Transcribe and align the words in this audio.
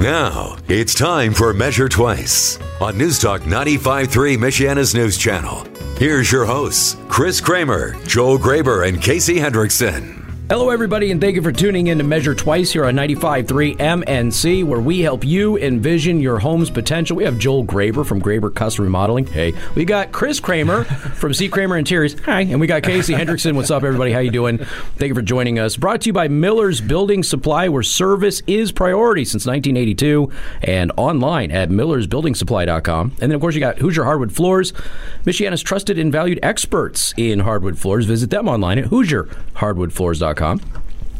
Now, 0.00 0.56
it's 0.66 0.94
time 0.94 1.34
for 1.34 1.52
Measure 1.52 1.86
Twice 1.86 2.58
on 2.80 2.96
News 2.96 3.18
Talk 3.18 3.42
95.3 3.42 4.38
Michiana's 4.38 4.94
News 4.94 5.18
Channel. 5.18 5.66
Here's 5.98 6.32
your 6.32 6.46
hosts, 6.46 6.96
Chris 7.10 7.38
Kramer, 7.38 8.02
Joel 8.06 8.38
Graber, 8.38 8.88
and 8.88 9.02
Casey 9.02 9.34
Hendrickson. 9.36 10.19
Hello, 10.50 10.70
everybody, 10.70 11.12
and 11.12 11.20
thank 11.20 11.36
you 11.36 11.42
for 11.42 11.52
tuning 11.52 11.86
in 11.86 11.98
to 11.98 12.02
Measure 12.02 12.34
Twice 12.34 12.72
here 12.72 12.84
on 12.84 12.96
95.3 12.96 13.76
MNC, 13.76 14.64
where 14.64 14.80
we 14.80 14.98
help 14.98 15.24
you 15.24 15.56
envision 15.56 16.18
your 16.18 16.40
home's 16.40 16.70
potential. 16.70 17.16
We 17.16 17.22
have 17.22 17.38
Joel 17.38 17.64
Graber 17.64 18.04
from 18.04 18.20
Graber 18.20 18.52
Custom 18.52 18.82
Remodeling. 18.86 19.28
Hey, 19.28 19.52
we 19.76 19.84
got 19.84 20.10
Chris 20.10 20.40
Kramer 20.40 20.82
from 21.14 21.34
C. 21.34 21.48
Kramer 21.48 21.76
Interiors. 21.76 22.18
Hi, 22.24 22.40
and 22.40 22.58
we 22.58 22.66
got 22.66 22.82
Casey 22.82 23.14
Hendrickson. 23.14 23.54
What's 23.54 23.70
up, 23.70 23.84
everybody? 23.84 24.10
How 24.10 24.18
you 24.18 24.32
doing? 24.32 24.58
Thank 24.58 25.10
you 25.10 25.14
for 25.14 25.22
joining 25.22 25.60
us. 25.60 25.76
Brought 25.76 26.00
to 26.00 26.08
you 26.08 26.12
by 26.12 26.26
Miller's 26.26 26.80
Building 26.80 27.22
Supply, 27.22 27.68
where 27.68 27.84
service 27.84 28.42
is 28.48 28.72
priority 28.72 29.24
since 29.24 29.46
1982, 29.46 30.32
and 30.62 30.90
online 30.96 31.52
at 31.52 31.68
millersbuildingsupply.com. 31.68 33.10
And 33.20 33.30
then, 33.30 33.36
of 33.36 33.40
course, 33.40 33.54
you 33.54 33.60
got 33.60 33.78
Hoosier 33.78 34.02
Hardwood 34.02 34.32
Floors, 34.32 34.72
Michiana's 35.24 35.62
trusted 35.62 35.96
and 35.96 36.10
valued 36.10 36.40
experts 36.42 37.14
in 37.16 37.38
hardwood 37.38 37.78
floors. 37.78 38.06
Visit 38.06 38.30
them 38.30 38.48
online 38.48 38.80
at 38.80 38.86
HoosierHardwoodFloors.com. 38.86 40.39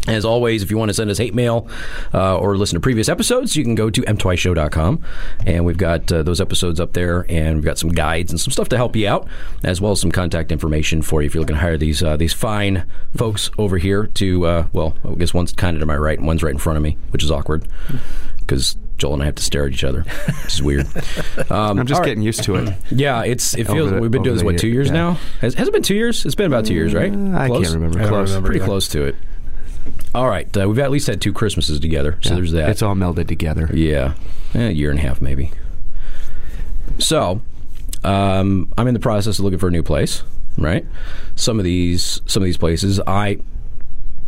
As 0.08 0.24
always, 0.24 0.62
if 0.62 0.70
you 0.70 0.78
want 0.78 0.88
to 0.88 0.94
send 0.94 1.10
us 1.10 1.18
hate 1.18 1.34
mail 1.34 1.68
uh, 2.14 2.38
or 2.38 2.56
listen 2.56 2.74
to 2.76 2.80
previous 2.80 3.08
episodes, 3.08 3.54
you 3.54 3.62
can 3.62 3.74
go 3.74 3.90
to 3.90 4.00
mtwiceshow.com. 4.00 5.04
And 5.46 5.64
we've 5.66 5.76
got 5.76 6.10
uh, 6.10 6.22
those 6.22 6.40
episodes 6.40 6.80
up 6.80 6.94
there, 6.94 7.26
and 7.28 7.56
we've 7.56 7.64
got 7.64 7.78
some 7.78 7.90
guides 7.90 8.32
and 8.32 8.40
some 8.40 8.50
stuff 8.50 8.70
to 8.70 8.76
help 8.76 8.96
you 8.96 9.06
out, 9.06 9.28
as 9.62 9.80
well 9.80 9.92
as 9.92 10.00
some 10.00 10.10
contact 10.10 10.52
information 10.52 11.02
for 11.02 11.20
you 11.20 11.26
if 11.26 11.34
you're 11.34 11.42
looking 11.42 11.56
to 11.56 11.60
hire 11.60 11.76
these 11.76 12.02
uh, 12.02 12.16
these 12.16 12.32
fine 12.32 12.86
folks 13.14 13.50
over 13.58 13.76
here 13.76 14.06
to, 14.06 14.46
uh, 14.46 14.66
well, 14.72 14.96
I 15.04 15.14
guess 15.14 15.34
one's 15.34 15.52
kind 15.52 15.76
of 15.76 15.80
to 15.80 15.86
my 15.86 15.96
right 15.96 16.18
and 16.18 16.26
one's 16.26 16.42
right 16.42 16.52
in 16.52 16.58
front 16.58 16.78
of 16.78 16.82
me, 16.82 16.96
which 17.10 17.22
is 17.22 17.30
awkward 17.30 17.68
because 18.38 18.76
Joel 19.00 19.14
and 19.14 19.22
I 19.22 19.26
have 19.26 19.34
to 19.36 19.42
stare 19.42 19.66
at 19.66 19.72
each 19.72 19.82
other. 19.82 20.04
This 20.44 20.54
is 20.54 20.62
weird. 20.62 20.86
Um, 21.50 21.80
I'm 21.80 21.86
just 21.86 21.96
all 21.98 22.00
right. 22.02 22.06
getting 22.10 22.22
used 22.22 22.44
to 22.44 22.54
it. 22.56 22.74
Yeah, 22.92 23.24
it's 23.24 23.54
it 23.56 23.66
feels 23.66 23.90
the- 23.90 23.98
we've 24.00 24.10
been 24.10 24.22
doing 24.22 24.34
this 24.36 24.42
the 24.42 24.44
what 24.46 24.52
year- 24.52 24.58
two 24.60 24.68
years 24.68 24.86
yeah. 24.88 24.92
now? 24.92 25.18
Has, 25.40 25.54
has 25.54 25.66
it 25.66 25.72
been 25.72 25.82
two 25.82 25.94
years? 25.96 26.24
It's 26.24 26.34
been 26.36 26.46
about 26.46 26.64
two 26.66 26.74
years, 26.74 26.94
right? 26.94 27.12
Uh, 27.12 27.36
I 27.36 27.48
Close? 27.48 27.62
can't 27.64 27.74
remember. 27.74 27.98
I 27.98 28.02
don't 28.02 28.10
Close. 28.12 28.28
remember. 28.30 28.46
Pretty 28.46 28.60
either. 28.60 28.66
close 28.66 28.88
to 28.88 29.04
it. 29.04 29.16
All 30.14 30.28
right, 30.28 30.54
uh, 30.56 30.68
we've 30.68 30.78
at 30.78 30.90
least 30.92 31.06
had 31.08 31.20
two 31.20 31.32
Christmases 31.32 31.80
together, 31.80 32.18
so 32.20 32.30
Yeah. 32.30 32.34
there's 32.36 32.52
that. 32.52 32.68
It's 32.70 32.82
all 32.82 32.94
melded 32.94 33.26
together. 33.26 33.68
yeah, 33.72 34.14
Eh, 34.54 34.68
a 34.68 34.70
year 34.70 34.90
and 34.90 34.98
a 34.98 35.02
half 35.02 35.20
maybe. 35.20 35.50
So, 36.98 37.40
um, 38.04 38.72
I'm 38.76 38.86
in 38.86 38.94
the 38.94 39.00
process 39.00 39.38
of 39.38 39.44
looking 39.44 39.58
for 39.58 39.68
a 39.68 39.72
new 39.72 39.82
place. 39.82 40.22
Right, 40.58 40.84
some 41.36 41.58
of 41.58 41.64
these 41.64 42.20
some 42.26 42.42
of 42.42 42.44
these 42.44 42.58
places, 42.58 43.00
I 43.06 43.38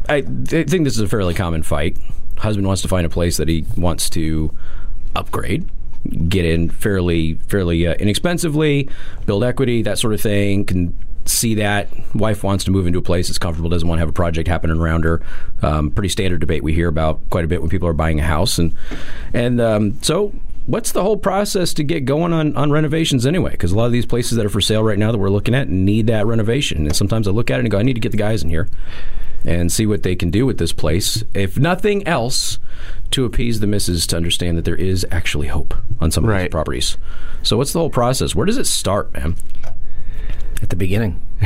I 0.08 0.22
th- 0.22 0.68
think 0.68 0.84
this 0.84 0.94
is 0.94 1.00
a 1.00 1.08
fairly 1.08 1.34
common 1.34 1.62
fight. 1.62 1.98
Husband 2.42 2.66
wants 2.66 2.82
to 2.82 2.88
find 2.88 3.06
a 3.06 3.08
place 3.08 3.36
that 3.36 3.46
he 3.46 3.64
wants 3.76 4.10
to 4.10 4.52
upgrade, 5.14 5.70
get 6.28 6.44
in 6.44 6.70
fairly 6.70 7.34
fairly 7.46 7.86
uh, 7.86 7.94
inexpensively, 7.94 8.88
build 9.26 9.44
equity, 9.44 9.82
that 9.82 9.96
sort 9.96 10.12
of 10.12 10.20
thing. 10.20 10.64
Can 10.64 10.98
see 11.24 11.54
that 11.54 11.88
wife 12.16 12.42
wants 12.42 12.64
to 12.64 12.72
move 12.72 12.84
into 12.84 12.98
a 12.98 13.02
place 13.02 13.28
that's 13.28 13.38
comfortable, 13.38 13.70
doesn't 13.70 13.86
want 13.86 13.98
to 13.98 14.00
have 14.00 14.08
a 14.08 14.12
project 14.12 14.48
happening 14.48 14.76
around 14.76 15.04
her. 15.04 15.22
Um, 15.62 15.92
pretty 15.92 16.08
standard 16.08 16.40
debate 16.40 16.64
we 16.64 16.74
hear 16.74 16.88
about 16.88 17.20
quite 17.30 17.44
a 17.44 17.48
bit 17.48 17.60
when 17.60 17.70
people 17.70 17.86
are 17.86 17.92
buying 17.92 18.18
a 18.18 18.24
house, 18.24 18.58
and 18.58 18.74
and 19.32 19.60
um, 19.60 20.02
so. 20.02 20.32
What's 20.64 20.92
the 20.92 21.02
whole 21.02 21.16
process 21.16 21.74
to 21.74 21.82
get 21.82 22.04
going 22.04 22.32
on, 22.32 22.56
on 22.56 22.70
renovations 22.70 23.26
anyway? 23.26 23.50
Because 23.50 23.72
a 23.72 23.76
lot 23.76 23.86
of 23.86 23.90
these 23.90 24.06
places 24.06 24.36
that 24.36 24.46
are 24.46 24.48
for 24.48 24.60
sale 24.60 24.84
right 24.84 24.96
now 24.96 25.10
that 25.10 25.18
we're 25.18 25.28
looking 25.28 25.56
at 25.56 25.68
need 25.68 26.06
that 26.06 26.24
renovation. 26.24 26.86
And 26.86 26.94
sometimes 26.94 27.26
I 27.26 27.32
look 27.32 27.50
at 27.50 27.56
it 27.56 27.64
and 27.64 27.70
go, 27.72 27.80
I 27.80 27.82
need 27.82 27.94
to 27.94 28.00
get 28.00 28.12
the 28.12 28.16
guys 28.16 28.44
in 28.44 28.48
here 28.48 28.68
and 29.44 29.72
see 29.72 29.86
what 29.86 30.02
they 30.02 30.16
can 30.16 30.30
do 30.30 30.46
with 30.46 30.58
this 30.58 30.72
place. 30.72 31.24
If 31.34 31.58
nothing 31.58 32.06
else, 32.06 32.58
to 33.12 33.24
appease 33.24 33.60
the 33.60 33.66
misses 33.66 34.06
to 34.08 34.16
understand 34.16 34.58
that 34.58 34.64
there 34.64 34.76
is 34.76 35.06
actually 35.10 35.48
hope 35.48 35.74
on 36.00 36.10
some 36.10 36.28
of 36.28 36.36
these 36.36 36.48
properties. 36.48 36.96
So, 37.42 37.56
what's 37.56 37.72
the 37.72 37.78
whole 37.78 37.90
process? 37.90 38.34
Where 38.34 38.46
does 38.46 38.58
it 38.58 38.66
start, 38.66 39.12
man? 39.12 39.36
At 40.62 40.70
the 40.70 40.76
beginning. 40.76 41.20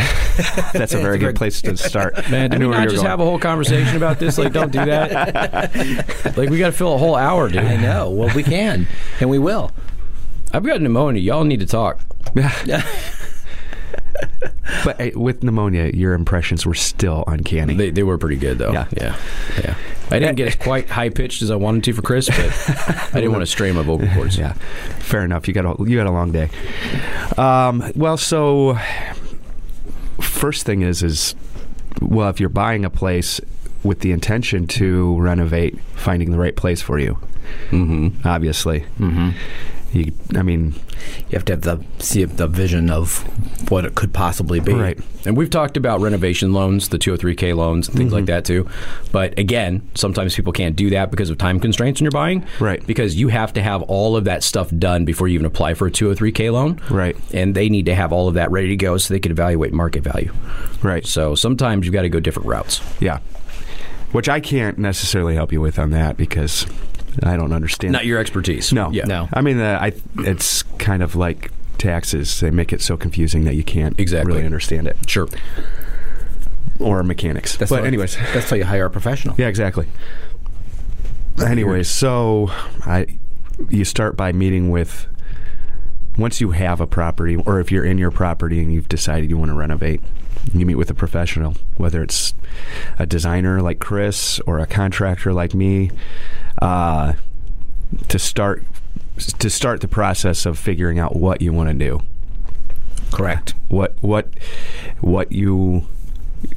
That's 0.73 0.93
a 0.93 0.99
very 0.99 1.19
good 1.19 1.37
place 1.37 1.63
to 1.63 1.77
start. 1.77 2.15
Man, 2.31 2.35
I 2.35 2.49
did 2.49 2.53
we 2.53 2.59
knew 2.59 2.71
where 2.71 2.81
not 2.81 2.89
just 2.89 2.97
going. 2.97 3.07
have 3.07 3.21
a 3.21 3.25
whole 3.25 3.39
conversation 3.39 3.97
about 3.97 4.19
this? 4.19 4.37
Like, 4.37 4.53
don't 4.53 4.71
do 4.71 4.85
that. 4.85 5.75
like, 6.37 6.51
we 6.51 6.59
got 6.59 6.67
to 6.67 6.73
fill 6.73 6.95
a 6.95 6.99
whole 6.99 7.15
hour, 7.15 7.49
dude. 7.49 7.63
I 7.63 7.77
know. 7.77 8.11
Well, 8.11 8.35
we 8.37 8.43
can, 8.43 8.87
and 9.21 9.31
we 9.31 9.39
will. 9.39 9.73
I've 10.53 10.65
got 10.65 10.83
pneumonia. 10.83 11.23
Y'all 11.23 11.45
need 11.45 11.61
to 11.61 11.67
talk. 11.67 12.03
But 14.85 15.01
uh, 15.01 15.11
with 15.19 15.43
pneumonia, 15.43 15.91
your 15.95 16.13
impressions 16.15 16.65
were 16.67 16.75
still 16.75 17.25
uncanny. 17.27 17.75
They, 17.75 17.91
they 17.91 18.03
were 18.03 18.19
pretty 18.19 18.37
good, 18.37 18.59
though. 18.59 18.73
Yeah. 18.73 18.87
yeah, 18.97 19.17
yeah. 19.61 19.75
I 20.11 20.19
didn't 20.19 20.37
get 20.37 20.49
as 20.49 20.57
quite 20.57 20.89
high 20.89 21.09
pitched 21.09 21.43
as 21.43 21.51
I 21.51 21.57
wanted 21.57 21.85
to 21.85 21.93
for 21.93 22.03
Chris, 22.03 22.29
but 22.29 22.39
I 23.13 23.21
didn't 23.21 23.33
want 23.33 23.43
to 23.43 23.47
strain 23.47 23.75
my 23.75 23.83
vocal 23.83 24.09
cords. 24.09 24.37
yeah, 24.39 24.53
fair 25.01 25.25
enough. 25.25 25.49
You 25.49 25.55
got 25.55 25.81
a 25.81 25.85
you 25.89 25.97
got 25.97 26.07
a 26.07 26.13
long 26.13 26.31
day. 26.33 26.49
Um, 27.37 27.91
well, 27.97 28.17
so 28.17 28.79
first 30.21 30.65
thing 30.67 30.83
is 30.83 31.03
is 31.03 31.35
well, 32.01 32.29
if 32.29 32.41
you're 32.41 32.49
buying 32.49 32.85
a 32.85 32.91
place 32.91 33.41
with 33.83 34.01
the 34.01 34.13
intention 34.13 34.67
to 34.67 35.19
renovate, 35.21 35.79
finding 35.95 36.31
the 36.31 36.39
right 36.39 36.57
place 36.57 36.81
for 36.83 36.99
you, 36.99 37.19
Mm-hmm. 37.71 38.27
obviously. 38.27 38.81
Mm-hmm. 38.99 39.31
You, 39.93 40.13
I 40.35 40.43
mean, 40.43 40.75
You 41.31 41.33
have 41.35 41.45
to 41.47 41.53
have 41.55 41.63
the 41.63 41.81
see 41.99 42.25
the 42.25 42.47
vision 42.47 42.91
of 42.91 43.19
what 43.71 43.85
it 43.85 43.95
could 43.95 44.13
possibly 44.13 44.61
be. 44.61 44.75
right? 44.75 44.99
And 45.25 45.37
we've 45.37 45.49
talked 45.51 45.77
about 45.77 46.01
renovation 46.01 46.53
loans, 46.53 46.89
the 46.91 46.99
203k 46.99 47.55
loans, 47.57 47.89
and 47.89 47.97
things 47.97 48.09
Mm-hmm. 48.09 48.15
like 48.17 48.27
that 48.27 48.45
too. 48.45 48.69
But 49.13 49.39
again, 49.39 49.89
sometimes 49.95 50.35
people 50.37 50.53
can't 50.53 50.77
do 50.77 50.91
that 50.91 51.11
because 51.11 51.31
of 51.31 51.39
time 51.39 51.59
constraints 51.61 52.01
when 52.01 52.05
you're 52.05 52.11
buying. 52.13 52.45
Right. 52.61 52.85
Because 52.87 53.17
you 53.17 53.29
have 53.29 53.53
to 53.55 53.63
have 53.63 53.83
all 53.83 54.17
of 54.17 54.25
that 54.25 54.43
stuff 54.45 54.71
done 54.77 55.05
before 55.05 55.29
you 55.29 55.35
even 55.35 55.47
apply 55.47 55.75
for 55.75 55.87
a 55.87 55.91
203k 55.91 56.53
loan. 56.53 56.81
Right. 56.91 57.17
And 57.33 57.55
they 57.55 57.69
need 57.69 57.87
to 57.87 57.95
have 57.95 58.13
all 58.13 58.29
of 58.29 58.35
that 58.35 58.51
ready 58.51 58.69
to 58.69 58.77
go 58.77 58.99
so 58.99 59.15
they 59.15 59.21
can 59.21 59.33
evaluate 59.33 59.73
market 59.73 60.03
value. 60.03 60.33
Right. 60.83 61.07
So 61.07 61.35
sometimes 61.35 61.87
you've 61.87 61.95
got 61.95 62.03
to 62.03 62.09
go 62.09 62.21
different 62.21 62.49
routes. 62.49 62.81
Yeah. 63.01 63.21
Which 64.13 64.29
I 64.29 64.41
can't 64.41 64.79
necessarily 64.79 65.35
help 65.35 65.53
you 65.53 65.61
with 65.61 65.79
on 65.79 65.91
that 65.91 66.17
because 66.17 66.67
I 67.23 67.37
don't 67.37 67.53
understand. 67.53 67.93
Not 67.93 68.07
your 68.07 68.19
expertise. 68.19 68.73
no, 68.73 68.91
Yeah. 68.91 69.05
No. 69.05 69.29
I 69.33 69.41
mean, 69.41 69.59
uh, 69.61 69.79
I 69.81 69.93
it's 70.19 70.63
kind 70.79 71.03
of 71.03 71.15
like 71.17 71.51
taxes. 71.79 72.41
They 72.41 72.51
make 72.51 72.73
it 72.73 72.81
so 72.81 72.97
confusing 72.97 73.45
that 73.45 73.55
you 73.55 73.63
can't 73.65 73.99
Exactly. 73.99 74.33
really 74.33 74.45
understand 74.45 74.87
it. 74.89 74.97
Sure. 75.09 75.29
Or 76.79 77.03
mechanics. 77.03 77.57
That's 77.57 77.71
but 77.71 77.83
why- 77.83 77.87
anyways, 77.87 78.17
that's 78.35 78.51
why 78.51 78.59
you 78.59 78.65
hire 78.65 78.87
a 78.87 78.91
professional. 78.91 79.35
yeah, 79.39 79.47
exactly. 79.49 79.87
Anyways, 81.45 81.89
so 81.89 82.51
I 82.85 83.07
you 83.69 83.85
start 83.85 84.17
by 84.17 84.33
meeting 84.33 84.71
with 84.71 85.07
once 86.19 86.41
you 86.41 86.51
have 86.53 86.81
a 86.81 86.87
property 86.87 87.37
or 87.37 87.61
if 87.61 87.71
you're 87.71 87.85
in 87.85 87.99
your 87.99 88.11
property 88.11 88.61
and 88.63 88.73
you've 88.73 88.89
decided 88.89 89.29
you 89.31 89.37
want 89.39 89.51
to 89.51 89.55
renovate, 89.55 90.01
you 90.55 90.65
meet 90.65 90.77
with 90.77 90.91
a 90.91 90.95
professional, 90.95 91.55
whether 91.77 92.03
it's 92.03 92.33
a 92.99 93.05
designer 93.07 93.61
like 93.61 93.79
Chris 93.81 94.41
or 94.47 94.59
a 94.59 94.67
contractor 94.67 95.33
like 95.35 95.55
me, 95.55 95.91
uh, 96.63 97.15
to 98.09 98.19
start 98.19 98.65
to 99.39 99.49
start 99.49 99.81
the 99.81 99.89
process 99.89 100.45
of 100.47 100.59
figuring 100.59 100.99
out 100.99 101.17
what 101.17 101.41
you 101.41 101.53
want 101.53 101.69
to 101.71 101.75
do. 101.75 102.01
Correct. 103.13 103.55
What 103.69 103.95
what 104.01 104.29
what 105.01 105.33
you 105.33 105.87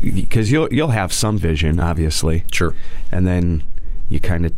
because 0.01 0.51
you'll 0.51 0.67
you'll 0.71 0.89
have 0.89 1.13
some 1.13 1.37
vision, 1.37 1.79
obviously 1.79 2.43
Sure. 2.51 2.75
and 3.11 3.25
then 3.25 3.63
you 4.09 4.19
kind 4.19 4.45
of 4.45 4.53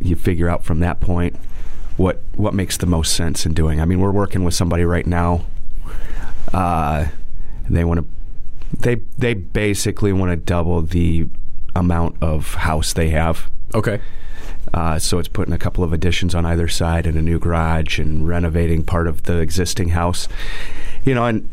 you 0.00 0.16
figure 0.16 0.48
out 0.48 0.64
from 0.64 0.80
that 0.80 1.00
point 1.00 1.36
what 1.96 2.22
what 2.34 2.54
makes 2.54 2.76
the 2.76 2.86
most 2.86 3.14
sense 3.14 3.46
in 3.46 3.54
doing. 3.54 3.80
I 3.80 3.84
mean, 3.84 4.00
we're 4.00 4.10
working 4.10 4.42
with 4.42 4.54
somebody 4.54 4.84
right 4.84 5.06
now. 5.06 5.44
Uh, 6.52 7.06
they 7.68 7.84
want 7.84 8.00
to 8.00 8.06
they 8.80 8.96
they 9.16 9.34
basically 9.34 10.12
want 10.12 10.30
to 10.32 10.36
double 10.36 10.82
the 10.82 11.28
amount 11.76 12.16
of 12.20 12.54
house 12.54 12.92
they 12.92 13.10
have. 13.10 13.48
Okay. 13.74 14.00
Uh, 14.72 14.98
so 14.98 15.18
it's 15.18 15.28
putting 15.28 15.52
a 15.54 15.58
couple 15.58 15.84
of 15.84 15.92
additions 15.92 16.34
on 16.34 16.46
either 16.46 16.68
side 16.68 17.06
and 17.06 17.16
a 17.16 17.22
new 17.22 17.38
garage 17.38 17.98
and 17.98 18.26
renovating 18.26 18.82
part 18.84 19.06
of 19.06 19.24
the 19.24 19.38
existing 19.38 19.90
house. 19.90 20.28
You 21.04 21.14
know, 21.14 21.26
and 21.26 21.48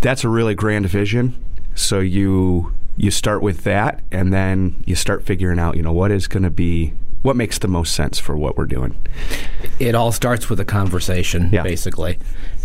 that's 0.00 0.24
a 0.24 0.28
really 0.28 0.54
grand 0.54 0.86
vision. 0.88 1.34
So 1.74 2.00
you 2.00 2.72
you 2.96 3.10
start 3.12 3.42
with 3.42 3.62
that, 3.62 4.02
and 4.10 4.32
then 4.32 4.82
you 4.84 4.96
start 4.96 5.22
figuring 5.24 5.58
out, 5.60 5.76
you 5.76 5.82
know, 5.82 5.92
what 5.92 6.10
is 6.10 6.26
going 6.26 6.42
to 6.42 6.50
be 6.50 6.92
what 7.22 7.36
makes 7.36 7.58
the 7.58 7.68
most 7.68 7.94
sense 7.94 8.18
for 8.18 8.36
what 8.36 8.56
we're 8.56 8.66
doing. 8.66 8.96
It 9.80 9.94
all 9.94 10.12
starts 10.12 10.48
with 10.48 10.60
a 10.60 10.64
conversation, 10.64 11.50
Yeah. 11.52 11.62
basically. 11.64 12.18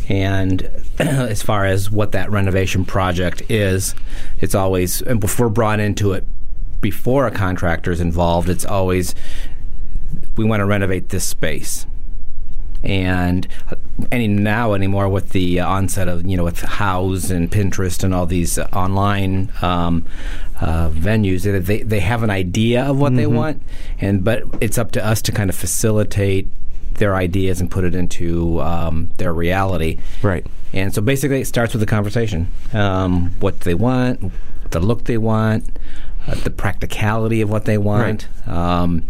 And 0.09 0.69
as 1.00 1.42
far 1.42 1.66
as 1.66 1.89
what 1.89 2.12
that 2.12 2.30
renovation 2.31 2.86
project 2.86 3.42
is, 3.50 3.95
it's 4.39 4.54
always, 4.54 5.01
and 5.01 5.24
if 5.24 5.39
we're 5.39 5.50
brought 5.50 5.80
into 5.80 6.13
it 6.13 6.25
before 6.81 7.25
a 7.25 7.31
contractor 7.31 7.92
is 7.92 8.00
involved, 8.00 8.48
it's 8.50 8.66
always, 8.66 9.16
we 10.36 10.44
want 10.44 10.62
to 10.62 10.65
renovate 10.65 11.10
this 11.10 11.24
space. 11.24 11.86
and 12.83 13.48
any 14.12 14.27
now 14.27 14.74
anymore 14.74 15.07
with 15.07 15.30
the 15.30 15.60
onset 15.60 16.10
of 16.10 16.25
you 16.25 16.36
know 16.36 16.44
with 16.44 16.57
Houzz 16.57 17.31
and 17.31 17.50
Pinterest 17.50 18.04
and 18.04 18.13
all 18.13 18.25
these 18.25 18.57
uh, 18.57 18.68
online 18.74 19.51
um, 19.62 20.06
uh, 20.60 20.89
venues, 20.89 21.44
they 21.44 21.81
they 21.81 22.00
have 22.01 22.24
an 22.24 22.30
idea 22.30 22.83
of 22.83 23.00
what 23.00 23.15
they 23.15 23.27
want, 23.27 23.62
and 24.00 24.24
but 24.24 24.44
it's 24.62 24.77
up 24.77 24.92
to 24.92 25.06
us 25.06 25.21
to 25.24 25.31
kind 25.31 25.50
of 25.50 25.56
facilitate 25.56 26.48
their 26.95 27.16
ideas 27.16 27.59
and 27.59 27.71
put 27.71 27.83
it 27.83 27.95
into 27.95 28.62
um, 28.62 29.09
their 29.18 29.33
reality. 29.33 29.98
Right. 30.21 30.45
And 30.74 30.94
so 30.94 31.01
basically, 31.01 31.42
it 31.42 31.45
starts 31.45 31.74
with 31.74 31.83
a 31.83 31.88
conversation. 31.88 32.48
Um, 32.74 33.31
what 33.39 33.62
they 33.62 33.74
want, 33.75 34.31
the 34.71 34.80
look 34.80 35.06
they 35.06 35.18
want, 35.18 35.69
uh, 36.27 36.36
the 36.36 36.50
practicality 36.50 37.42
of 37.42 37.50
what 37.50 37.66
they 37.66 37.77
want, 37.77 38.27
um, 38.48 39.04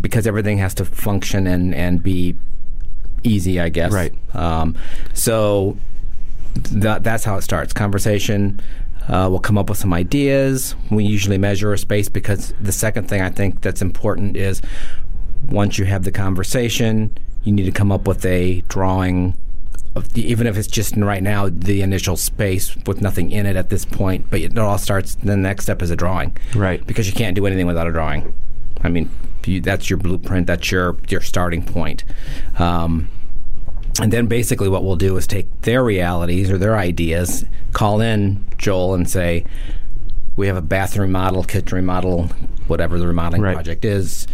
because 0.00 0.26
everything 0.26 0.58
has 0.58 0.74
to 0.74 0.84
function 0.84 1.46
and, 1.46 1.74
and 1.74 2.02
be 2.02 2.36
easy, 3.24 3.60
I 3.60 3.68
guess. 3.68 3.92
Right. 3.92 4.12
Um, 4.34 4.76
so 5.14 5.76
that, 6.54 7.02
that's 7.02 7.24
how 7.24 7.36
it 7.36 7.42
starts. 7.42 7.72
Conversation. 7.72 8.60
Uh, 9.08 9.26
we'll 9.28 9.40
come 9.40 9.58
up 9.58 9.68
with 9.68 9.78
some 9.78 9.92
ideas. 9.92 10.76
We 10.90 11.04
usually 11.04 11.38
measure 11.38 11.72
a 11.72 11.78
space 11.78 12.08
because 12.08 12.54
the 12.60 12.72
second 12.72 13.08
thing 13.08 13.20
I 13.20 13.30
think 13.30 13.60
that's 13.60 13.82
important 13.82 14.36
is 14.36 14.62
once 15.48 15.76
you 15.76 15.84
have 15.86 16.04
the 16.04 16.12
conversation, 16.12 17.16
you 17.42 17.52
need 17.52 17.64
to 17.64 17.72
come 17.72 17.90
up 17.90 18.06
with 18.06 18.24
a 18.24 18.60
drawing 18.68 19.36
of 19.94 20.12
the, 20.12 20.22
even 20.24 20.46
if 20.46 20.56
it's 20.56 20.68
just 20.68 20.96
right 20.96 21.22
now 21.22 21.48
the 21.50 21.82
initial 21.82 22.16
space 22.16 22.76
with 22.86 23.02
nothing 23.02 23.30
in 23.30 23.44
it 23.44 23.56
at 23.56 23.68
this 23.68 23.84
point, 23.84 24.26
but 24.30 24.40
it 24.40 24.56
all 24.56 24.78
starts. 24.78 25.16
The 25.16 25.36
next 25.36 25.64
step 25.64 25.82
is 25.82 25.90
a 25.90 25.96
drawing, 25.96 26.36
Right. 26.54 26.86
Because 26.86 27.06
you 27.06 27.12
can't 27.12 27.34
do 27.34 27.44
anything 27.46 27.66
without 27.66 27.86
a 27.86 27.92
drawing. 27.92 28.32
I 28.82 28.88
mean, 28.88 29.10
you, 29.46 29.60
that's 29.60 29.90
your 29.90 29.98
blueprint. 29.98 30.46
That's 30.46 30.70
your 30.70 30.96
your 31.08 31.20
starting 31.20 31.62
point. 31.62 32.04
Um, 32.58 33.08
and 34.00 34.12
then 34.12 34.26
basically, 34.26 34.68
what 34.68 34.84
we'll 34.84 34.96
do 34.96 35.16
is 35.16 35.26
take 35.26 35.62
their 35.62 35.84
realities 35.84 36.50
or 36.50 36.58
their 36.58 36.76
ideas, 36.76 37.44
call 37.72 38.00
in 38.00 38.44
Joel, 38.58 38.94
and 38.94 39.08
say, 39.08 39.44
"We 40.36 40.46
have 40.46 40.56
a 40.56 40.62
bathroom 40.62 41.12
model, 41.12 41.44
kitchen 41.44 41.76
remodel, 41.76 42.28
whatever 42.68 42.98
the 42.98 43.06
remodeling 43.06 43.42
Right. 43.42 43.54
project 43.54 43.84
is. 43.84 44.26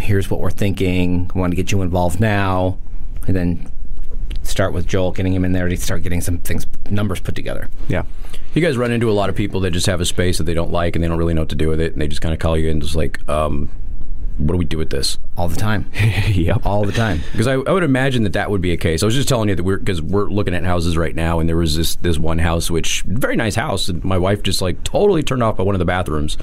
Here's 0.00 0.30
what 0.30 0.40
we're 0.40 0.50
thinking. 0.50 1.30
We 1.34 1.40
want 1.40 1.50
to 1.52 1.56
get 1.56 1.70
you 1.72 1.82
involved 1.82 2.20
now." 2.20 2.78
And 3.26 3.36
then 3.36 3.66
start 4.54 4.72
with 4.72 4.86
Joel, 4.86 5.10
getting 5.10 5.34
him 5.34 5.44
in 5.44 5.50
there 5.50 5.68
to 5.68 5.76
start 5.76 6.04
getting 6.04 6.20
some 6.20 6.38
things, 6.38 6.64
numbers 6.88 7.18
put 7.18 7.34
together. 7.34 7.68
Yeah. 7.88 8.04
You 8.54 8.62
guys 8.62 8.76
run 8.76 8.92
into 8.92 9.10
a 9.10 9.12
lot 9.12 9.28
of 9.28 9.34
people 9.34 9.58
that 9.60 9.72
just 9.72 9.86
have 9.86 10.00
a 10.00 10.04
space 10.04 10.38
that 10.38 10.44
they 10.44 10.54
don't 10.54 10.70
like 10.70 10.94
and 10.94 11.02
they 11.02 11.08
don't 11.08 11.18
really 11.18 11.34
know 11.34 11.40
what 11.40 11.48
to 11.48 11.56
do 11.56 11.68
with 11.68 11.80
it, 11.80 11.92
and 11.92 12.00
they 12.00 12.06
just 12.06 12.22
kind 12.22 12.32
of 12.32 12.38
call 12.38 12.56
you 12.56 12.70
and 12.70 12.80
just 12.80 12.94
like, 12.94 13.28
um, 13.28 13.68
what 14.38 14.52
do 14.52 14.56
we 14.56 14.64
do 14.64 14.78
with 14.78 14.90
this? 14.90 15.18
All 15.36 15.48
the 15.48 15.56
time. 15.56 15.90
yep. 16.28 16.64
All 16.64 16.84
the 16.84 16.92
time. 16.92 17.20
Because 17.32 17.48
I, 17.48 17.54
I 17.54 17.72
would 17.72 17.82
imagine 17.82 18.22
that 18.22 18.34
that 18.34 18.48
would 18.48 18.60
be 18.60 18.72
a 18.72 18.76
case. 18.76 19.02
I 19.02 19.06
was 19.06 19.16
just 19.16 19.28
telling 19.28 19.48
you 19.48 19.56
that 19.56 19.64
we're 19.64 19.78
because 19.78 20.00
we're 20.00 20.28
looking 20.28 20.54
at 20.54 20.62
houses 20.62 20.96
right 20.96 21.16
now, 21.16 21.40
and 21.40 21.48
there 21.48 21.56
was 21.56 21.76
this 21.76 21.96
this 21.96 22.16
one 22.16 22.38
house, 22.38 22.70
which 22.70 23.02
very 23.02 23.34
nice 23.34 23.56
house, 23.56 23.88
and 23.88 24.04
my 24.04 24.18
wife 24.18 24.44
just 24.44 24.62
like 24.62 24.84
totally 24.84 25.24
turned 25.24 25.42
off 25.42 25.56
by 25.56 25.64
one 25.64 25.74
of 25.74 25.80
the 25.80 25.84
bathrooms, 25.84 26.36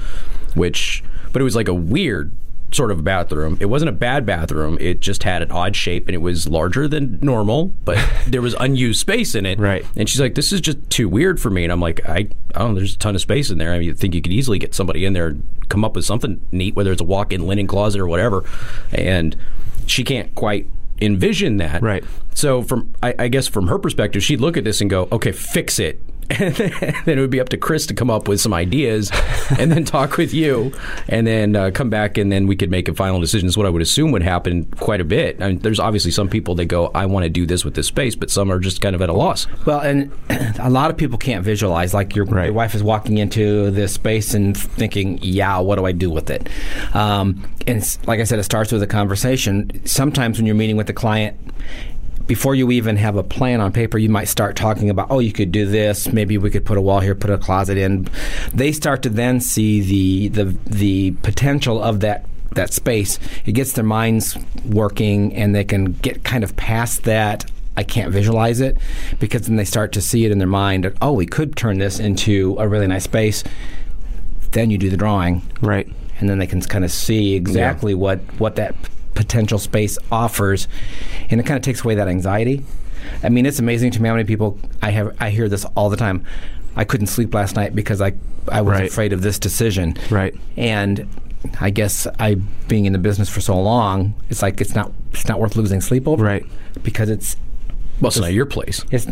which 0.54 1.02
but 1.32 1.40
it 1.40 1.44
was 1.44 1.56
like 1.56 1.68
a 1.68 1.74
weird 1.74 2.32
sort 2.72 2.90
of 2.90 3.04
bathroom. 3.04 3.56
It 3.60 3.66
wasn't 3.66 3.90
a 3.90 3.92
bad 3.92 4.26
bathroom. 4.26 4.78
It 4.80 5.00
just 5.00 5.22
had 5.22 5.42
an 5.42 5.50
odd 5.50 5.76
shape, 5.76 6.08
and 6.08 6.14
it 6.14 6.18
was 6.18 6.48
larger 6.48 6.88
than 6.88 7.18
normal, 7.22 7.66
but 7.84 7.98
there 8.26 8.42
was 8.42 8.54
unused 8.58 9.00
space 9.00 9.34
in 9.34 9.46
it. 9.46 9.58
Right. 9.58 9.84
And 9.96 10.08
she's 10.08 10.20
like, 10.20 10.34
"This 10.34 10.52
is 10.52 10.60
just 10.60 10.78
too 10.90 11.08
weird 11.08 11.40
for 11.40 11.50
me." 11.50 11.64
And 11.64 11.72
I'm 11.72 11.80
like, 11.80 12.06
"I 12.08 12.28
oh, 12.54 12.74
there's 12.74 12.94
a 12.94 12.98
ton 12.98 13.14
of 13.14 13.20
space 13.20 13.50
in 13.50 13.58
there. 13.58 13.72
I 13.72 13.78
mean, 13.78 13.88
you 13.88 13.94
think 13.94 14.14
you 14.14 14.22
could 14.22 14.32
easily 14.32 14.58
get 14.58 14.74
somebody 14.74 15.04
in 15.04 15.12
there, 15.12 15.28
and 15.28 15.42
come 15.68 15.84
up 15.84 15.96
with 15.96 16.04
something 16.04 16.44
neat, 16.52 16.74
whether 16.74 16.92
it's 16.92 17.00
a 17.00 17.04
walk-in 17.04 17.46
linen 17.46 17.66
closet 17.66 18.00
or 18.00 18.06
whatever." 18.06 18.44
And 18.92 19.36
she 19.86 20.04
can't 20.04 20.34
quite 20.34 20.68
envision 21.00 21.56
that. 21.58 21.82
Right. 21.82 22.04
So 22.34 22.62
from 22.62 22.94
I, 23.02 23.14
I 23.18 23.28
guess 23.28 23.48
from 23.48 23.68
her 23.68 23.78
perspective, 23.78 24.22
she'd 24.22 24.40
look 24.40 24.56
at 24.56 24.64
this 24.64 24.80
and 24.80 24.88
go, 24.88 25.08
"Okay, 25.12 25.32
fix 25.32 25.78
it." 25.78 26.00
And 26.42 26.54
then 27.04 27.18
it 27.18 27.20
would 27.20 27.30
be 27.30 27.40
up 27.40 27.48
to 27.50 27.56
Chris 27.56 27.86
to 27.86 27.94
come 27.94 28.10
up 28.10 28.28
with 28.28 28.40
some 28.40 28.52
ideas, 28.54 29.10
and 29.58 29.70
then 29.70 29.84
talk 29.84 30.16
with 30.16 30.32
you, 30.34 30.72
and 31.08 31.26
then 31.26 31.54
uh, 31.56 31.70
come 31.72 31.90
back, 31.90 32.16
and 32.18 32.30
then 32.32 32.46
we 32.46 32.56
could 32.56 32.70
make 32.70 32.88
a 32.88 32.94
final 32.94 33.20
decision. 33.20 33.48
Is 33.48 33.56
what 33.56 33.66
I 33.66 33.70
would 33.70 33.82
assume 33.82 34.12
would 34.12 34.22
happen 34.22 34.64
quite 34.80 35.00
a 35.00 35.04
bit. 35.04 35.40
I 35.42 35.48
mean, 35.48 35.58
there's 35.58 35.78
obviously 35.80 36.10
some 36.10 36.28
people 36.28 36.54
that 36.56 36.66
go, 36.66 36.90
"I 36.94 37.06
want 37.06 37.24
to 37.24 37.30
do 37.30 37.46
this 37.46 37.64
with 37.64 37.74
this 37.74 37.86
space," 37.86 38.14
but 38.16 38.30
some 38.30 38.50
are 38.50 38.58
just 38.58 38.80
kind 38.80 38.94
of 38.94 39.02
at 39.02 39.08
a 39.08 39.12
loss. 39.12 39.46
Well, 39.66 39.80
and 39.80 40.10
a 40.58 40.70
lot 40.70 40.90
of 40.90 40.96
people 40.96 41.18
can't 41.18 41.44
visualize. 41.44 41.92
Like 41.94 42.14
your, 42.16 42.24
Right. 42.24 42.46
your 42.46 42.54
wife 42.54 42.74
is 42.74 42.82
walking 42.82 43.18
into 43.18 43.70
this 43.70 43.92
space 43.94 44.34
and 44.34 44.56
thinking, 44.56 45.18
"Yeah, 45.22 45.58
what 45.58 45.76
do 45.76 45.84
I 45.86 45.92
do 45.92 46.10
with 46.10 46.30
it?" 46.30 46.48
Um, 46.94 47.42
and 47.66 47.98
like 48.06 48.20
I 48.20 48.24
said, 48.24 48.38
it 48.38 48.44
starts 48.44 48.72
with 48.72 48.82
a 48.82 48.86
conversation. 48.86 49.70
Sometimes 49.86 50.38
when 50.38 50.46
you're 50.46 50.54
meeting 50.54 50.76
with 50.76 50.86
the 50.86 50.92
client. 50.94 51.36
Before 52.26 52.54
you 52.54 52.70
even 52.70 52.96
have 52.96 53.16
a 53.16 53.22
plan 53.22 53.60
on 53.60 53.72
paper, 53.72 53.98
you 53.98 54.08
might 54.08 54.28
start 54.28 54.56
talking 54.56 54.88
about, 54.90 55.08
oh, 55.10 55.18
you 55.18 55.32
could 55.32 55.52
do 55.52 55.66
this. 55.66 56.12
Maybe 56.12 56.38
we 56.38 56.50
could 56.50 56.64
put 56.64 56.78
a 56.78 56.80
wall 56.80 57.00
here, 57.00 57.14
put 57.14 57.30
a 57.30 57.38
closet 57.38 57.76
in. 57.76 58.08
They 58.54 58.72
start 58.72 59.02
to 59.02 59.08
then 59.08 59.40
see 59.40 59.80
the 59.80 60.28
the 60.28 60.56
the 60.66 61.10
potential 61.22 61.82
of 61.82 62.00
that 62.00 62.26
that 62.52 62.72
space. 62.72 63.18
It 63.46 63.52
gets 63.52 63.72
their 63.72 63.84
minds 63.84 64.36
working, 64.66 65.34
and 65.34 65.54
they 65.54 65.64
can 65.64 65.92
get 65.92 66.22
kind 66.24 66.44
of 66.44 66.54
past 66.56 67.04
that. 67.04 67.44
I 67.76 67.82
can't 67.84 68.12
visualize 68.12 68.60
it 68.60 68.76
because 69.18 69.46
then 69.46 69.56
they 69.56 69.64
start 69.64 69.92
to 69.92 70.02
see 70.02 70.26
it 70.26 70.30
in 70.30 70.38
their 70.38 70.46
mind. 70.46 70.92
Oh, 71.00 71.12
we 71.14 71.24
could 71.24 71.56
turn 71.56 71.78
this 71.78 71.98
into 71.98 72.54
a 72.58 72.68
really 72.68 72.86
nice 72.86 73.04
space. 73.04 73.42
Then 74.50 74.70
you 74.70 74.76
do 74.76 74.90
the 74.90 74.98
drawing, 74.98 75.40
Right. 75.62 75.88
and 76.20 76.28
then 76.28 76.38
they 76.38 76.46
can 76.46 76.60
kind 76.60 76.84
of 76.84 76.92
see 76.92 77.34
exactly 77.34 77.94
what 77.94 78.20
what 78.38 78.56
that 78.56 78.74
potential 79.14 79.58
space 79.58 79.98
offers, 80.10 80.68
and 81.30 81.40
it 81.40 81.44
kind 81.44 81.56
of 81.56 81.62
takes 81.62 81.84
away 81.84 81.94
that 81.96 82.08
anxiety. 82.08 82.64
I 83.22 83.28
mean, 83.28 83.46
it's 83.46 83.58
amazing 83.58 83.90
to 83.92 84.02
me 84.02 84.08
how 84.08 84.14
many 84.14 84.26
people 84.26 84.58
I 84.80 84.90
have. 84.90 85.16
I 85.20 85.30
hear 85.30 85.48
this 85.48 85.64
all 85.76 85.90
the 85.90 85.96
time. 85.96 86.24
I 86.76 86.84
couldn't 86.84 87.08
sleep 87.08 87.34
last 87.34 87.56
night 87.56 87.74
because 87.74 88.00
I 88.00 88.12
I 88.50 88.60
was 88.62 88.72
Right. 88.72 88.88
afraid 88.88 89.12
of 89.12 89.22
this 89.22 89.38
decision. 89.38 89.94
Right. 90.10 90.34
And 90.56 91.06
I 91.60 91.70
guess 91.70 92.06
I 92.18 92.36
being 92.68 92.86
in 92.86 92.92
the 92.92 92.98
business 92.98 93.28
for 93.28 93.40
so 93.40 93.60
long, 93.60 94.14
it's 94.30 94.42
like 94.42 94.60
it's 94.60 94.74
not 94.74 94.92
it's 95.12 95.28
not 95.28 95.38
worth 95.40 95.54
losing 95.56 95.80
sleep 95.80 96.08
over. 96.08 96.24
Right. 96.24 96.44
Because 96.82 97.08
it's 97.10 97.36
Well, 98.00 98.08
it's 98.08 98.18
not 98.18 98.32
your 98.32 98.46
place. 98.46 98.84
it's 98.90 99.06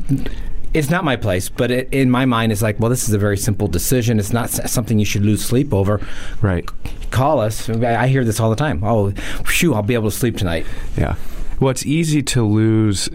it's 0.72 0.90
not 0.90 1.04
my 1.04 1.16
place, 1.16 1.48
but 1.48 1.70
it, 1.70 1.88
in 1.92 2.10
my 2.10 2.24
mind, 2.26 2.52
it's 2.52 2.62
like, 2.62 2.78
well, 2.78 2.90
this 2.90 3.08
is 3.08 3.14
a 3.14 3.18
very 3.18 3.36
simple 3.36 3.66
decision. 3.68 4.18
It's 4.20 4.32
not 4.32 4.50
something 4.50 4.98
you 4.98 5.04
should 5.04 5.24
lose 5.24 5.44
sleep 5.44 5.72
over. 5.74 6.00
Right. 6.40 6.68
Call 7.10 7.40
us. 7.40 7.68
I 7.68 8.06
hear 8.06 8.24
this 8.24 8.38
all 8.40 8.50
the 8.50 8.56
time. 8.56 8.84
Oh, 8.84 9.10
phew, 9.46 9.74
I'll 9.74 9.82
be 9.82 9.94
able 9.94 10.10
to 10.10 10.16
sleep 10.16 10.36
tonight. 10.36 10.64
Yeah. 10.96 11.16
Well, 11.58 11.70
it's 11.70 11.84
easy 11.84 12.22
to 12.22 12.42
lose, 12.44 13.08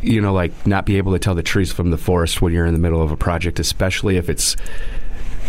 you 0.00 0.20
know, 0.20 0.32
like 0.32 0.52
not 0.66 0.86
be 0.86 0.96
able 0.98 1.12
to 1.12 1.18
tell 1.18 1.34
the 1.34 1.42
trees 1.42 1.72
from 1.72 1.90
the 1.90 1.98
forest 1.98 2.40
when 2.40 2.52
you're 2.52 2.64
in 2.66 2.72
the 2.72 2.78
middle 2.78 3.02
of 3.02 3.10
a 3.10 3.16
project, 3.16 3.58
especially 3.58 4.16
if 4.16 4.28
it's 4.30 4.56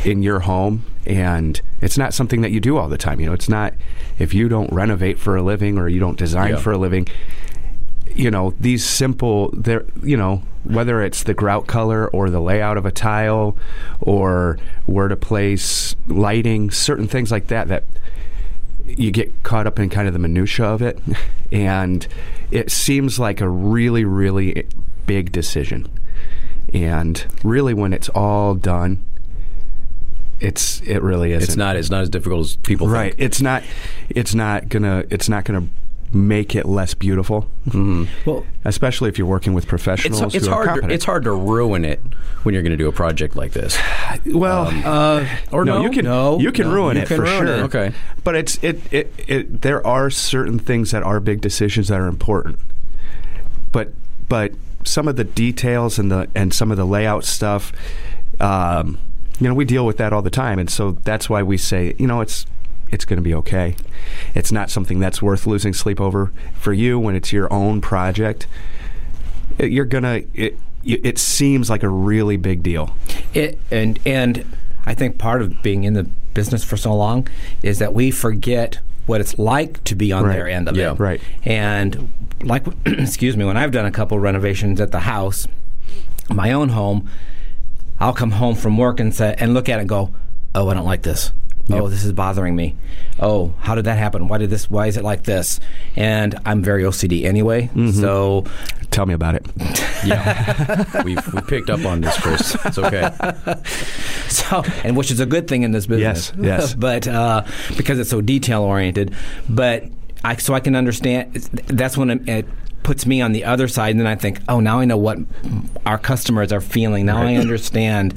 in 0.04 0.24
your 0.24 0.40
home 0.42 0.84
and 1.06 1.62
it's 1.80 1.98
not 1.98 2.14
something 2.14 2.42
that 2.42 2.50
you 2.52 2.60
do 2.60 2.78
all 2.78 2.90
the 2.90 2.98
time. 2.98 3.20
You 3.20 3.28
know, 3.28 3.34
it's 3.34 3.50
not 3.50 3.74
if 4.18 4.34
you 4.34 4.50
don't 4.50 4.72
renovate 4.74 5.20
for 5.20 5.36
a 5.36 5.44
living 5.44 5.78
or 5.78 5.88
you 5.88 6.00
don't 6.00 6.18
design 6.18 6.52
Yeah. 6.52 6.58
for 6.58 6.72
a 6.72 6.78
living. 6.78 7.08
You 8.14 8.32
know, 8.32 8.54
these 8.60 8.84
simple, 8.86 9.50
they're, 9.54 9.86
you 10.04 10.18
know, 10.18 10.44
whether 10.64 11.02
it's 11.02 11.24
the 11.24 11.34
grout 11.34 11.68
color 11.68 12.08
or 12.10 12.30
the 12.30 12.40
layout 12.40 12.78
of 12.78 12.86
a 12.86 12.92
tile 12.92 13.58
or 14.00 14.60
where 14.86 15.08
to 15.08 15.16
place 15.16 15.96
lighting, 16.08 16.72
certain 16.72 17.08
things 17.08 17.32
like 17.32 17.48
that, 17.48 17.68
that 17.70 17.84
you 18.86 19.12
get 19.12 19.44
caught 19.44 19.68
up 19.68 19.80
in 19.80 19.90
kind 19.90 20.08
of 20.08 20.14
the 20.14 20.20
minutia 20.20 20.66
of 20.66 20.82
it, 20.82 21.00
and 21.52 22.08
it 22.52 22.72
seems 22.72 23.20
like 23.20 23.42
a 23.42 23.50
really, 23.50 24.06
really 24.06 24.68
big 25.06 25.32
decision. 25.32 25.88
And 26.74 27.26
really, 27.44 27.74
when 27.74 27.94
it's 27.94 28.10
all 28.10 28.56
done, 28.56 29.04
it's 30.40 30.82
it 30.82 31.02
really 31.02 31.34
isn't. 31.34 31.44
It's 31.44 31.58
not. 31.58 31.76
It's 31.76 31.90
not 31.90 32.02
as 32.02 32.10
difficult 32.10 32.42
as 32.42 32.56
people 32.58 32.88
think. 32.88 32.96
right. 32.96 33.12
think. 33.12 33.22
It's 33.22 33.42
not. 33.42 33.64
It's 34.10 34.34
not 34.34 34.70
gonna. 34.70 35.06
It's 35.10 35.28
not 35.28 35.44
gonna 35.44 35.68
make 36.14 36.56
it 36.56 36.66
less 36.66 36.94
beautiful. 36.94 37.48
Well, 38.26 38.46
Especially 38.66 39.08
if 39.10 39.18
you're 39.18 39.28
working 39.28 39.54
with 39.54 39.68
professionals. 39.68 40.22
It's, 40.22 40.36
it's 40.36 40.46
who 40.48 40.52
hard. 40.54 40.84
To, 40.84 40.90
it's 40.90 41.06
hard 41.06 41.24
to 41.24 41.32
ruin 41.32 41.86
it 41.86 42.02
when 42.44 42.54
you're 42.54 42.64
going 42.64 42.72
to 42.72 42.78
do 42.78 42.88
a 42.90 42.92
project 42.92 43.36
like 43.36 43.52
this. 43.54 43.78
Well, 44.26 44.68
uh, 44.86 45.26
Or 45.54 45.64
no, 45.64 45.78
no? 45.78 45.84
you 45.84 45.90
can 45.92 46.04
No, 46.06 46.38
you 46.40 46.52
can 46.52 46.68
no, 46.68 46.74
ruin 46.74 46.98
you 46.98 47.04
it 47.04 47.08
can 47.08 47.18
for 47.18 47.24
ruin 47.24 47.48
sure. 47.48 47.56
it. 47.56 47.62
Okay. 47.64 47.94
but 48.26 48.36
it's 48.36 48.62
it, 48.62 48.82
it 48.92 49.14
it 49.26 49.62
there 49.62 49.86
are 49.88 50.10
certain 50.10 50.60
things 50.60 50.92
that 50.92 51.02
are 51.02 51.20
big 51.22 51.40
decisions 51.40 51.88
that 51.88 52.00
are 52.00 52.08
important. 52.08 52.60
But 53.72 53.94
but 54.28 54.52
some 54.84 55.08
of 55.08 55.16
the 55.16 55.24
details 55.24 55.98
and 55.98 56.12
the 56.12 56.28
and 56.36 56.54
some 56.54 56.72
of 56.72 56.78
the 56.78 56.86
layout 56.86 57.24
stuff, 57.24 57.72
um, 58.42 58.98
you 59.40 59.48
know, 59.48 59.54
we 59.54 59.64
deal 59.64 59.86
with 59.86 59.96
that 59.98 60.12
all 60.12 60.22
the 60.22 60.30
time, 60.30 60.60
and 60.60 60.70
so 60.70 60.92
that's 61.04 61.30
why 61.30 61.42
we 61.42 61.58
say, 61.58 61.94
you 61.98 62.06
know, 62.08 62.20
it's 62.20 62.46
it's 62.92 63.06
going 63.06 63.18
to 63.18 63.24
be 63.24 63.34
okay. 63.36 63.76
It's 64.36 64.52
not 64.52 64.70
something 64.70 65.00
that's 65.00 65.22
worth 65.22 65.48
losing 65.48 65.74
sleep 65.74 66.00
over 66.02 66.32
for 66.56 66.74
you 66.74 67.00
when 67.00 67.16
it's 67.16 67.32
your 67.32 67.52
own 67.52 67.82
project. 67.82 68.48
It- 69.58 69.72
You're 69.72 69.86
gonna. 69.86 70.22
Eh, 70.36 70.50
it, 70.84 71.06
it 71.06 71.18
seems 71.20 71.70
like 71.70 71.84
a 71.84 71.90
really 71.90 72.38
big 72.38 72.64
deal. 72.64 72.96
it 73.36 73.60
and 73.70 74.00
and 74.06 74.44
I 74.86 74.96
think 74.96 75.20
part 75.20 75.42
of 75.44 75.62
being 75.62 75.84
in 75.84 75.94
the 75.94 76.04
business 76.34 76.64
for 76.64 76.76
so 76.76 76.96
long 76.96 77.28
is 77.62 77.78
that 77.80 77.94
we 77.94 78.10
forget 78.10 78.80
what 79.06 79.22
it's 79.22 79.38
like 79.38 79.84
to 79.84 79.94
be 79.96 80.12
on 80.12 80.24
Right. 80.24 80.34
their 80.34 80.48
end 80.50 80.68
of 80.68 80.76
Yeah. 80.76 80.94
it. 80.94 81.00
Right. 81.00 81.22
And 81.44 82.12
like, 82.42 82.66
excuse 82.86 83.38
me, 83.38 83.46
when 83.46 83.58
I've 83.58 83.72
done 83.72 83.86
a 83.86 83.92
couple 83.92 84.18
renovations 84.20 84.82
at 84.82 84.92
the 84.92 85.02
house, 85.02 85.48
my 86.30 86.52
own 86.52 86.70
home, 86.70 87.08
I'll 88.00 88.14
come 88.14 88.32
home 88.32 88.56
from 88.56 88.78
work 88.78 89.00
and 89.00 89.14
say 89.14 89.36
and 89.38 89.54
look 89.54 89.70
at 89.70 89.78
it 89.78 89.82
and 89.82 89.90
go, 89.90 90.14
"Oh, 90.56 90.70
I 90.70 90.74
don't 90.74 90.86
like 90.86 91.04
this. 91.04 91.32
Oh, 91.70 91.88
this 91.88 92.04
is 92.04 92.12
bothering 92.12 92.56
me. 92.56 92.76
Oh, 93.20 93.54
how 93.60 93.76
did 93.76 93.86
that 93.86 93.98
happen? 93.98 94.28
Why 94.28 94.38
did 94.40 94.50
this? 94.50 94.70
Why 94.70 94.88
is 94.88 94.98
it 94.98 95.04
like 95.04 95.24
this?" 95.24 95.60
And 95.96 96.38
I'm 96.46 96.62
very 96.64 96.84
OCD 96.84 97.24
anyway, 97.26 97.68
Mm-hmm. 97.74 97.92
so 97.92 98.46
Tell 98.90 99.06
me 99.06 99.14
about 99.14 99.36
it. 99.36 99.46
Yeah, 100.04 101.04
we've, 101.04 101.34
we 101.34 101.42
picked 101.42 101.70
up 101.70 101.86
on 101.86 102.02
this, 102.02 102.18
Chris. 102.20 102.56
It's 102.66 102.80
okay. 102.80 103.08
so 104.30 104.64
and 104.84 104.98
which 104.98 105.12
is 105.12 105.20
a 105.20 105.28
good 105.28 105.48
thing 105.48 105.62
in 105.62 105.72
this 105.72 105.86
business. 105.86 106.34
Yes, 106.36 106.44
yes. 106.44 106.74
but 106.88 107.08
uh, 107.08 107.44
because 107.78 108.00
it's 108.00 108.10
so 108.10 108.20
detail 108.20 108.64
oriented, 108.64 109.14
but 109.48 109.84
I 110.24 110.38
so 110.38 110.56
I 110.56 110.60
can 110.60 110.76
understand. 110.76 111.36
That's 111.68 111.96
when 111.98 112.28
it 112.28 112.48
puts 112.84 113.06
me 113.06 113.22
on 113.22 113.32
the 113.32 113.46
other 113.46 113.68
side, 113.68 113.92
and 113.92 114.00
then 114.00 114.08
I 114.08 114.16
think, 114.16 114.42
oh, 114.48 114.60
now 114.60 114.80
I 114.80 114.86
know 114.86 114.98
what 114.98 115.18
our 115.86 115.98
customers 115.98 116.52
are 116.52 116.62
feeling. 116.62 117.06
Now 117.06 117.22
I 117.22 117.36
understand. 117.36 118.14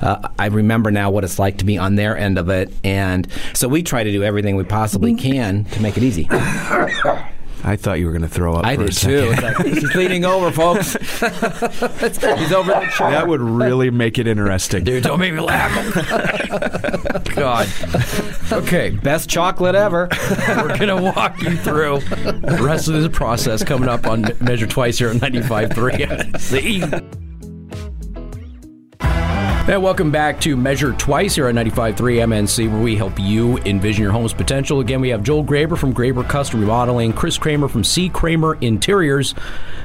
Uh, 0.00 0.28
I 0.38 0.46
remember 0.46 0.90
now 0.90 1.10
what 1.10 1.24
it's 1.24 1.38
like 1.38 1.58
to 1.58 1.64
be 1.64 1.78
on 1.78 1.96
their 1.96 2.16
end 2.16 2.38
of 2.38 2.48
it, 2.48 2.72
and 2.84 3.26
so 3.54 3.68
we 3.68 3.82
try 3.82 4.02
to 4.02 4.10
do 4.10 4.22
everything 4.22 4.56
we 4.56 4.64
possibly 4.64 5.14
can 5.14 5.64
to 5.66 5.82
make 5.82 5.96
it 5.96 6.02
easy. 6.02 6.28
I 7.64 7.76
thought 7.76 7.98
you 8.00 8.06
were 8.06 8.12
going 8.12 8.22
to 8.22 8.28
throw 8.28 8.54
up. 8.54 8.64
I 8.66 8.76
for 8.76 8.86
did 8.86 8.94
too. 8.94 9.32
He's 9.62 9.94
leaning 9.94 10.24
over, 10.24 10.50
folks. 10.50 10.92
He's 11.00 12.52
over 12.52 12.72
the 12.72 12.92
chair. 12.96 13.10
That 13.12 13.28
would 13.28 13.40
really 13.40 13.90
make 13.90 14.18
it 14.18 14.26
interesting. 14.26 14.84
Dude, 14.84 15.04
don't 15.04 15.20
make 15.20 15.32
me 15.32 15.40
laugh. 15.40 15.72
God. 17.34 17.68
Okay, 18.52 18.90
Best 18.90 19.28
chocolate 19.30 19.74
ever. 19.74 20.08
we're 20.48 20.78
going 20.78 20.88
to 20.88 21.12
walk 21.14 21.40
you 21.42 21.56
through 21.56 22.00
the 22.00 22.58
rest 22.60 22.88
of 22.88 22.94
this 22.94 23.08
process 23.08 23.62
coming 23.64 23.88
up 23.88 24.06
on 24.06 24.26
Measure 24.40 24.66
Twice 24.66 24.98
here 24.98 25.08
at 25.08 25.16
95.3. 25.16 26.40
See? 26.40 26.80
And 29.68 29.80
welcome 29.80 30.10
back 30.10 30.40
to 30.40 30.56
Measure 30.56 30.92
Twice 30.92 31.36
here 31.36 31.46
at 31.46 31.54
95.3 31.54 31.94
MNC, 31.94 32.68
where 32.68 32.82
we 32.82 32.96
help 32.96 33.12
you 33.18 33.58
envision 33.58 34.02
your 34.02 34.10
home's 34.10 34.34
potential. 34.34 34.80
Again, 34.80 35.00
we 35.00 35.10
have 35.10 35.22
Joel 35.22 35.44
Graber 35.44 35.78
from 35.78 35.94
Graber 35.94 36.28
Custom 36.28 36.60
Remodeling, 36.60 37.12
Chris 37.12 37.38
Kramer 37.38 37.68
from 37.68 37.84
C. 37.84 38.08
Kramer 38.08 38.58
Interiors, 38.60 39.36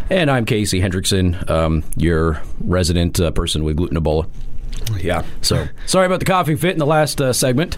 and 0.09 0.31
I'm 0.31 0.45
Casey 0.45 0.81
Hendrickson, 0.81 1.47
um, 1.47 1.83
your 1.95 2.41
resident 2.59 3.19
uh, 3.19 3.29
person 3.29 3.63
with 3.63 3.77
gluten 3.77 3.97
Ebola. 3.97 4.27
Yeah. 4.99 5.23
So 5.41 5.67
sorry 5.85 6.07
about 6.07 6.21
the 6.21 6.25
coughing 6.25 6.57
fit 6.57 6.71
in 6.71 6.79
the 6.79 6.85
last 6.87 7.21
uh, 7.21 7.31
segment, 7.31 7.77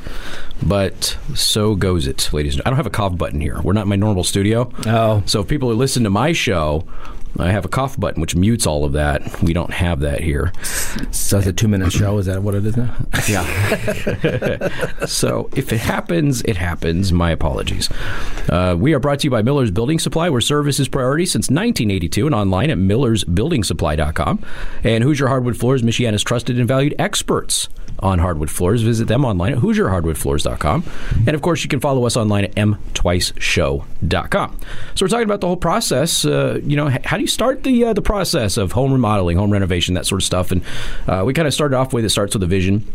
but 0.64 1.18
so 1.36 1.76
goes 1.76 2.08
it, 2.08 2.32
ladies. 2.32 2.54
and 2.56 2.64
I 2.66 2.70
don't 2.70 2.78
have 2.78 2.88
a 2.88 2.92
cough 2.92 3.18
button 3.18 3.42
here. 3.42 3.62
We're 3.62 3.74
not 3.74 3.84
in 3.84 3.90
my 3.90 3.98
normal 3.98 4.24
studio. 4.24 4.72
Oh. 4.86 5.22
So 5.26 5.42
if 5.42 5.50
people 5.50 5.70
who 5.70 5.76
listen 5.76 6.06
to 6.06 6.10
my 6.10 6.32
show, 6.32 6.88
I 7.38 7.52
have 7.52 7.66
a 7.66 7.70
cough 7.70 8.00
button 8.00 8.22
which 8.22 8.36
mutes 8.36 8.66
all 8.66 8.86
of 8.86 8.94
that. 8.94 9.42
We 9.42 9.54
don't 9.54 9.72
have 9.72 10.00
that 10.02 10.22
here. 10.22 10.52
So 11.12 11.38
it's 11.38 11.48
a 11.48 11.54
two 11.54 11.68
minute 11.68 11.92
show. 11.92 12.18
Is 12.18 12.26
that 12.26 12.42
what 12.44 12.56
it 12.56 12.66
is 12.66 12.78
now? 12.78 12.96
Yeah. 13.28 14.70
So 15.06 15.50
if 15.56 15.72
it 15.72 15.80
happens, 15.80 16.42
it 16.44 16.58
happens. 16.58 17.12
My 17.14 17.32
apologies. 17.32 17.90
Uh, 18.50 18.76
we 18.78 18.94
are 18.94 19.00
brought 19.00 19.20
to 19.20 19.28
you 19.28 19.32
by 19.32 19.42
Miller's 19.42 19.72
Building 19.72 20.00
Supply, 20.00 20.30
where 20.30 20.42
service 20.42 20.80
is 20.80 20.88
priority 20.88 21.26
since 21.26 21.50
1982 21.50 22.26
and 22.26 22.36
online 22.36 22.70
at 22.70 22.78
millersbuildingsupply.com. 22.78 24.44
And 24.84 25.04
Hoosier 25.04 25.28
Hardwood 25.28 25.58
Floors, 25.58 25.82
Michiana's 25.84 26.24
trusted 26.24 26.60
and 26.60 26.68
valued 26.68 26.96
experts 27.00 27.70
on 28.02 28.20
hardwood 28.20 28.50
floors. 28.50 28.82
Visit 28.82 29.08
them 29.10 29.26
online 29.26 29.54
at 29.54 29.60
HoosierHardwoodFloors.com. 29.60 30.84
And 31.28 31.30
of 31.30 31.42
course, 31.42 31.64
you 31.64 31.70
can 31.70 31.80
follow 31.80 32.06
us 32.06 32.16
online 32.16 32.46
at 32.46 32.56
mtwiceshow.com. 32.56 34.60
So 34.96 35.06
we're 35.06 35.10
talking 35.10 35.26
about 35.26 35.42
the 35.42 35.48
whole 35.48 35.58
process. 35.58 36.24
Uh, 36.26 36.60
you 36.64 36.78
know, 36.78 36.90
how 37.04 37.18
do 37.18 37.24
you 37.24 37.28
start 37.30 37.64
the 37.64 37.86
uh, 37.86 37.94
the 37.94 38.02
process 38.02 38.58
of 38.58 38.74
home 38.74 38.92
remodeling, 38.92 39.38
home 39.38 39.52
renovation, 39.52 39.94
that 39.96 40.06
sort 40.06 40.22
of 40.22 40.26
stuff? 40.26 40.52
And 40.52 40.62
uh, 41.08 41.24
we 41.26 41.34
kind 41.34 41.48
of 41.48 41.54
started 41.54 41.76
off 41.78 41.94
with 41.94 42.06
it 42.06 42.10
starts 42.10 42.34
with 42.36 42.44
a 42.44 42.48
vision. 42.48 42.86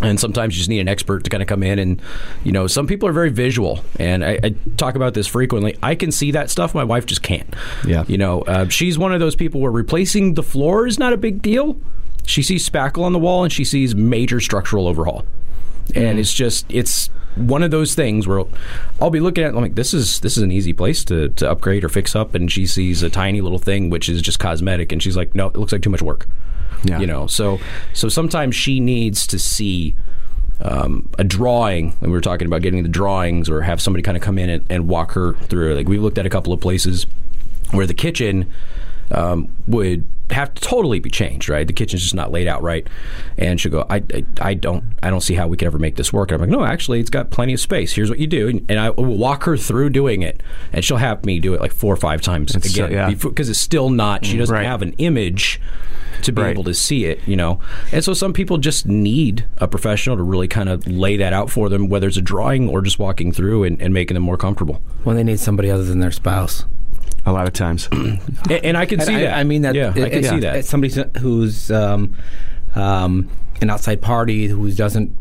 And 0.00 0.20
sometimes 0.20 0.54
you 0.54 0.60
just 0.60 0.70
need 0.70 0.78
an 0.78 0.86
expert 0.86 1.24
to 1.24 1.30
kind 1.30 1.42
of 1.42 1.48
come 1.48 1.64
in 1.64 1.80
and, 1.80 2.00
you 2.44 2.52
know, 2.52 2.68
some 2.68 2.86
people 2.86 3.08
are 3.08 3.12
very 3.12 3.30
visual. 3.30 3.80
And 3.98 4.24
I, 4.24 4.38
I 4.44 4.54
talk 4.76 4.94
about 4.94 5.14
this 5.14 5.26
frequently. 5.26 5.76
I 5.82 5.96
can 5.96 6.12
see 6.12 6.30
that 6.30 6.50
stuff. 6.50 6.72
My 6.72 6.84
wife 6.84 7.04
just 7.04 7.24
can't. 7.24 7.52
Yeah. 7.84 8.04
You 8.06 8.16
know, 8.16 8.42
uh, 8.42 8.68
she's 8.68 8.96
one 8.96 9.12
of 9.12 9.18
those 9.18 9.34
people 9.34 9.60
where 9.60 9.72
replacing 9.72 10.34
the 10.34 10.44
floor 10.44 10.86
is 10.86 11.00
not 11.00 11.12
a 11.12 11.16
big 11.16 11.42
deal. 11.42 11.76
She 12.24 12.44
sees 12.44 12.68
spackle 12.68 13.02
on 13.02 13.12
the 13.12 13.18
wall 13.18 13.42
and 13.42 13.52
she 13.52 13.64
sees 13.64 13.96
major 13.96 14.38
structural 14.38 14.86
overhaul. 14.86 15.24
And 15.96 16.20
it's 16.20 16.32
just, 16.32 16.66
it's 16.68 17.10
one 17.38 17.62
of 17.62 17.70
those 17.70 17.94
things 17.94 18.26
where 18.26 18.42
I'll 19.00 19.10
be 19.10 19.20
looking 19.20 19.44
at, 19.44 19.54
it, 19.54 19.56
I'm 19.56 19.62
like, 19.62 19.74
this 19.74 19.94
is 19.94 20.20
this 20.20 20.36
is 20.36 20.42
an 20.42 20.52
easy 20.52 20.72
place 20.72 21.04
to, 21.04 21.28
to 21.30 21.50
upgrade 21.50 21.84
or 21.84 21.88
fix 21.88 22.14
up. 22.16 22.34
And 22.34 22.50
she 22.50 22.66
sees 22.66 23.02
a 23.02 23.10
tiny 23.10 23.40
little 23.40 23.58
thing, 23.58 23.90
which 23.90 24.08
is 24.08 24.20
just 24.22 24.38
cosmetic. 24.38 24.92
And 24.92 25.02
she's 25.02 25.16
like, 25.16 25.34
no, 25.34 25.46
it 25.48 25.56
looks 25.56 25.72
like 25.72 25.82
too 25.82 25.90
much 25.90 26.02
work 26.02 26.26
Yeah. 26.84 27.00
you 27.00 27.06
know 27.08 27.26
so 27.26 27.58
so 27.92 28.08
sometimes 28.08 28.54
she 28.54 28.78
needs 28.78 29.26
to 29.28 29.38
see 29.38 29.94
um, 30.60 31.08
a 31.18 31.24
drawing 31.24 31.90
and 32.00 32.10
we 32.10 32.16
were 32.16 32.20
talking 32.20 32.46
about 32.46 32.62
getting 32.62 32.82
the 32.82 32.88
drawings 32.88 33.48
or 33.48 33.62
have 33.62 33.80
somebody 33.80 34.02
kind 34.02 34.16
of 34.16 34.22
come 34.22 34.38
in 34.38 34.48
and, 34.50 34.64
and 34.70 34.88
walk 34.88 35.12
her 35.12 35.34
through 35.48 35.74
like 35.74 35.88
we 35.88 35.98
looked 35.98 36.18
at 36.18 36.26
a 36.26 36.30
couple 36.30 36.52
of 36.52 36.60
places 36.60 37.06
where 37.72 37.86
the 37.86 37.94
kitchen 37.94 38.50
um, 39.10 39.48
would 39.66 40.04
have 40.30 40.52
to 40.54 40.60
totally 40.62 40.98
be 41.00 41.10
changed 41.10 41.48
right 41.48 41.66
the 41.66 41.72
kitchen's 41.72 42.02
just 42.02 42.14
not 42.14 42.30
laid 42.30 42.46
out 42.46 42.62
right 42.62 42.86
and 43.36 43.60
she'll 43.60 43.72
go 43.72 43.86
I, 43.88 43.96
I, 44.14 44.24
I 44.40 44.54
don't 44.54 44.84
I 45.02 45.10
don't 45.10 45.20
see 45.22 45.34
how 45.34 45.46
we 45.48 45.56
could 45.56 45.66
ever 45.66 45.78
make 45.78 45.96
this 45.96 46.12
work 46.12 46.30
and 46.30 46.42
I'm 46.42 46.48
like 46.50 46.58
no 46.58 46.64
actually 46.64 47.00
it's 47.00 47.10
got 47.10 47.30
plenty 47.30 47.52
of 47.54 47.60
space 47.60 47.92
here's 47.92 48.10
what 48.10 48.18
you 48.18 48.26
do 48.26 48.64
and 48.68 48.78
I 48.78 48.90
will 48.90 49.04
walk 49.16 49.44
her 49.44 49.56
through 49.56 49.90
doing 49.90 50.22
it 50.22 50.42
and 50.72 50.84
she'll 50.84 50.96
have 50.98 51.24
me 51.24 51.38
do 51.40 51.54
it 51.54 51.60
like 51.60 51.72
four 51.72 51.92
or 51.92 51.96
five 51.96 52.20
times 52.20 52.54
It's 52.54 52.74
so- 52.74 52.84
again 52.84 53.10
yeah. 53.10 53.14
because 53.14 53.48
it's 53.48 53.58
still 53.58 53.90
not 53.90 54.24
she 54.24 54.34
mm, 54.36 54.38
doesn't 54.40 54.54
Right. 54.54 54.66
have 54.66 54.82
an 54.82 54.92
image 54.98 55.60
to 56.22 56.32
be 56.32 56.42
Right. 56.42 56.50
able 56.50 56.64
to 56.64 56.74
see 56.74 57.04
it, 57.04 57.20
you 57.26 57.36
know. 57.36 57.60
And 57.92 58.02
so 58.02 58.12
some 58.12 58.32
people 58.32 58.58
just 58.58 58.86
need 58.86 59.44
a 59.58 59.68
professional 59.68 60.16
to 60.16 60.22
really 60.24 60.48
kind 60.48 60.68
of 60.68 60.84
lay 60.88 61.16
that 61.18 61.32
out 61.32 61.48
for 61.48 61.68
them, 61.68 61.88
whether 61.88 62.08
it's 62.08 62.16
a 62.16 62.20
drawing 62.22 62.68
or 62.68 62.80
just 62.82 62.98
walking 62.98 63.30
through 63.30 63.62
and, 63.62 63.80
and 63.80 63.94
making 63.94 64.14
them 64.14 64.24
more 64.24 64.36
comfortable. 64.36 64.82
When 65.04 65.14
they 65.14 65.22
need 65.22 65.38
somebody 65.38 65.70
other 65.70 65.84
than 65.84 66.00
their 66.00 66.10
spouse. 66.10 66.64
A 67.28 67.32
lot 67.32 67.46
of 67.46 67.52
times. 67.52 67.88
And, 67.92 68.20
and 68.64 68.76
I 68.76 68.86
can 68.86 69.00
see 69.00 69.14
I, 69.14 69.20
that. 69.20 69.36
I 69.38 69.44
mean 69.44 69.62
that. 69.62 69.74
Yeah, 69.74 69.90
I 69.90 69.92
can 69.92 70.04
it's- 70.06 70.30
see 70.30 70.40
that. 70.40 70.56
It's 70.56 70.68
somebody 70.68 70.94
who's 71.20 71.70
um, 71.70 72.14
um, 72.74 73.28
an 73.60 73.68
outside 73.70 74.00
party 74.00 74.46
who 74.46 74.70
doesn't. 74.72 75.16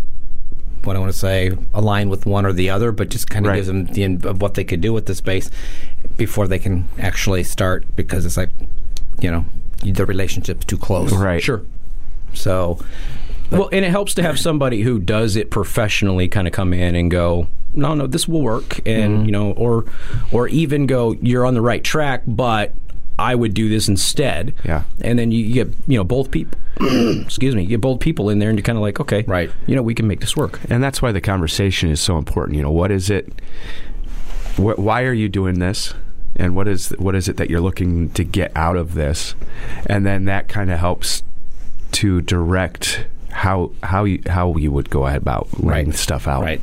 What 0.83 0.95
I 0.95 0.99
want 0.99 1.11
to 1.11 1.17
say, 1.17 1.51
align 1.73 2.07
with 2.07 2.25
one 2.25 2.45
or 2.45 2.53
the 2.53 2.69
other, 2.69 2.93
but 2.93 3.09
just 3.09 3.29
kind 3.29 3.45
of 3.45 3.49
Right. 3.49 3.55
gives 3.57 3.67
them 3.67 3.85
the 3.87 4.03
in, 4.03 4.25
of 4.25 4.41
what 4.41 4.53
they 4.53 4.63
could 4.63 4.79
do 4.79 4.93
with 4.93 5.05
the 5.05 5.15
space 5.15 5.49
before 6.15 6.47
they 6.47 6.59
can 6.59 6.87
actually 6.97 7.43
start, 7.43 7.83
because 7.97 8.25
it's 8.25 8.37
like, 8.37 8.51
you 9.19 9.29
know, 9.29 9.43
the 9.83 10.05
relationship's 10.05 10.65
too 10.65 10.77
close. 10.77 11.11
right. 11.11 11.43
Sure. 11.43 11.61
So, 12.33 12.79
Well, 13.51 13.69
and 13.71 13.85
it 13.85 13.91
helps 13.91 14.13
to 14.15 14.23
have 14.23 14.39
somebody 14.39 14.81
who 14.81 14.99
does 14.99 15.35
it 15.35 15.49
professionally 15.49 16.27
kind 16.27 16.47
of 16.47 16.53
come 16.53 16.73
in 16.73 16.95
and 16.95 17.09
go, 17.09 17.47
no, 17.73 17.93
no, 17.93 18.07
this 18.07 18.27
will 18.27 18.41
work, 18.41 18.79
and 18.85 19.17
mm-hmm. 19.17 19.25
you 19.25 19.31
know, 19.31 19.51
or 19.51 19.85
or 20.31 20.47
even 20.47 20.87
go, 20.87 21.13
you're 21.21 21.45
on 21.45 21.53
the 21.53 21.61
right 21.61 21.83
track, 21.83 22.23
but 22.25 22.73
I 23.19 23.35
would 23.35 23.53
do 23.53 23.69
this 23.69 23.87
instead. 23.87 24.53
Yeah. 24.63 24.83
And 25.01 25.17
then 25.17 25.31
you, 25.31 25.43
you 25.43 25.53
get 25.53 25.73
you 25.87 25.97
know 25.97 26.03
both 26.03 26.31
people. 26.31 26.59
excuse 27.21 27.55
me, 27.55 27.63
you 27.63 27.69
get 27.69 27.81
both 27.81 27.99
people 27.99 28.29
in 28.29 28.39
there, 28.39 28.49
and 28.49 28.57
you're 28.57 28.63
kind 28.63 28.77
of 28.77 28.81
like, 28.81 28.99
okay, 28.99 29.23
Right. 29.23 29.49
You 29.65 29.75
know, 29.75 29.81
we 29.81 29.95
can 29.95 30.07
make 30.07 30.19
this 30.19 30.35
work. 30.35 30.59
And 30.69 30.83
that's 30.83 31.01
why 31.01 31.11
the 31.11 31.21
conversation 31.21 31.89
is 31.89 31.99
so 31.99 32.17
important. 32.17 32.55
You 32.55 32.63
know, 32.63 32.71
what 32.71 32.91
is 32.91 33.09
it? 33.09 33.31
Wh- 34.57 34.77
why 34.77 35.03
are 35.03 35.13
you 35.13 35.29
doing 35.29 35.59
this? 35.59 35.93
And 36.35 36.55
what 36.55 36.67
is 36.67 36.89
what 36.99 37.15
is 37.15 37.27
it 37.27 37.37
that 37.37 37.49
you're 37.49 37.61
looking 37.61 38.09
to 38.11 38.23
get 38.23 38.51
out 38.55 38.75
of 38.75 38.93
this? 38.93 39.33
And 39.87 40.05
then 40.05 40.25
that 40.25 40.47
kind 40.47 40.69
of 40.69 40.79
helps 40.79 41.23
to 41.93 42.21
direct 42.21 43.07
how 43.37 43.71
how 43.83 44.03
you 44.03 44.19
how 44.27 44.55
you 44.57 44.71
would 44.71 44.89
go 44.89 45.05
about 45.05 45.47
writing 45.59 45.91
Right. 45.91 45.99
stuff 45.99 46.27
out. 46.27 46.41
Right. 46.41 46.61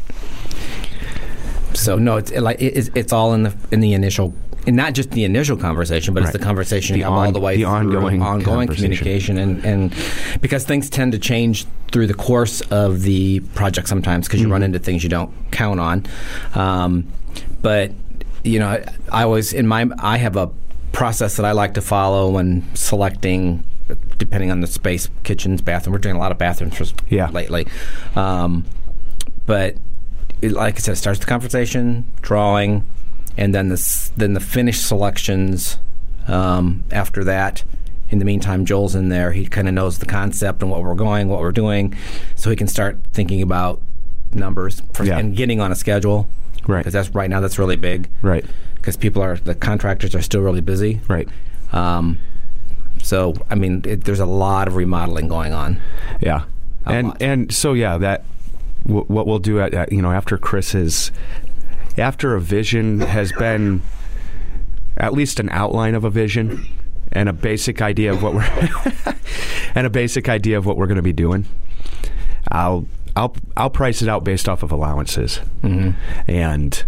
So 1.75 1.97
no, 1.99 2.17
it's 2.17 2.33
like 2.33 2.61
it- 2.61 2.77
it's, 2.77 2.91
it's 2.95 3.13
all 3.13 3.33
in 3.35 3.45
the 3.45 3.55
in 3.71 3.81
the 3.81 3.93
initial, 3.95 4.35
and 4.67 4.77
not 4.77 4.93
just 4.95 5.11
the 5.13 5.25
initial 5.25 5.57
conversation, 5.57 6.15
but 6.15 6.21
Right. 6.23 6.29
it's 6.31 6.39
the 6.39 6.45
conversation 6.45 6.95
The 6.97 7.03
have 7.03 7.13
all 7.13 7.33
the 7.33 7.41
way 7.41 7.57
the 7.57 7.63
through, 7.63 7.71
ongoing 7.73 8.23
ongoing 8.23 8.69
communication, 8.69 9.39
and 9.39 9.65
and 9.65 9.93
because 10.41 10.65
things 10.65 10.89
tend 10.91 11.13
to 11.13 11.19
change 11.19 11.67
through 11.93 12.07
the 12.09 12.15
course 12.15 12.61
of 12.73 13.03
the 13.03 13.41
project 13.55 13.89
sometimes 13.89 14.27
because 14.27 14.41
you 14.41 14.49
run 14.49 14.61
Mm-hmm. 14.61 14.75
into 14.75 14.79
things 14.81 15.03
you 15.05 15.11
don't 15.11 15.31
count 15.53 15.79
on, 15.81 16.05
um, 16.55 17.05
but 17.63 17.93
you 18.43 18.59
know 18.59 18.69
I, 18.69 18.85
I 19.13 19.23
always 19.25 19.53
in 19.53 19.67
my 19.67 19.87
I 19.99 20.17
have 20.19 20.37
a 20.37 20.51
process 20.93 21.37
that 21.37 21.45
I 21.47 21.53
like 21.53 21.75
to 21.75 21.81
follow 21.81 22.31
when 22.31 22.63
selecting. 22.75 23.63
Depending 24.19 24.51
on 24.51 24.61
the 24.61 24.67
space, 24.67 25.09
kitchens, 25.25 25.61
bathroom. 25.61 25.93
We're 25.93 25.99
doing 25.99 26.17
a 26.17 26.19
lot 26.19 26.33
of 26.33 26.39
bathrooms 26.39 26.77
for, 26.77 26.85
Yeah. 27.09 27.29
lately. 27.31 27.67
Um, 28.15 28.65
but 29.47 29.77
it, 30.41 30.53
like 30.53 30.77
I 30.77 30.79
said, 30.79 30.93
it 30.93 30.97
starts 30.97 31.21
the 31.21 31.27
conversation, 31.27 32.05
drawing, 32.23 32.87
and 33.37 33.55
then 33.55 33.69
the 33.69 34.11
then 34.17 34.35
the 34.35 34.41
finished 34.41 34.87
selections. 34.87 35.79
Um, 36.29 36.85
after 36.91 37.23
that, 37.25 37.65
in 38.11 38.19
the 38.19 38.25
meantime, 38.25 38.65
Joel's 38.65 38.95
in 38.95 39.09
there. 39.09 39.33
He 39.33 39.47
kind 39.47 39.69
of 39.69 39.75
knows 39.75 39.99
the 39.99 40.07
concept 40.07 40.63
and 40.63 40.71
what 40.71 40.83
we're 40.83 40.95
going, 40.95 41.29
what 41.29 41.41
we're 41.41 41.53
doing, 41.53 41.95
so 42.37 42.49
he 42.51 42.57
can 42.57 42.69
start 42.69 42.99
thinking 43.13 43.43
about 43.43 43.83
numbers 44.33 44.81
for, 44.93 45.05
Yeah. 45.05 45.19
and 45.19 45.37
getting 45.37 45.61
on 45.61 45.71
a 45.73 45.75
schedule. 45.75 46.29
Right. 46.67 46.79
Because 46.79 46.93
that's 46.95 47.11
right 47.15 47.29
now 47.29 47.41
that's 47.41 47.59
really 47.59 47.77
big. 47.77 48.09
Right. 48.23 48.45
Because 48.77 48.97
people 48.97 49.23
are 49.23 49.37
the 49.37 49.55
contractors 49.55 50.15
are 50.15 50.23
still 50.23 50.41
really 50.41 50.61
busy. 50.63 51.01
Right. 51.09 51.29
Um, 51.73 52.19
so 53.05 53.35
I 53.51 53.55
mean, 53.55 53.83
it, 53.85 54.05
there's 54.05 54.21
a 54.21 54.27
lot 54.27 54.67
of 54.67 54.77
remodeling 54.77 55.29
going 55.29 55.53
on. 55.53 55.81
Yeah. 56.21 56.45
A 56.87 56.91
and 56.91 57.09
lot. 57.09 57.23
and 57.23 57.55
so 57.55 57.75
yeah, 57.75 57.99
that 57.99 58.25
w- 58.87 59.05
what 59.07 59.27
we'll 59.27 59.39
do 59.39 59.61
at, 59.61 59.75
at 59.75 59.93
you 59.93 60.01
know 60.01 60.11
after 60.11 60.39
Chris's 60.39 61.13
after 61.99 62.35
a 62.35 62.41
vision 62.41 63.01
has 63.01 63.31
been 63.33 63.83
at 64.97 65.13
least 65.13 65.39
an 65.39 65.49
outline 65.51 65.95
of 65.95 66.05
a 66.05 66.11
vision 66.11 66.67
and 67.13 67.29
a 67.29 67.33
basic 67.33 67.83
idea 67.83 68.11
of 68.11 68.23
what 68.23 68.35
we're 68.35 69.15
and 69.75 69.87
a 69.87 69.91
basic 69.91 70.29
idea 70.29 70.57
of 70.57 70.65
what 70.67 70.77
we're 70.77 70.87
going 70.87 70.97
to 70.97 71.03
be 71.03 71.13
doing. 71.13 71.47
I'll 72.51 72.87
I'll 73.17 73.37
I'll 73.57 73.71
price 73.71 74.01
it 74.01 74.09
out 74.09 74.25
based 74.25 74.49
off 74.49 74.63
of 74.63 74.73
allowances. 74.73 75.41
Mm-hmm. 75.63 75.91
And 76.31 76.85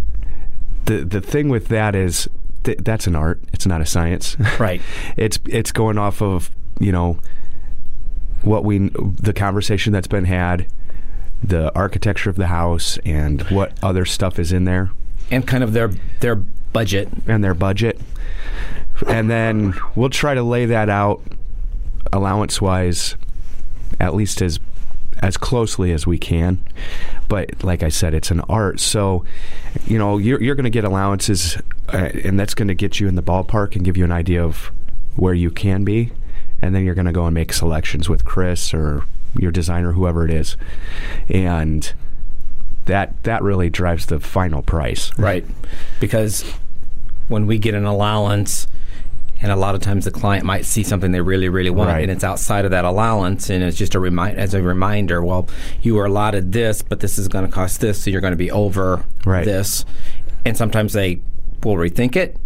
the 0.85 1.05
the 1.05 1.21
thing 1.21 1.49
with 1.49 1.67
that 1.67 1.95
is 1.95 2.27
th- 2.67 2.79
that's 2.83 3.07
an 3.07 3.15
art. 3.15 3.41
It's 3.53 3.65
not 3.65 3.81
a 3.81 3.85
science. 3.85 4.35
Right. 4.59 4.81
it's 5.15 5.39
it's 5.45 5.71
going 5.71 5.97
off 5.97 6.21
of 6.21 6.51
you 6.79 6.91
know 6.91 7.19
what 8.43 8.63
we 8.63 8.77
the 8.89 9.33
conversation 9.33 9.91
that's 9.93 10.07
been 10.07 10.25
had, 10.25 10.67
the 11.43 11.73
architecture 11.75 12.29
of 12.29 12.35
the 12.35 12.47
house, 12.47 12.97
and 13.05 13.41
what 13.43 13.73
other 13.81 14.05
stuff 14.05 14.37
is 14.39 14.51
in 14.51 14.65
there, 14.65 14.91
And 15.31 15.45
kind 15.47 15.63
of 15.63 15.73
their 15.73 15.89
their 16.19 16.35
budget. 16.35 17.09
and 17.27 17.43
their 17.43 17.53
budget, 17.55 17.99
and 19.07 19.29
then 19.29 19.73
we'll 19.95 20.09
try 20.11 20.33
to 20.35 20.43
lay 20.43 20.65
that 20.67 20.89
out 20.89 21.21
allowance 22.13 22.61
wise, 22.61 23.15
at 23.99 24.13
least 24.13 24.41
as 24.41 24.59
as 25.19 25.37
closely 25.37 25.91
as 25.91 26.05
we 26.05 26.17
can. 26.17 26.63
But 27.27 27.63
like 27.63 27.83
I 27.83 27.89
said, 27.89 28.13
it's 28.13 28.31
an 28.31 28.41
art, 28.41 28.79
so 28.79 29.25
you 29.85 29.97
know 29.97 30.17
you're 30.17 30.41
you're 30.41 30.55
going 30.55 30.63
to 30.65 30.69
get 30.69 30.83
allowances, 30.83 31.57
uh, 31.93 32.09
and 32.23 32.39
that's 32.39 32.53
going 32.53 32.67
to 32.67 32.75
get 32.75 32.99
you 32.99 33.07
in 33.07 33.15
the 33.15 33.23
ballpark 33.23 33.75
and 33.75 33.83
give 33.83 33.97
you 33.97 34.03
an 34.03 34.11
idea 34.11 34.43
of 34.43 34.71
where 35.15 35.33
you 35.33 35.51
can 35.51 35.83
be, 35.83 36.11
and 36.61 36.75
then 36.75 36.85
you're 36.85 36.95
going 36.95 37.07
to 37.07 37.11
go 37.11 37.25
and 37.25 37.33
make 37.33 37.51
selections 37.51 38.07
with 38.07 38.25
Chris 38.25 38.73
or 38.73 39.03
your 39.37 39.51
designer, 39.51 39.91
whoever 39.91 40.25
it 40.25 40.31
is, 40.31 40.57
and 41.29 41.93
that 42.85 43.21
that 43.23 43.43
really 43.43 43.69
drives 43.69 44.07
the 44.07 44.19
final 44.19 44.61
price. 44.61 45.17
Right. 45.17 45.45
Because 45.99 46.43
when 47.27 47.45
we 47.45 47.57
get 47.57 47.73
an 47.73 47.85
allowance, 47.85 48.67
and 49.41 49.51
a 49.51 49.55
lot 49.55 49.75
of 49.75 49.81
times 49.81 50.05
the 50.05 50.11
client 50.11 50.45
might 50.45 50.65
see 50.65 50.83
something 50.83 51.11
they 51.11 51.21
really, 51.21 51.49
really 51.49 51.69
want, 51.69 51.89
Right. 51.91 52.01
and 52.03 52.11
it's 52.11 52.23
outside 52.23 52.65
of 52.65 52.71
that 52.71 52.85
allowance, 52.85 53.49
and 53.49 53.63
it's 53.63 53.77
just 53.77 53.93
a 53.95 53.99
remind 53.99 54.37
as 54.37 54.53
a 54.53 54.61
reminder. 54.61 55.23
Well, 55.23 55.47
you 55.81 55.95
were 55.95 56.05
allotted 56.05 56.51
this, 56.51 56.81
but 56.81 56.99
this 56.99 57.17
is 57.19 57.27
going 57.27 57.45
to 57.45 57.51
cost 57.51 57.79
this, 57.81 58.01
so 58.01 58.09
you're 58.09 58.21
going 58.21 58.31
to 58.31 58.37
be 58.37 58.51
over 58.51 59.03
Right. 59.25 59.45
this. 59.45 59.85
And 60.45 60.55
sometimes 60.57 60.93
they 60.93 61.21
will 61.63 61.75
rethink 61.75 62.15
it. 62.15 62.37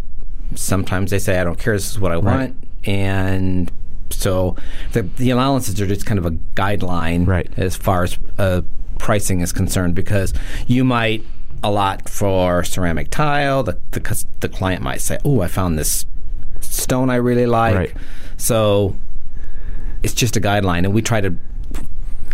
Sometimes 0.55 1.11
they 1.11 1.19
say, 1.19 1.39
"I 1.39 1.43
don't 1.43 1.57
care. 1.57 1.73
This 1.73 1.91
is 1.91 1.99
what 1.99 2.11
I 2.11 2.17
want," 2.17 2.55
and 2.83 3.71
so 4.09 4.55
the 4.91 5.03
the 5.17 5.29
allowances 5.29 5.79
are 5.79 5.87
just 5.87 6.05
kind 6.05 6.17
of 6.19 6.25
a 6.25 6.31
guideline 6.55 7.25
Right. 7.25 7.49
as 7.55 7.75
far 7.77 8.03
as 8.03 8.17
uh, 8.37 8.61
pricing 8.99 9.39
is 9.39 9.53
concerned 9.53 9.95
because 9.95 10.33
you 10.67 10.83
might 10.83 11.23
allot 11.63 12.09
for 12.09 12.63
ceramic 12.65 13.09
tile. 13.11 13.63
The 13.63 13.77
the, 13.91 14.25
the 14.41 14.49
client 14.49 14.81
might 14.81 14.99
say, 14.99 15.17
"Oh, 15.23 15.39
I 15.41 15.47
found 15.47 15.77
this 15.79 16.05
stone 16.81 17.09
I 17.09 17.15
really 17.15 17.45
like." 17.45 17.75
Right. 17.75 17.93
So 18.37 18.95
it's 20.03 20.13
just 20.13 20.35
a 20.35 20.41
guideline, 20.41 20.79
and 20.79 20.93
we 20.93 21.01
try 21.01 21.21
to 21.21 21.35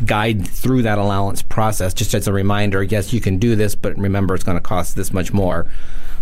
guide 0.05 0.47
through 0.47 0.83
that 0.83 0.97
allowance 0.97 1.41
process 1.41 1.93
just 1.93 2.13
as 2.13 2.27
a 2.27 2.33
reminder. 2.33 2.83
Yes, 2.83 3.13
you 3.13 3.21
can 3.21 3.37
do 3.37 3.55
this, 3.55 3.75
but 3.75 3.97
remember 3.97 4.35
it's 4.35 4.43
going 4.43 4.57
to 4.57 4.61
cost 4.61 4.95
this 4.95 5.11
much 5.13 5.33
more, 5.33 5.67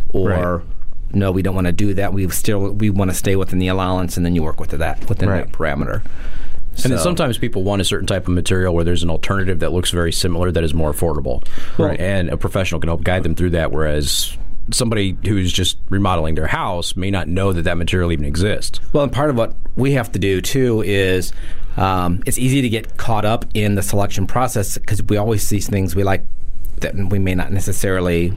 or. 0.09 0.29
Right. 0.29 0.61
No, 1.13 1.31
we 1.31 1.43
don't 1.43 1.55
want 1.55 1.67
to 1.67 1.71
do 1.71 1.93
that. 1.93 2.11
We 2.11 2.27
still 2.29 2.71
we 2.71 2.89
want 2.89 3.09
to 3.09 3.15
stay 3.15 3.37
within 3.37 3.59
the 3.59 3.69
allowance, 3.69 4.17
and 4.17 4.25
then 4.25 4.35
you 4.35 4.43
work 4.43 4.59
with 4.59 4.71
that 4.71 5.07
within 5.07 5.29
Right. 5.29 5.45
that 5.45 5.57
parameter. 5.57 6.01
And 6.83 6.91
then 6.91 6.99
sometimes 6.99 7.37
people 7.37 7.63
want 7.63 7.81
a 7.81 7.85
certain 7.85 8.07
type 8.07 8.27
of 8.27 8.33
material 8.33 8.73
where 8.75 8.83
there's 8.83 9.01
an 9.03 9.09
alternative 9.09 9.59
that 9.59 9.71
looks 9.71 9.91
very 9.91 10.11
similar 10.11 10.51
that 10.51 10.63
is 10.63 10.73
more 10.73 10.91
affordable. 10.91 11.45
Right. 11.77 11.97
And 11.97 12.27
a 12.29 12.35
professional 12.35 12.81
can 12.81 12.89
help 12.89 13.05
guide 13.05 13.23
them 13.23 13.33
through 13.33 13.51
that, 13.51 13.71
whereas 13.71 14.35
somebody 14.71 15.17
who's 15.25 15.51
just 15.51 15.77
remodeling 15.89 16.35
their 16.35 16.47
house 16.47 16.95
may 16.95 17.11
not 17.11 17.27
know 17.27 17.53
that 17.53 17.63
that 17.63 17.77
material 17.77 18.11
even 18.11 18.25
exists. 18.25 18.79
Well, 18.93 19.03
and 19.03 19.11
part 19.11 19.29
of 19.29 19.37
what 19.37 19.55
we 19.75 19.93
have 19.93 20.11
to 20.13 20.19
do 20.19 20.41
too 20.41 20.81
is 20.81 21.33
um, 21.77 22.23
it's 22.25 22.37
easy 22.37 22.61
to 22.61 22.69
get 22.69 22.97
caught 22.97 23.25
up 23.25 23.45
in 23.53 23.75
the 23.75 23.83
selection 23.83 24.27
process 24.27 24.77
because 24.77 25.03
we 25.03 25.17
always 25.17 25.45
see 25.45 25.59
things 25.59 25.95
we 25.95 26.03
like 26.03 26.25
that 26.81 26.95
we 26.95 27.19
may 27.19 27.35
not 27.35 27.51
necessarily 27.51 28.33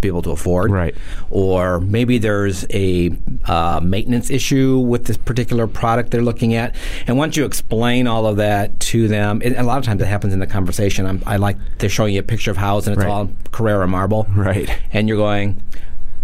be 0.00 0.08
able 0.08 0.22
to 0.22 0.30
afford. 0.30 0.70
Right. 0.70 0.94
Or 1.30 1.80
maybe 1.80 2.18
there's 2.18 2.66
a 2.70 3.10
uh, 3.44 3.80
maintenance 3.82 4.30
issue 4.30 4.78
with 4.78 5.06
this 5.06 5.16
particular 5.16 5.66
product 5.66 6.10
they're 6.10 6.22
looking 6.22 6.54
at. 6.54 6.74
And 7.06 7.16
once 7.18 7.36
you 7.36 7.44
explain 7.44 8.06
all 8.06 8.26
of 8.26 8.36
that 8.36 8.78
to 8.80 9.08
them, 9.08 9.40
and 9.44 9.56
a 9.56 9.62
lot 9.62 9.78
of 9.78 9.84
times 9.84 10.00
it 10.02 10.06
happens 10.06 10.32
in 10.32 10.40
the 10.40 10.46
conversation. 10.46 11.06
I'm, 11.06 11.22
I 11.26 11.36
like 11.36 11.56
they're 11.78 11.88
showing 11.90 12.14
you 12.14 12.20
a 12.20 12.24
picture 12.24 12.50
of 12.50 12.56
house 12.56 12.86
and 12.86 12.94
it's 12.94 13.04
Right. 13.04 13.10
all 13.10 13.30
Carrara 13.52 13.86
marble. 13.88 14.26
Right. 14.34 14.68
And 14.92 15.08
you're 15.08 15.16
going, 15.18 15.62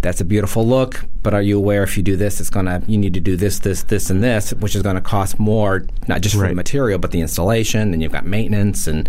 that's 0.00 0.20
a 0.20 0.24
beautiful 0.24 0.66
look, 0.66 1.06
but 1.22 1.32
are 1.32 1.40
you 1.40 1.56
aware 1.56 1.82
if 1.82 1.96
you 1.96 2.02
do 2.02 2.14
this, 2.14 2.38
it's 2.38 2.50
gonna 2.50 2.82
you 2.86 2.98
need 2.98 3.14
to 3.14 3.20
do 3.20 3.36
this, 3.36 3.60
this, 3.60 3.84
this, 3.84 4.10
and 4.10 4.22
this, 4.22 4.52
which 4.52 4.76
is 4.76 4.82
gonna 4.82 5.00
cost 5.00 5.38
more, 5.38 5.86
not 6.08 6.20
just 6.20 6.34
for 6.36 6.46
the 6.46 6.54
material, 6.54 6.98
but 6.98 7.10
the 7.10 7.22
installation, 7.22 7.94
and 7.94 8.02
you've 8.02 8.12
got 8.12 8.26
maintenance, 8.26 8.86
and 8.86 9.08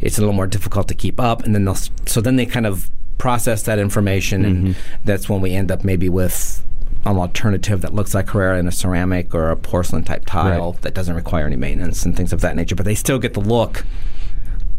it's 0.00 0.18
a 0.18 0.20
little 0.20 0.34
more 0.34 0.46
difficult 0.46 0.86
to 0.88 0.94
keep 0.94 1.18
up. 1.18 1.42
And 1.44 1.54
then 1.54 1.64
they'll 1.64 1.78
so 2.04 2.20
then 2.20 2.36
they 2.36 2.44
kind 2.44 2.66
of 2.66 2.90
process 3.18 3.62
that 3.64 3.78
information, 3.78 4.44
and 4.44 4.68
mm-hmm. 4.68 4.80
that's 5.04 5.28
when 5.28 5.40
we 5.40 5.54
end 5.54 5.70
up 5.70 5.84
maybe 5.84 6.08
with 6.08 6.64
an 7.06 7.16
alternative 7.18 7.82
that 7.82 7.94
looks 7.94 8.14
like 8.14 8.26
Carrara 8.26 8.58
in 8.58 8.66
a 8.66 8.72
ceramic 8.72 9.34
or 9.34 9.50
a 9.50 9.56
porcelain 9.56 10.04
type 10.04 10.24
tile 10.24 10.72
Right. 10.72 10.82
that 10.82 10.94
doesn't 10.94 11.14
require 11.14 11.46
any 11.46 11.56
maintenance 11.56 12.04
and 12.04 12.16
things 12.16 12.32
of 12.32 12.40
that 12.40 12.56
nature, 12.56 12.74
but 12.74 12.86
they 12.86 12.94
still 12.94 13.18
get 13.18 13.34
the 13.34 13.40
look 13.40 13.84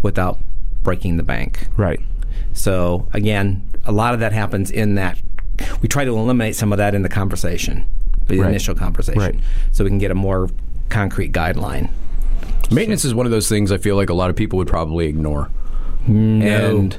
without 0.01 0.39
breaking 0.81 1.17
the 1.17 1.23
bank. 1.23 1.67
Right. 1.77 1.99
So 2.53 3.07
again, 3.13 3.63
a 3.85 3.91
lot 3.91 4.13
of 4.13 4.19
that 4.21 4.33
happens 4.33 4.71
in 4.71 4.95
that. 4.95 5.19
We 5.81 5.87
try 5.87 6.03
to 6.03 6.11
eliminate 6.11 6.55
some 6.55 6.71
of 6.71 6.77
that 6.77 6.95
in 6.95 7.03
the 7.03 7.09
conversation, 7.09 7.85
the 8.27 8.39
Right. 8.39 8.49
initial 8.49 8.75
conversation, 8.75 9.21
Right. 9.21 9.39
so 9.71 9.83
we 9.83 9.89
can 9.89 9.99
get 9.99 10.11
a 10.11 10.15
more 10.15 10.49
concrete 10.89 11.31
guideline. 11.31 11.89
Maintenance 12.71 13.05
is 13.05 13.13
one 13.13 13.27
of 13.27 13.31
those 13.31 13.47
things 13.47 13.71
I 13.71 13.77
feel 13.77 13.95
like 13.95 14.09
a 14.09 14.13
lot 14.13 14.29
of 14.31 14.35
people 14.35 14.57
would 14.57 14.67
probably 14.67 15.07
ignore. 15.07 15.49
Mm. 16.07 16.41
And 16.43 16.97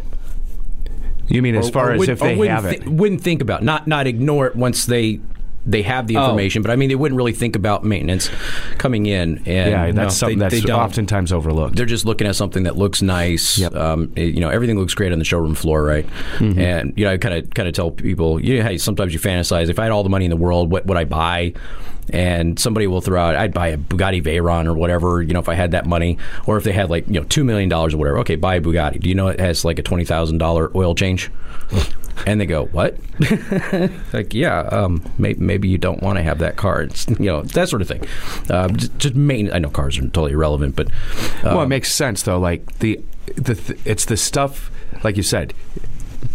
You 1.28 1.42
mean 1.42 1.54
as 1.56 1.68
or- 1.68 1.72
far 1.72 1.88
or 1.90 1.92
as 1.92 1.98
would- 2.00 2.08
if 2.08 2.20
they 2.20 2.36
wouldn't 2.36 2.54
have 2.62 2.66
it? 2.72 2.86
wouldn't 2.88 3.20
think 3.22 3.42
about 3.42 3.62
not 3.62 3.86
not 3.86 4.06
ignore 4.06 4.46
it 4.46 4.56
once 4.56 4.86
they 4.86 5.20
they 5.68 5.82
have 5.82 6.06
the 6.06 6.16
Oh. 6.16 6.22
information, 6.22 6.62
but 6.62 6.70
I 6.70 6.76
mean 6.76 6.88
they 6.90 6.94
wouldn't 6.94 7.16
really 7.16 7.32
think 7.32 7.56
about 7.56 7.82
maintenance 7.82 8.30
coming 8.78 9.06
in. 9.06 9.38
And 9.46 9.70
yeah, 9.72 9.90
that's 9.90 9.96
no, 9.96 10.08
something 10.28 10.38
they, 10.38 10.48
that's 10.48 10.64
they 10.64 10.72
oftentimes 10.72 11.32
overlooked. 11.32 11.74
They're 11.74 11.86
just 11.86 12.04
looking 12.04 12.28
at 12.28 12.36
something 12.36 12.62
that 12.62 12.76
looks 12.76 13.02
nice. 13.02 13.58
Yep. 13.58 13.74
Um, 13.74 14.12
it- 14.14 14.32
you 14.34 14.40
know, 14.40 14.48
everything 14.48 14.78
looks 14.78 14.94
great 14.94 15.12
on 15.12 15.18
the 15.18 15.24
showroom 15.24 15.56
floor, 15.56 15.82
right? 15.82 16.06
Mm-hmm. 16.38 16.60
And 16.60 16.92
you 16.96 17.04
know, 17.04 17.10
I 17.12 17.16
kind 17.18 17.34
of 17.34 17.50
kind 17.52 17.66
of 17.68 17.74
tell 17.74 17.90
people, 17.90 18.38
you 18.40 18.58
know, 18.58 18.64
hey, 18.64 18.78
sometimes 18.78 19.12
you 19.12 19.18
fantasize. 19.18 19.68
If 19.68 19.80
I 19.80 19.82
had 19.82 19.90
all 19.92 20.04
the 20.04 20.08
money 20.08 20.24
in 20.26 20.30
the 20.30 20.36
world, 20.36 20.70
what 20.70 20.86
would 20.86 20.96
I 20.96 21.04
buy? 21.04 21.52
And 22.10 22.58
somebody 22.58 22.86
will 22.86 23.00
throw 23.00 23.20
out, 23.20 23.36
I'd 23.36 23.52
buy 23.52 23.68
a 23.68 23.78
Bugatti 23.78 24.22
Veyron 24.22 24.66
or 24.66 24.74
whatever. 24.74 25.22
You 25.22 25.34
know, 25.34 25.40
if 25.40 25.48
I 25.48 25.54
had 25.54 25.72
that 25.72 25.86
money, 25.86 26.18
or 26.46 26.56
if 26.56 26.64
they 26.64 26.72
had 26.72 26.90
like 26.90 27.06
you 27.06 27.14
know 27.14 27.24
two 27.24 27.44
million 27.44 27.68
dollars 27.68 27.94
or 27.94 27.98
whatever. 27.98 28.18
Okay, 28.20 28.36
buy 28.36 28.56
a 28.56 28.60
Bugatti. 28.60 29.00
Do 29.00 29.08
you 29.08 29.14
know 29.14 29.28
it 29.28 29.40
has 29.40 29.64
like 29.64 29.78
a 29.78 29.82
twenty 29.82 30.04
thousand 30.04 30.38
dollar 30.38 30.70
oil 30.74 30.94
change? 30.94 31.30
And 32.26 32.40
they 32.40 32.46
go, 32.46 32.64
"What?" 32.66 32.96
like, 34.14 34.32
yeah, 34.32 34.60
um, 34.60 35.02
may, 35.18 35.34
maybe 35.34 35.68
you 35.68 35.76
don't 35.76 36.02
want 36.02 36.16
to 36.16 36.22
have 36.22 36.38
that 36.38 36.56
car. 36.56 36.80
It's, 36.80 37.06
you 37.08 37.26
know, 37.26 37.42
that 37.42 37.68
sort 37.68 37.82
of 37.82 37.88
thing. 37.88 38.06
Uh, 38.48 38.68
just, 38.68 38.98
just 38.98 39.14
main. 39.14 39.52
I 39.52 39.58
know 39.58 39.68
cars 39.68 39.98
are 39.98 40.00
totally 40.00 40.32
irrelevant, 40.32 40.76
but 40.76 40.88
well, 41.44 41.60
it 41.60 41.64
um, 41.64 41.68
makes 41.68 41.94
sense 41.94 42.22
though. 42.22 42.38
Like 42.38 42.78
the 42.78 43.04
the 43.36 43.54
th- 43.54 43.78
it's 43.84 44.06
the 44.06 44.16
stuff 44.16 44.70
like 45.04 45.16
you 45.16 45.22
said. 45.22 45.52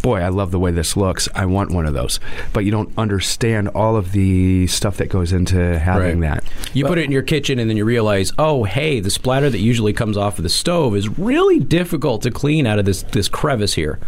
Boy, 0.02 0.20
I 0.22 0.30
love 0.30 0.50
the 0.52 0.58
way 0.60 0.72
this 0.72 0.98
looks. 0.98 1.30
I 1.36 1.46
want 1.46 1.72
one 1.72 1.86
of 1.86 1.94
those. 1.94 2.20
But 2.54 2.66
you 2.66 2.72
don't 2.72 2.92
understand 2.98 3.68
all 3.70 3.96
of 3.96 4.12
the 4.14 4.66
stuff 4.68 4.98
that 4.98 5.10
goes 5.10 5.32
into 5.32 5.78
having 5.78 6.20
Right. 6.20 6.42
that. 6.42 6.44
You 6.74 6.86
put 6.86 6.98
it 6.98 7.06
in 7.06 7.12
your 7.12 7.22
kitchen 7.22 7.60
and 7.60 7.70
then 7.70 7.78
you 7.78 7.86
realize, 7.86 8.32
oh, 8.40 8.64
hey, 8.64 9.00
the 9.00 9.12
splatter 9.12 9.50
that 9.50 9.60
usually 9.60 9.94
comes 9.94 10.18
off 10.18 10.40
of 10.40 10.44
the 10.44 10.50
stove 10.50 10.96
is 10.96 11.20
really 11.20 11.60
difficult 11.60 12.24
to 12.24 12.32
clean 12.32 12.66
out 12.66 12.80
of 12.80 12.86
this 12.86 13.04
this 13.04 13.28
crevice 13.28 13.74
here. 13.76 14.00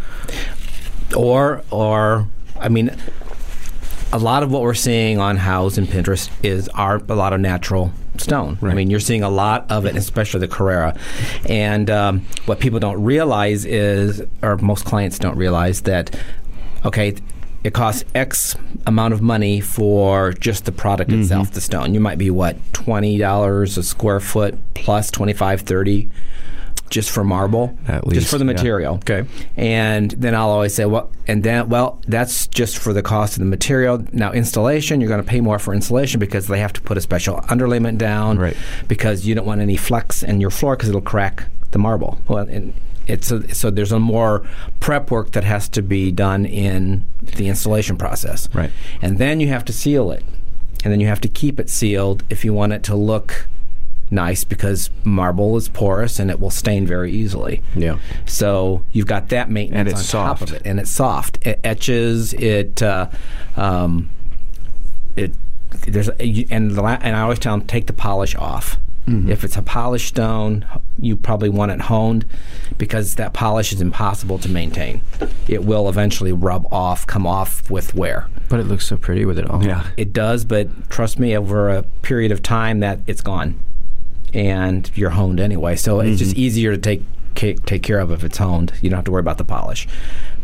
or 1.16 1.62
or 1.70 2.26
I 2.58 2.68
mean, 2.68 2.90
a 4.12 4.18
lot 4.18 4.42
of 4.42 4.50
what 4.52 4.62
we're 4.62 4.74
seeing 4.74 5.18
on 5.18 5.38
Houzz 5.38 5.78
and 5.78 5.86
Pinterest 5.86 6.30
is 6.42 6.68
are 6.70 6.96
a 7.08 7.14
lot 7.14 7.32
of 7.32 7.40
natural 7.40 7.92
stone. 8.18 8.58
I 8.72 8.74
mean, 8.74 8.90
you're 8.90 9.00
seeing 9.00 9.22
a 9.22 9.28
lot 9.30 9.70
of 9.70 9.86
it, 9.86 9.96
especially 9.96 10.40
the 10.40 10.48
Carrara. 10.48 10.96
And 11.48 11.90
um, 11.90 12.20
what 12.46 12.60
people 12.60 12.78
don't 12.78 13.02
realize 13.02 13.64
is, 13.64 14.22
or 14.42 14.56
most 14.58 14.84
clients 14.84 15.18
don't 15.18 15.36
realize 15.36 15.82
that, 15.82 16.16
okay. 16.84 17.16
It 17.64 17.72
costs 17.72 18.04
X 18.14 18.54
amount 18.86 19.14
of 19.14 19.22
money 19.22 19.58
for 19.58 20.34
just 20.34 20.66
the 20.66 20.72
product 20.72 21.10
itself, 21.10 21.50
the 21.52 21.62
stone. 21.62 21.94
You 21.94 22.00
might 22.00 22.18
be 22.18 22.28
what 22.30 22.58
twenty 22.74 23.16
dollars 23.16 23.78
a 23.78 23.82
square 23.82 24.20
foot 24.20 24.58
plus 24.74 25.10
25, 25.10 25.62
30 25.62 26.10
just 26.94 27.10
for 27.10 27.24
marble, 27.24 27.76
At 27.88 28.08
just 28.08 28.30
for 28.30 28.38
the 28.38 28.44
yeah. 28.44 28.52
material. 28.52 28.94
Okay. 28.94 29.24
And 29.56 30.12
then 30.12 30.32
I'll 30.32 30.50
always 30.50 30.72
say, 30.76 30.84
well, 30.84 31.10
and 31.26 31.42
then, 31.42 31.68
well, 31.68 32.00
that's 32.06 32.46
just 32.46 32.78
for 32.78 32.92
the 32.92 33.02
cost 33.02 33.32
of 33.32 33.40
the 33.40 33.46
material. 33.46 34.04
Now, 34.12 34.30
installation, 34.30 35.00
you're 35.00 35.08
going 35.08 35.20
to 35.20 35.28
pay 35.28 35.40
more 35.40 35.58
for 35.58 35.74
installation 35.74 36.20
because 36.20 36.46
they 36.46 36.60
have 36.60 36.72
to 36.74 36.80
put 36.80 36.96
a 36.96 37.00
special 37.00 37.38
underlayment 37.50 37.98
down, 37.98 38.38
Right. 38.38 38.56
Because 38.86 39.26
you 39.26 39.34
don't 39.34 39.44
want 39.44 39.60
any 39.60 39.76
flex 39.76 40.22
in 40.22 40.40
your 40.40 40.50
floor 40.50 40.76
because 40.76 40.88
it'll 40.88 41.00
crack 41.00 41.48
the 41.72 41.80
marble. 41.80 42.20
Well, 42.28 42.46
and 42.48 42.72
it's 43.08 43.32
a, 43.32 43.52
so 43.52 43.72
there's 43.72 43.90
a 43.90 43.98
more 43.98 44.46
prep 44.78 45.10
work 45.10 45.32
that 45.32 45.42
has 45.42 45.68
to 45.70 45.82
be 45.82 46.12
done 46.12 46.46
in 46.46 47.06
the 47.22 47.48
installation 47.48 47.96
process, 47.96 48.48
Right. 48.54 48.70
And 49.02 49.18
then 49.18 49.40
you 49.40 49.48
have 49.48 49.64
to 49.64 49.72
seal 49.72 50.12
it, 50.12 50.22
and 50.84 50.92
then 50.92 51.00
you 51.00 51.08
have 51.08 51.20
to 51.22 51.28
keep 51.28 51.58
it 51.58 51.68
sealed 51.68 52.22
if 52.30 52.44
you 52.44 52.54
want 52.54 52.72
it 52.72 52.84
to 52.84 52.94
look 52.94 53.48
nice 54.10 54.44
because 54.44 54.90
marble 55.04 55.56
is 55.56 55.68
porous 55.68 56.18
and 56.18 56.30
it 56.30 56.38
will 56.40 56.50
stain 56.50 56.86
very 56.86 57.12
easily. 57.12 57.62
Yeah. 57.74 57.98
So 58.26 58.82
you've 58.92 59.06
got 59.06 59.28
that 59.30 59.50
maintenance 59.50 59.90
And 59.92 59.98
it's 60.00 60.14
on 60.14 60.26
top 60.26 60.38
soft. 60.38 60.50
of 60.50 60.56
it, 60.56 60.62
and 60.66 60.78
it's 60.80 60.90
soft. 60.90 61.38
It 61.46 61.60
etches. 61.64 62.32
It 62.34 62.82
uh, 62.82 63.08
um, 63.56 64.10
it 65.16 65.32
there's 65.86 66.08
and 66.08 66.70
the 66.72 66.82
la- 66.82 66.98
and 67.00 67.16
I 67.16 67.20
always 67.22 67.38
tell 67.38 67.56
them 67.56 67.66
take 67.66 67.86
the 67.86 67.92
polish 67.92 68.34
off. 68.36 68.78
Mm-hmm. 69.06 69.30
If 69.30 69.44
it's 69.44 69.56
a 69.58 69.62
polished 69.62 70.08
stone, 70.08 70.64
you 70.98 71.14
probably 71.14 71.50
want 71.50 71.72
it 71.72 71.80
honed 71.82 72.24
because 72.78 73.16
that 73.16 73.34
polish 73.34 73.70
is 73.70 73.82
impossible 73.82 74.38
to 74.38 74.48
maintain. 74.48 75.02
It 75.46 75.62
will 75.64 75.90
eventually 75.90 76.32
rub 76.32 76.66
off, 76.72 77.06
come 77.06 77.26
off 77.26 77.70
with 77.70 77.94
wear. 77.94 78.28
But 78.48 78.60
it 78.60 78.64
looks 78.64 78.86
so 78.86 78.96
pretty 78.96 79.26
with 79.26 79.38
it 79.38 79.50
all. 79.50 79.62
Yeah. 79.62 79.86
It 79.98 80.14
does, 80.14 80.46
but 80.46 80.88
trust 80.88 81.18
me, 81.18 81.36
over 81.36 81.68
a 81.68 81.82
period 81.82 82.32
of 82.32 82.42
time, 82.42 82.80
that 82.80 83.00
it's 83.06 83.20
gone, 83.20 83.58
and 84.34 84.90
you're 84.94 85.10
honed 85.10 85.40
anyway. 85.40 85.76
So 85.76 86.00
it's 86.00 86.08
Mm-hmm. 86.10 86.16
just 86.16 86.36
easier 86.36 86.76
to 86.76 86.78
take 86.78 87.02
take 87.34 87.82
care 87.82 87.98
of 87.98 88.10
if 88.12 88.22
it's 88.22 88.38
honed. 88.38 88.72
You 88.80 88.90
don't 88.90 88.96
have 88.98 89.04
to 89.06 89.10
worry 89.10 89.20
about 89.20 89.38
the 89.38 89.44
polish. 89.44 89.88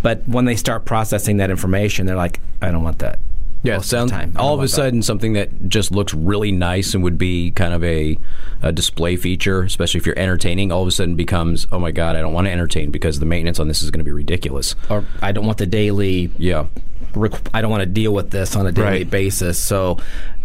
But 0.03 0.27
when 0.27 0.45
they 0.47 0.57
start 0.57 0.85
processing 0.85 1.37
that 1.37 1.51
information, 1.51 2.07
they're 2.07 2.17
like, 2.17 2.41
"I 2.63 2.71
don't 2.71 2.83
want 2.83 2.99
that." 3.01 3.19
Yeah, 3.63 3.75
most 3.77 3.93
of 3.93 4.09
time. 4.09 4.33
All 4.37 4.55
of 4.55 4.61
a 4.61 4.63
want 4.63 4.71
that. 4.71 4.77
sudden 4.77 5.03
something 5.03 5.35
that 5.35 5.69
just 5.69 5.93
looks 5.93 6.15
really 6.15 6.51
nice 6.51 6.95
and 6.95 7.05
would 7.05 7.19
be 7.19 7.51
kind 7.51 7.75
of 7.75 7.85
a, 7.85 8.19
a 8.63 8.73
display 8.73 9.17
feature, 9.17 9.63
especially 9.63 9.99
if 9.99 10.07
you're 10.07 10.19
entertaining. 10.19 10.73
All 10.73 10.81
of 10.81 10.89
a 10.89 10.91
sudden 10.91 11.15
becomes, 11.15 11.67
oh 11.71 11.79
my 11.79 11.91
god, 11.91 12.17
I 12.17 12.23
don't 12.23 12.33
want 12.33 12.47
to 12.47 12.51
entertain 12.51 12.91
because 12.91 13.19
the 13.21 13.27
maintenance 13.27 13.61
on 13.61 13.69
this 13.69 13.83
is 13.83 13.91
going 13.91 13.99
to 14.01 14.05
be 14.05 14.13
ridiculous. 14.13 14.75
or 14.89 15.05
I 15.21 15.33
don't 15.33 15.45
want 15.45 15.59
the 15.59 15.67
daily. 15.67 16.31
Yeah, 16.39 16.69
requ- 17.13 17.49
I 17.53 17.61
don't 17.61 17.71
want 17.71 17.83
to 17.83 17.87
deal 17.87 18.15
with 18.15 18.31
this 18.31 18.57
on 18.57 18.67
a 18.67 18.73
daily 18.73 18.87
Right. 18.89 19.11
basis. 19.11 19.59
So 19.59 19.99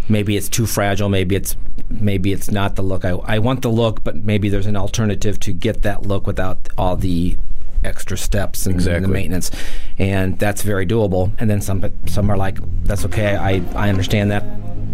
maybe 0.09 0.37
it's 0.37 0.49
too 0.49 0.65
fragile. 0.65 1.09
Maybe 1.09 1.35
it's 1.35 1.55
maybe 1.89 2.31
it's 2.33 2.49
not 2.51 2.75
the 2.75 2.81
look 2.81 3.05
I, 3.05 3.09
I 3.11 3.39
want 3.39 3.61
the 3.61 3.69
look, 3.69 4.03
but 4.03 4.15
maybe 4.15 4.49
there's 4.49 4.65
an 4.65 4.75
alternative 4.75 5.39
to 5.41 5.53
get 5.53 5.81
that 5.83 6.03
look 6.05 6.25
without 6.27 6.67
all 6.77 6.95
the 6.95 7.37
extra 7.83 8.17
steps 8.17 8.65
and 8.65 8.73
Exactly. 8.75 9.01
the 9.01 9.13
maintenance, 9.13 9.51
and 9.99 10.39
that's 10.39 10.61
very 10.63 10.85
doable. 10.87 11.31
And 11.39 11.49
then 11.49 11.61
some 11.61 11.83
some 12.07 12.29
are 12.31 12.37
like, 12.37 12.57
that's 12.83 13.05
okay. 13.05 13.35
I 13.35 13.61
I 13.75 13.89
understand 13.89 14.31
that, 14.31 14.43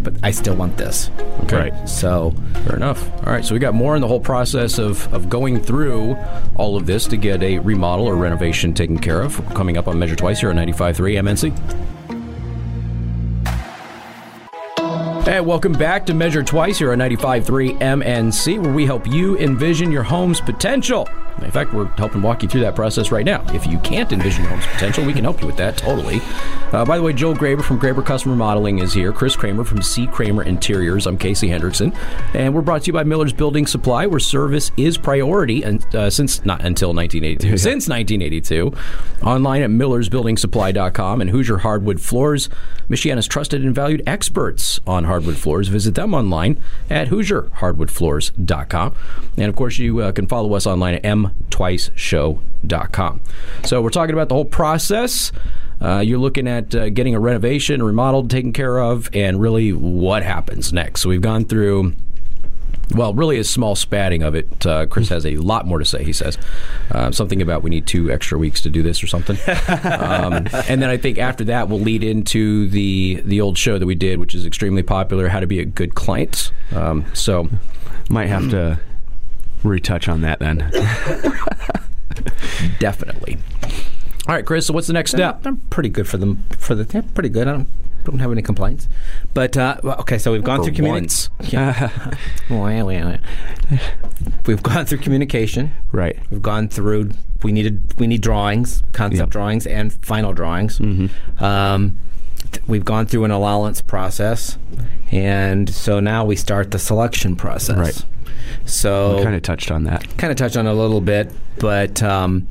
but 0.04 0.14
I 0.22 0.30
still 0.30 0.54
want 0.56 0.76
this. 0.76 1.10
okay, 1.44 1.70
Right. 1.70 1.88
So 1.88 2.34
fair 2.66 2.76
enough. 2.76 3.02
All 3.26 3.32
right, 3.32 3.44
so 3.44 3.54
we 3.54 3.60
got 3.60 3.72
more 3.74 3.94
in 3.94 4.02
the 4.02 4.08
whole 4.08 4.20
process 4.20 4.78
of 4.78 5.12
of 5.14 5.28
going 5.30 5.60
through 5.62 6.16
all 6.56 6.76
of 6.76 6.84
this 6.86 7.06
to 7.06 7.16
get 7.16 7.42
a 7.42 7.58
remodel 7.60 8.06
or 8.06 8.14
renovation 8.16 8.74
taken 8.74 8.98
care 8.98 9.22
of. 9.22 9.42
Coming 9.54 9.76
up 9.78 9.88
on 9.88 9.98
Measure 9.98 10.16
Twice 10.16 10.40
here 10.40 10.50
on 10.50 10.56
95.3 10.56 11.14
MNC. 11.22 12.01
Hey, 15.24 15.40
welcome 15.40 15.72
back 15.72 16.04
to 16.06 16.14
Measure 16.14 16.42
Twice 16.42 16.78
here 16.78 16.90
on 16.90 16.98
95.3 16.98 17.78
MNC, 17.78 18.60
where 18.60 18.72
we 18.72 18.84
help 18.84 19.06
you 19.06 19.38
envision 19.38 19.92
your 19.92 20.02
home's 20.02 20.40
potential. 20.40 21.08
In 21.40 21.50
fact, 21.50 21.72
we're 21.72 21.86
helping 21.96 22.22
walk 22.22 22.42
you 22.42 22.48
through 22.48 22.60
that 22.62 22.74
process 22.74 23.10
right 23.10 23.24
now. 23.24 23.44
If 23.54 23.66
you 23.66 23.78
can't 23.78 24.12
envision 24.12 24.42
your 24.42 24.50
home's 24.50 24.66
potential, 24.66 25.04
we 25.04 25.12
can 25.12 25.24
help 25.24 25.40
you 25.40 25.46
with 25.46 25.56
that 25.56 25.76
totally. 25.76 26.20
Uh, 26.72 26.84
by 26.84 26.96
the 26.96 27.02
way, 27.02 27.12
Joel 27.12 27.34
Graber 27.34 27.62
from 27.62 27.78
Graber 27.78 28.04
Custom 28.04 28.30
Remodeling 28.32 28.78
is 28.78 28.92
here. 28.92 29.12
Chris 29.12 29.34
Kramer 29.36 29.64
from 29.64 29.82
C. 29.82 30.06
Kramer 30.06 30.42
Interiors. 30.42 31.06
I'm 31.06 31.18
Casey 31.18 31.48
Hendrickson. 31.48 31.96
And 32.34 32.54
we're 32.54 32.62
brought 32.62 32.82
to 32.82 32.86
you 32.88 32.92
by 32.92 33.04
Miller's 33.04 33.32
Building 33.32 33.66
Supply, 33.66 34.06
where 34.06 34.20
service 34.20 34.70
is 34.76 34.96
priority 34.98 35.62
and, 35.62 35.82
uh, 35.94 36.10
since 36.10 36.44
not 36.44 36.64
until 36.64 36.94
1982. 36.94 37.58
Since 37.58 37.88
1982. 37.88 38.72
Online 39.22 39.62
at 39.62 39.70
millersbuildingsupply.com 39.70 41.20
and 41.20 41.30
Hoosier 41.30 41.58
Hardwood 41.58 42.00
Floors, 42.00 42.48
Michiana's 42.88 43.26
trusted 43.26 43.64
and 43.64 43.74
valued 43.74 44.02
experts 44.06 44.80
on 44.86 45.04
hardwood 45.12 45.36
floors. 45.36 45.68
Visit 45.68 45.94
them 45.94 46.14
online 46.14 46.58
at 46.88 47.08
HoosierHardwoodFloors.com. 47.08 48.94
And 49.36 49.46
of 49.46 49.56
course, 49.56 49.76
you 49.78 50.00
uh, 50.00 50.12
can 50.12 50.26
follow 50.26 50.54
us 50.54 50.66
online 50.66 50.94
at 50.94 51.02
mtwiceshow.com. 51.02 53.20
So 53.64 53.82
we're 53.82 53.90
talking 53.90 54.14
about 54.14 54.30
the 54.30 54.34
whole 54.34 54.46
process. 54.46 55.30
Uh, 55.82 55.98
you're 55.98 56.18
looking 56.18 56.48
at 56.48 56.74
uh, 56.74 56.88
getting 56.88 57.14
a 57.14 57.20
renovation, 57.20 57.82
remodeled, 57.82 58.30
taken 58.30 58.54
care 58.54 58.78
of, 58.78 59.10
and 59.12 59.38
really 59.38 59.70
what 59.72 60.22
happens 60.22 60.72
next. 60.72 61.02
So 61.02 61.10
we've 61.10 61.20
gone 61.20 61.44
through 61.44 61.92
well, 62.94 63.14
really 63.14 63.38
a 63.38 63.44
small 63.44 63.74
spatting 63.74 64.22
of 64.22 64.34
it. 64.34 64.66
Uh, 64.66 64.86
Chris 64.86 65.08
has 65.08 65.24
a 65.26 65.36
lot 65.36 65.66
more 65.66 65.78
to 65.78 65.84
say. 65.84 66.04
He 66.04 66.12
says 66.12 66.38
uh, 66.90 67.10
something 67.10 67.40
about 67.40 67.62
we 67.62 67.70
need 67.70 67.86
two 67.86 68.10
extra 68.10 68.38
weeks 68.38 68.60
to 68.62 68.70
do 68.70 68.82
this 68.82 69.02
or 69.02 69.06
something. 69.06 69.36
um, 69.68 70.46
and 70.68 70.82
then 70.82 70.90
I 70.90 70.96
think 70.96 71.18
after 71.18 71.44
that 71.44 71.68
we'll 71.68 71.80
lead 71.80 72.04
into 72.04 72.68
the 72.68 73.22
the 73.24 73.40
old 73.40 73.58
show 73.58 73.78
that 73.78 73.86
we 73.86 73.94
did, 73.94 74.18
which 74.18 74.34
is 74.34 74.44
extremely 74.46 74.82
popular, 74.82 75.28
how 75.28 75.40
to 75.40 75.46
be 75.46 75.58
a 75.58 75.64
good 75.64 75.94
client. 75.94 76.52
Um, 76.74 77.04
so 77.14 77.48
Might 78.08 78.26
have 78.28 78.50
to 78.50 78.78
retouch 79.62 80.08
on 80.08 80.20
that 80.22 80.38
then. 80.38 80.58
definitely. 82.78 83.38
All 84.28 84.34
right, 84.34 84.44
Chris. 84.44 84.66
So 84.66 84.74
what's 84.74 84.86
the 84.86 84.92
next 84.92 85.12
step? 85.12 85.46
I'm 85.46 85.58
pretty 85.70 85.88
good 85.88 86.06
for 86.06 86.16
them. 86.16 86.44
For 86.58 86.74
the 86.74 86.86
yeah, 86.92 87.02
pretty 87.14 87.28
good. 87.28 87.48
I 87.48 87.66
don't, 88.04 88.18
have 88.18 88.32
any 88.32 88.42
complaints. 88.42 88.88
But 89.34 89.56
uh, 89.56 89.76
well, 89.82 89.96
okay, 90.00 90.18
so 90.18 90.32
we've 90.32 90.44
gone 90.44 90.58
For 90.60 90.64
through 90.66 90.74
communi- 90.74 90.88
once. 90.90 91.30
Yeah. 91.52 91.90
We've 94.46 94.62
gone 94.62 94.86
through 94.86 94.98
communication. 94.98 95.72
right. 95.92 96.18
We've 96.30 96.42
gone 96.42 96.68
through. 96.68 97.10
We 97.42 97.52
needed. 97.52 97.94
We 97.98 98.06
need 98.06 98.20
drawings, 98.20 98.82
concept 98.92 99.18
Yep. 99.18 99.30
drawings, 99.30 99.66
and 99.66 99.92
final 99.92 100.32
drawings. 100.32 100.80
Um, 101.40 101.98
th- 102.52 102.62
we've 102.66 102.84
gone 102.84 103.06
through 103.06 103.24
an 103.24 103.30
allowance 103.30 103.80
process, 103.80 104.58
and 105.10 105.68
so 105.68 105.98
now 106.00 106.24
we 106.24 106.36
start 106.36 106.70
the 106.70 106.78
selection 106.78 107.34
process. 107.36 107.76
Right. 107.76 108.04
So 108.64 109.20
Kind 109.22 109.34
of 109.34 109.42
touched 109.42 109.70
on 109.70 109.84
that. 109.84 110.16
kind 110.18 110.30
of 110.30 110.36
touched 110.36 110.56
on 110.56 110.66
it 110.66 110.70
a 110.70 110.74
little 110.74 111.00
bit, 111.00 111.32
but 111.58 112.02
um, 112.02 112.46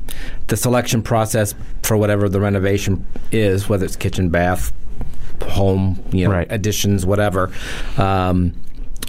the 0.48 0.56
selection 0.56 1.02
process 1.02 1.54
for 1.82 1.96
whatever 1.96 2.28
the 2.28 2.40
renovation 2.40 3.04
is, 3.30 3.68
whether 3.68 3.84
it's 3.84 3.96
kitchen, 3.96 4.28
bath, 4.28 4.72
home, 5.42 6.02
you 6.12 6.26
know, 6.26 6.32
Right. 6.34 6.46
additions, 6.50 7.04
whatever. 7.06 7.50
Um, 7.98 8.52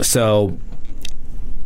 so 0.01 0.57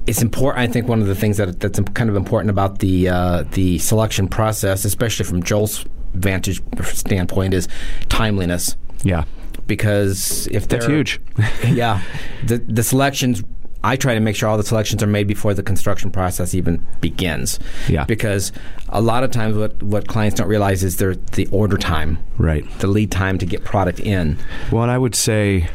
it's 0.06 0.22
important. 0.22 0.62
I 0.70 0.72
think 0.72 0.88
one 0.88 1.02
of 1.02 1.08
the 1.08 1.16
things 1.16 1.38
that 1.38 1.60
that's 1.60 1.80
kind 1.94 2.10
of 2.10 2.16
important 2.16 2.50
about 2.50 2.80
the 2.80 3.10
uh, 3.10 3.44
the 3.52 3.78
selection 3.80 4.28
process, 4.28 4.86
especially 4.86 5.26
from 5.26 5.44
Joel's 5.44 5.86
vantage 6.14 6.62
standpoint, 6.84 7.54
is 7.54 7.68
timeliness. 8.10 8.76
Yeah. 9.04 9.24
Because 9.66 10.48
if 10.52 10.68
That's 10.70 10.86
huge. 10.86 11.20
yeah, 11.68 12.02
the 12.46 12.58
the 12.60 12.84
selections. 12.84 13.44
I 13.88 13.96
try 13.96 14.14
to 14.14 14.20
make 14.20 14.36
sure 14.36 14.50
all 14.50 14.58
the 14.58 14.64
selections 14.64 15.02
are 15.02 15.08
made 15.08 15.28
before 15.28 15.54
the 15.54 15.64
construction 15.64 16.12
process 16.12 16.54
even 16.54 16.86
begins. 17.00 17.58
Yeah. 17.88 18.04
Because 18.04 18.52
a 18.90 19.00
lot 19.02 19.24
of 19.24 19.32
times, 19.32 19.56
what 19.56 19.82
what 19.82 20.08
clients 20.08 20.36
don't 20.38 20.48
realize 20.50 20.84
is 20.84 20.98
their 20.98 21.16
the 21.16 21.48
order 21.52 21.78
time, 21.78 22.18
Right. 22.38 22.66
the 22.80 22.88
lead 22.88 23.12
time 23.12 23.38
to 23.38 23.46
get 23.46 23.64
product 23.64 24.00
in. 24.02 24.38
Well, 24.72 24.84
and 24.84 24.92
I 24.92 24.98
would 24.98 25.16
say 25.16 25.70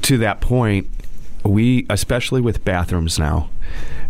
to 0.00 0.18
that 0.18 0.40
point, 0.40 0.88
we, 1.44 1.86
especially 1.90 2.40
with 2.40 2.64
bathrooms 2.64 3.18
now, 3.18 3.50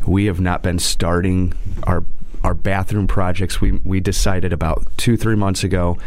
we 0.07 0.27
have 0.27 0.41
not 0.41 0.63
been 0.63 0.79
starting 0.79 1.53
our 1.83 2.05
our 2.45 2.55
bathroom 2.55 3.09
projects. 3.09 3.61
We 3.61 3.73
we 3.85 3.99
decided 3.99 4.53
about 4.53 4.87
two 4.97 5.17
three 5.17 5.37
months 5.37 5.65
ago 5.65 5.99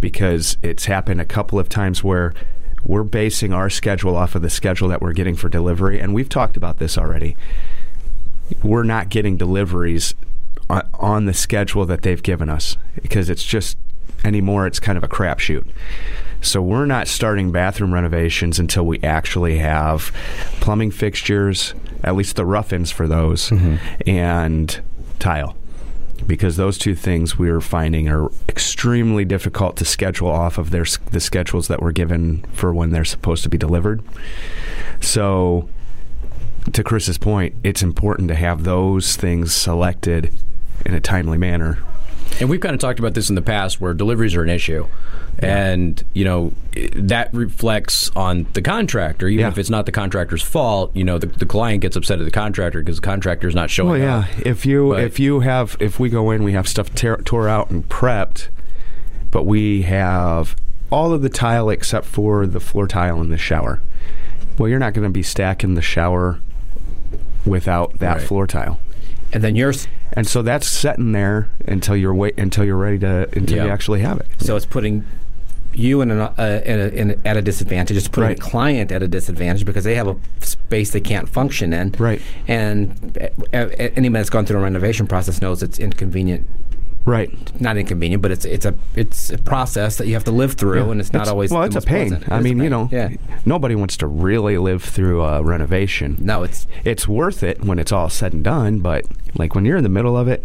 because 0.00 0.56
it's 0.62 0.86
happened 0.86 1.20
a 1.20 1.24
couple 1.24 1.58
of 1.60 1.68
times 1.68 2.02
where 2.02 2.34
we're 2.84 3.04
basing 3.04 3.52
our 3.52 3.70
schedule 3.70 4.16
off 4.16 4.34
of 4.34 4.42
the 4.42 4.50
schedule 4.50 4.88
that 4.88 5.00
we're 5.00 5.12
getting 5.12 5.36
for 5.36 5.48
delivery, 5.48 6.00
and 6.00 6.14
we've 6.14 6.28
talked 6.28 6.56
about 6.56 6.78
this 6.78 6.98
already. 6.98 7.36
We're 8.62 8.82
not 8.82 9.08
getting 9.08 9.36
deliveries 9.36 10.14
on, 10.68 10.88
on 10.94 11.24
the 11.26 11.34
schedule 11.34 11.86
that 11.86 12.02
they've 12.02 12.22
given 12.22 12.48
us 12.48 12.76
because 13.00 13.30
it's 13.30 13.44
just 13.44 13.78
anymore. 14.24 14.66
It's 14.66 14.80
kind 14.80 14.98
of 14.98 15.04
a 15.04 15.08
crapshoot. 15.08 15.66
So 16.40 16.60
we're 16.60 16.86
not 16.86 17.06
starting 17.06 17.52
bathroom 17.52 17.94
renovations 17.94 18.58
until 18.58 18.84
we 18.84 19.00
actually 19.02 19.58
have 19.58 20.12
plumbing 20.60 20.90
fixtures, 20.90 21.72
at 22.02 22.16
least 22.16 22.34
the 22.34 22.44
rough-ins 22.44 22.90
for 22.90 23.06
those, 23.06 23.50
mm-hmm. 23.50 23.76
and 24.06 24.80
tile. 25.20 25.56
Because 26.26 26.56
those 26.56 26.78
two 26.78 26.94
things 26.94 27.38
we're 27.38 27.60
finding 27.60 28.08
are 28.08 28.30
extremely 28.48 29.24
difficult 29.24 29.76
to 29.76 29.84
schedule 29.84 30.28
off 30.28 30.56
of 30.58 30.70
their 30.70 30.84
the 31.10 31.20
schedules 31.20 31.68
that 31.68 31.82
were 31.82 31.92
given 31.92 32.44
for 32.52 32.72
when 32.72 32.90
they're 32.90 33.04
supposed 33.04 33.42
to 33.42 33.48
be 33.48 33.58
delivered. 33.58 34.02
So, 35.00 35.68
to 36.72 36.84
Chris's 36.84 37.18
point, 37.18 37.54
it's 37.64 37.82
important 37.82 38.28
to 38.28 38.34
have 38.34 38.64
those 38.64 39.16
things 39.16 39.52
selected 39.54 40.36
in 40.86 40.94
a 40.94 41.00
timely 41.00 41.38
manner. 41.38 41.78
And 42.42 42.50
we've 42.50 42.60
kind 42.60 42.74
of 42.74 42.80
talked 42.80 42.98
about 42.98 43.14
this 43.14 43.28
in 43.28 43.36
the 43.36 43.40
past 43.42 43.80
where 43.80 43.94
deliveries 43.94 44.34
are 44.34 44.42
an 44.42 44.48
issue. 44.50 44.88
And, 45.38 46.02
you 46.12 46.24
know, 46.24 46.52
that 46.96 47.32
reflects 47.32 48.10
on 48.16 48.46
the 48.54 48.60
contractor. 48.60 49.28
Even 49.28 49.42
Yeah. 49.44 49.48
if 49.48 49.58
it's 49.58 49.70
not 49.70 49.86
the 49.86 49.92
contractor's 49.92 50.42
fault, 50.42 50.90
you 50.94 51.04
know, 51.04 51.18
the, 51.18 51.26
the 51.28 51.46
client 51.46 51.82
gets 51.82 51.94
upset 51.94 52.18
at 52.18 52.24
the 52.24 52.32
contractor 52.32 52.80
because 52.80 52.96
the 52.96 53.02
contractor's 53.02 53.54
not 53.54 53.70
showing 53.70 53.90
Well, 53.90 53.98
yeah. 54.00 54.18
up. 54.40 54.46
If 54.46 54.66
you 54.66 54.88
But- 54.90 55.04
if 55.04 55.20
you 55.20 55.40
have 55.40 55.76
if 55.78 56.00
we 56.00 56.08
go 56.10 56.32
in, 56.32 56.42
we 56.42 56.52
have 56.52 56.66
stuff 56.66 56.92
tear, 56.94 57.16
tore 57.18 57.48
out 57.48 57.70
and 57.70 57.88
prepped, 57.88 58.48
but 59.30 59.46
we 59.46 59.82
have 59.82 60.56
all 60.90 61.12
of 61.12 61.22
the 61.22 61.28
tile 61.30 61.70
except 61.70 62.06
for 62.06 62.44
the 62.44 62.60
floor 62.60 62.88
tile 62.88 63.20
in 63.20 63.30
the 63.30 63.38
shower. 63.38 63.80
Well, 64.58 64.68
you're 64.68 64.80
not 64.80 64.94
going 64.94 65.04
to 65.06 65.10
be 65.12 65.22
stacking 65.22 65.74
the 65.74 65.80
shower 65.82 66.40
without 67.46 68.00
that 68.00 68.18
Right. 68.18 68.22
floor 68.26 68.46
tile. 68.48 68.80
And 69.32 69.42
then 69.42 69.56
yours, 69.56 69.88
And 70.12 70.26
so 70.26 70.42
that's 70.42 70.66
sitting 70.66 71.12
there 71.12 71.48
until 71.66 71.96
you're 71.96 72.14
wait 72.14 72.38
until 72.38 72.64
you're 72.64 72.76
ready 72.76 72.98
to 73.00 73.28
until 73.36 73.64
you 73.64 73.70
actually 73.70 74.00
have 74.00 74.20
it. 74.20 74.26
so 74.38 74.56
it's 74.56 74.66
putting 74.66 75.04
you 75.74 76.02
in, 76.02 76.10
an, 76.10 76.20
uh, 76.20 76.60
in, 76.66 76.80
a, 76.80 76.86
in 76.88 77.10
a, 77.12 77.16
at 77.26 77.38
a 77.38 77.40
disadvantage. 77.42 77.96
It's 77.96 78.06
putting 78.06 78.28
Right. 78.28 78.36
the 78.36 78.42
client 78.42 78.92
at 78.92 79.02
a 79.02 79.08
disadvantage 79.08 79.64
because 79.64 79.84
they 79.84 79.94
have 79.94 80.06
a 80.06 80.16
space 80.40 80.90
they 80.90 81.00
can't 81.00 81.30
function 81.30 81.72
in. 81.72 81.92
Right. 81.98 82.20
And 82.46 83.16
uh, 83.54 83.56
anyone 83.96 84.12
that's 84.20 84.28
gone 84.28 84.44
through 84.44 84.58
a 84.58 84.62
renovation 84.62 85.06
process 85.06 85.40
knows 85.40 85.62
it's 85.62 85.78
inconvenient. 85.78 86.46
Right. 87.04 87.60
Not 87.60 87.76
inconvenient, 87.76 88.22
but 88.22 88.30
it's 88.30 88.44
it's 88.44 88.64
a 88.64 88.74
it's 88.94 89.30
a 89.30 89.38
process 89.38 89.96
that 89.96 90.06
you 90.06 90.14
have 90.14 90.24
to 90.24 90.30
live 90.30 90.52
through, 90.52 90.90
and 90.90 91.00
it's 91.00 91.12
not 91.12 91.26
always 91.28 91.50
well. 91.50 91.62
the 91.62 91.66
It's 91.66 91.76
a 91.76 91.80
pain. 91.80 92.08
pleasant. 92.10 92.30
I 92.32 92.38
a 92.38 92.42
mean, 92.42 92.58
you 92.60 92.70
know, 92.70 92.88
yeah. 92.92 93.10
nobody 93.44 93.74
wants 93.74 93.96
to 93.98 94.06
really 94.06 94.56
live 94.58 94.82
through 94.84 95.22
a 95.22 95.42
renovation. 95.42 96.16
No, 96.20 96.42
it's 96.44 96.66
It's 96.84 97.08
worth 97.08 97.42
it 97.42 97.64
when 97.64 97.78
it's 97.78 97.90
all 97.92 98.08
said 98.08 98.32
and 98.32 98.44
done, 98.44 98.78
but 98.80 99.04
like 99.36 99.54
when 99.54 99.64
you're 99.64 99.76
in 99.78 99.82
the 99.82 99.88
middle 99.88 100.16
of 100.16 100.28
it, 100.28 100.44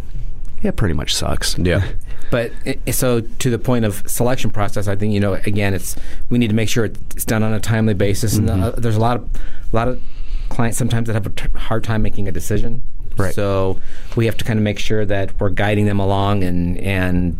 it 0.63 0.75
pretty 0.75 0.93
much 0.95 1.13
sucks. 1.15 1.57
Yeah. 1.57 1.87
But 2.29 2.51
so 2.91 3.21
to 3.21 3.49
the 3.49 3.57
point 3.57 3.85
of 3.85 4.03
selection 4.05 4.49
process, 4.51 4.89
I 4.89 4.97
think 4.97 5.13
you 5.13 5.19
know 5.21 5.35
again, 5.35 5.73
it's 5.73 5.95
we 6.29 6.37
need 6.37 6.49
to 6.49 6.53
make 6.55 6.67
sure 6.67 6.83
it's 6.83 7.23
done 7.23 7.41
on 7.41 7.53
a 7.53 7.59
timely 7.61 7.93
basis. 7.93 8.35
And 8.35 8.49
uh, 8.49 8.71
there's 8.71 8.97
a 8.97 8.99
lot 8.99 9.15
of 9.15 9.29
a 9.71 9.75
lot 9.75 9.87
of 9.87 10.01
clients 10.49 10.77
sometimes 10.77 11.07
that 11.07 11.13
have 11.13 11.25
a 11.25 11.29
t- 11.29 11.47
hard 11.57 11.85
time 11.85 12.01
making 12.01 12.27
a 12.27 12.31
decision. 12.33 12.83
Right. 13.17 13.33
So 13.33 13.79
we 14.15 14.25
have 14.25 14.37
to 14.37 14.45
kind 14.45 14.59
of 14.59 14.63
make 14.63 14.79
sure 14.79 15.05
that 15.05 15.39
we're 15.39 15.49
guiding 15.49 15.85
them 15.85 15.99
along 15.99 16.43
and 16.43 16.77
and 16.79 17.39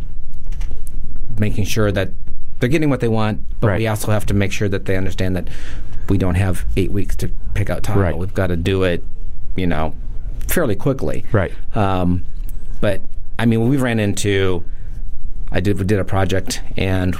making 1.39 1.65
sure 1.65 1.91
that 1.91 2.09
they're 2.59 2.69
getting 2.69 2.89
what 2.89 2.99
they 2.99 3.07
want. 3.07 3.41
But 3.59 3.67
Right. 3.67 3.79
we 3.79 3.87
also 3.87 4.11
have 4.11 4.25
to 4.27 4.33
make 4.33 4.51
sure 4.51 4.69
that 4.69 4.85
they 4.85 4.97
understand 4.97 5.35
that 5.35 5.47
we 6.09 6.17
don't 6.17 6.35
have 6.35 6.65
eight 6.75 6.91
weeks 6.91 7.15
to 7.17 7.29
pick 7.53 7.69
out 7.69 7.83
tile. 7.83 7.99
Right. 7.99 8.17
We've 8.17 8.33
got 8.33 8.47
to 8.47 8.55
do 8.57 8.83
it, 8.83 9.03
you 9.55 9.67
know, 9.67 9.93
fairly 10.47 10.75
quickly. 10.75 11.25
Right. 11.31 11.53
Um, 11.75 12.23
but 12.81 13.01
I 13.37 13.45
mean, 13.45 13.67
we 13.69 13.77
ran 13.77 13.99
into. 13.99 14.63
I 15.51 15.59
did 15.61 15.77
we 15.79 15.85
did 15.85 15.99
a 15.99 16.03
project 16.03 16.61
and 16.75 17.15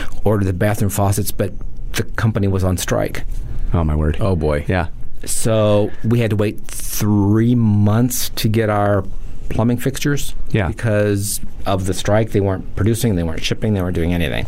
ordered 0.24 0.44
the 0.46 0.52
bathroom 0.54 0.90
faucets, 0.90 1.30
but 1.30 1.52
the 1.92 2.04
company 2.04 2.46
was 2.48 2.64
on 2.64 2.76
strike, 2.78 3.24
Oh 3.74 3.82
my 3.84 3.94
word. 3.96 4.16
Oh, 4.20 4.36
boy. 4.36 4.64
Yeah. 4.68 4.88
So 5.26 5.90
we 6.04 6.20
had 6.20 6.30
to 6.30 6.36
wait 6.36 6.60
three 6.66 7.54
months 7.54 8.30
to 8.30 8.48
get 8.48 8.70
our 8.70 9.04
plumbing 9.48 9.78
fixtures. 9.78 10.34
Yeah. 10.50 10.68
because 10.68 11.40
of 11.66 11.86
the 11.86 11.94
strike, 11.94 12.30
they 12.30 12.40
weren't 12.40 12.74
producing, 12.76 13.16
they 13.16 13.22
weren't 13.22 13.42
shipping, 13.42 13.74
they 13.74 13.82
weren't 13.82 13.94
doing 13.94 14.14
anything. 14.14 14.46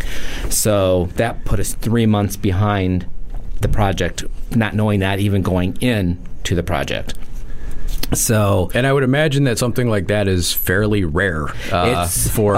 So 0.50 1.06
that 1.16 1.44
put 1.44 1.60
us 1.60 1.74
three 1.74 2.06
months 2.06 2.36
behind 2.36 3.06
the 3.60 3.68
project, 3.68 4.24
not 4.54 4.74
knowing 4.74 5.00
that 5.00 5.18
even 5.18 5.42
going 5.42 5.76
in 5.80 6.18
to 6.44 6.54
the 6.54 6.62
project. 6.62 7.14
So 8.14 8.70
And 8.74 8.86
I 8.86 8.92
would 8.92 9.02
imagine 9.02 9.44
that 9.44 9.58
something 9.58 9.88
like 9.88 10.06
that 10.06 10.28
is 10.28 10.52
fairly 10.52 11.04
rare 11.04 11.48
uh, 11.72 11.86
It's- 11.88 12.28
for, 12.28 12.54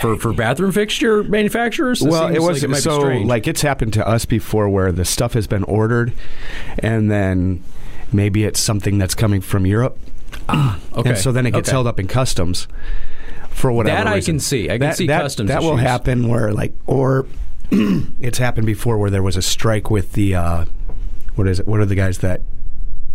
for 0.00 0.16
for 0.16 0.32
bathroom 0.32 0.72
fixture 0.72 1.22
manufacturers. 1.24 2.02
well, 2.02 2.24
seems 2.28 2.36
it 2.36 2.42
was 2.42 2.62
like 2.62 2.70
might 2.70 2.76
be 2.76 2.80
so 2.82 2.98
like 3.00 3.48
it's 3.48 3.62
happened 3.62 3.92
to 3.94 4.06
us 4.06 4.24
before 4.24 4.68
where 4.68 4.92
the 4.92 5.04
stuff 5.04 5.32
has 5.34 5.46
been 5.46 5.64
ordered, 5.64 6.12
and 6.78 7.10
then 7.10 7.62
maybe 8.12 8.44
it's 8.44 8.60
something 8.60 8.98
that's 8.98 9.14
coming 9.14 9.40
from 9.40 9.66
Europe, 9.66 9.98
okay. 10.48 11.10
and 11.10 11.18
so 11.18 11.32
then 11.32 11.46
it 11.46 11.50
gets 11.52 11.68
Okay. 11.68 11.74
held 11.74 11.86
up 11.86 11.98
in 11.98 12.06
customs 12.06 12.68
for 13.50 13.72
whatever. 13.72 13.96
That 13.96 14.06
I 14.06 14.14
reason. 14.16 14.34
can 14.34 14.40
see. 14.40 14.66
I 14.66 14.74
can 14.74 14.80
that, 14.80 14.96
see 14.96 15.06
that, 15.08 15.22
customs 15.22 15.48
That 15.48 15.62
will 15.62 15.76
happen 15.76 16.28
where 16.28 16.52
like 16.52 16.74
or 16.86 17.26
it's 17.70 18.38
happened 18.38 18.66
before 18.66 18.98
where 18.98 19.10
there 19.10 19.22
was 19.22 19.36
a 19.36 19.42
strike 19.42 19.90
with 19.90 20.12
the 20.12 20.34
uh, 20.36 20.64
what 21.34 21.48
is 21.48 21.58
it? 21.60 21.66
What 21.66 21.80
are 21.80 21.86
the 21.86 21.94
guys 21.96 22.18
that 22.18 22.42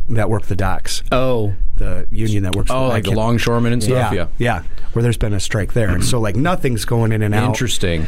that 0.09 0.29
work 0.29 0.43
the 0.43 0.55
docks? 0.55 1.01
oh, 1.11 1.53
The 1.77 2.07
union 2.11 2.43
that 2.43 2.55
works. 2.55 2.71
Oh, 2.71 2.83
the, 2.83 2.89
like 2.89 3.03
the 3.05 3.11
longshoremen 3.11 3.73
and 3.73 3.83
stuff. 3.83 4.13
Yeah, 4.13 4.13
Yeah. 4.13 4.27
yeah, 4.37 4.63
where 4.93 5.03
there's 5.03 5.17
been 5.17 5.33
a 5.33 5.39
strike 5.39 5.73
there, 5.73 5.89
and 5.89 6.03
so 6.03 6.19
like 6.19 6.35
nothing's 6.35 6.85
going 6.85 7.11
in 7.11 7.21
and 7.21 7.33
out, 7.35 7.47
Interesting. 7.47 8.07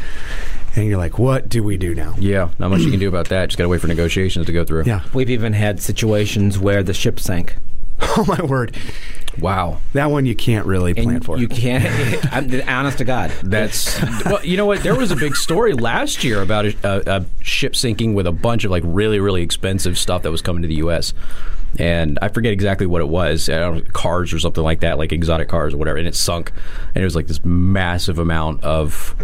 and 0.76 0.86
you're 0.86 0.98
like, 0.98 1.18
what 1.18 1.48
do 1.48 1.62
we 1.62 1.76
do 1.76 1.94
now? 1.94 2.14
Yeah. 2.18 2.50
Not 2.58 2.70
much 2.70 2.80
you 2.82 2.90
can 2.90 3.00
do 3.00 3.08
about 3.08 3.28
that. 3.30 3.46
Just 3.46 3.58
got 3.58 3.64
to 3.64 3.68
wait 3.68 3.80
for 3.80 3.88
negotiations 3.88 4.46
to 4.46 4.52
go 4.52 4.64
through. 4.64 4.84
Yeah. 4.84 5.02
we've 5.12 5.30
even 5.30 5.52
had 5.52 5.80
situations 5.82 6.58
where 6.58 6.82
the 6.82 6.94
ship 6.94 7.18
sank. 7.20 7.56
Oh 8.00 8.24
my 8.26 8.40
word, 8.44 8.76
Wow. 9.40 9.78
that 9.92 10.06
one 10.10 10.24
you 10.24 10.34
can't 10.36 10.66
really 10.66 10.92
And 10.96 11.02
plan 11.04 11.20
for. 11.20 11.36
You 11.38 11.48
can't. 11.48 11.84
I'm, 12.32 12.62
honest 12.68 12.98
to 12.98 13.04
God, 13.04 13.30
That's 13.42 14.00
well. 14.24 14.44
You 14.44 14.56
know 14.56 14.66
what? 14.66 14.82
There 14.84 14.94
was 14.96 15.10
a 15.10 15.16
big 15.16 15.34
story 15.36 15.72
last 15.72 16.22
year 16.24 16.40
about 16.40 16.64
a, 16.66 16.74
a, 16.84 17.20
a 17.20 17.26
ship 17.42 17.74
sinking 17.76 18.14
with 18.14 18.26
a 18.28 18.32
bunch 18.32 18.64
of 18.64 18.70
like 18.70 18.82
really 18.86 19.18
really 19.20 19.42
expensive 19.42 19.98
stuff 19.98 20.22
that 20.22 20.30
was 20.30 20.42
coming 20.42 20.62
to 20.62 20.68
the 20.68 20.76
U.S. 20.76 21.12
And 21.78 22.18
I 22.22 22.28
forget 22.28 22.52
exactly 22.52 22.86
what 22.86 23.00
it 23.02 23.08
was. 23.08 23.48
I 23.48 23.58
don't 23.58 23.84
know, 23.84 23.90
cars 23.92 24.32
or 24.32 24.38
something 24.38 24.64
like 24.64 24.80
that, 24.80 24.96
like 24.98 25.12
exotic 25.12 25.48
cars 25.48 25.74
or 25.74 25.76
whatever. 25.76 25.98
And 25.98 26.08
it 26.08 26.14
sunk, 26.14 26.50
and 26.94 27.02
it 27.02 27.04
was 27.04 27.14
like 27.14 27.26
this 27.26 27.44
massive 27.44 28.18
amount 28.18 28.64
of 28.64 29.14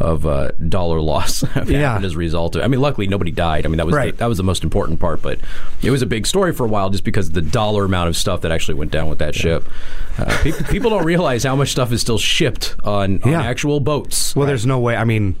of 0.00 0.24
uh, 0.24 0.50
dollar 0.66 0.98
loss 0.98 1.44
Yeah. 1.66 1.98
as 2.02 2.14
a 2.14 2.16
result 2.16 2.56
of. 2.56 2.62
I 2.62 2.68
mean, 2.68 2.80
luckily 2.80 3.06
nobody 3.06 3.30
died. 3.30 3.66
I 3.66 3.68
mean, 3.68 3.76
that 3.76 3.84
was 3.84 3.94
Right. 3.94 4.12
the, 4.14 4.20
that 4.20 4.28
was 4.30 4.38
the 4.38 4.42
most 4.44 4.64
important 4.64 4.98
part. 4.98 5.20
But 5.20 5.40
it 5.82 5.90
was 5.90 6.00
a 6.00 6.06
big 6.06 6.26
story 6.26 6.54
for 6.54 6.64
a 6.64 6.68
while 6.70 6.88
just 6.88 7.04
because 7.04 7.28
of 7.28 7.34
the 7.34 7.42
dollar 7.42 7.84
amount 7.84 8.08
of 8.08 8.16
stuff 8.16 8.40
that 8.40 8.50
actually 8.50 8.76
went 8.76 8.90
down 8.92 9.10
with 9.10 9.18
that 9.18 9.34
ship. 9.34 9.68
Uh, 10.16 10.24
pe- 10.42 10.52
people 10.70 10.88
don't 10.88 11.04
realize 11.04 11.42
how 11.44 11.54
much 11.54 11.68
stuff 11.68 11.92
is 11.92 12.00
still 12.00 12.16
shipped 12.16 12.76
on, 12.82 13.22
on 13.24 13.30
Yeah. 13.30 13.42
actual 13.42 13.78
boats. 13.78 14.34
well, 14.34 14.46
there's 14.46 14.64
no 14.64 14.78
way. 14.80 14.96
I 14.96 15.04
mean, 15.04 15.36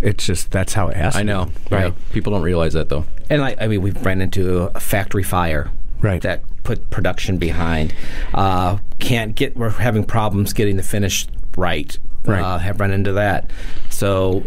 it's 0.00 0.24
just 0.24 0.50
that's 0.50 0.72
how 0.72 0.88
it 0.88 0.96
has. 0.96 1.14
I 1.14 1.22
know. 1.22 1.50
be. 1.68 1.76
Right. 1.76 1.94
People 2.12 2.32
don't 2.32 2.40
realize 2.42 2.72
that 2.72 2.88
though. 2.88 3.04
and 3.28 3.42
I, 3.44 3.54
I 3.60 3.66
mean, 3.68 3.82
we've 3.82 4.02
ran 4.02 4.22
into 4.22 4.62
a 4.74 4.80
factory 4.80 5.22
fire. 5.22 5.70
Right. 6.02 6.20
That 6.22 6.42
put 6.64 6.88
production 6.90 7.38
behind. 7.38 7.94
Uh, 8.34 8.78
can't 8.98 9.34
get. 9.34 9.56
We're 9.56 9.70
having 9.70 10.04
problems 10.04 10.52
getting 10.52 10.76
the 10.76 10.82
finish 10.82 11.26
right. 11.56 11.98
Right. 12.24 12.40
Uh, 12.42 12.58
have 12.58 12.80
run 12.80 12.90
into 12.90 13.12
that. 13.14 13.50
So 13.88 14.44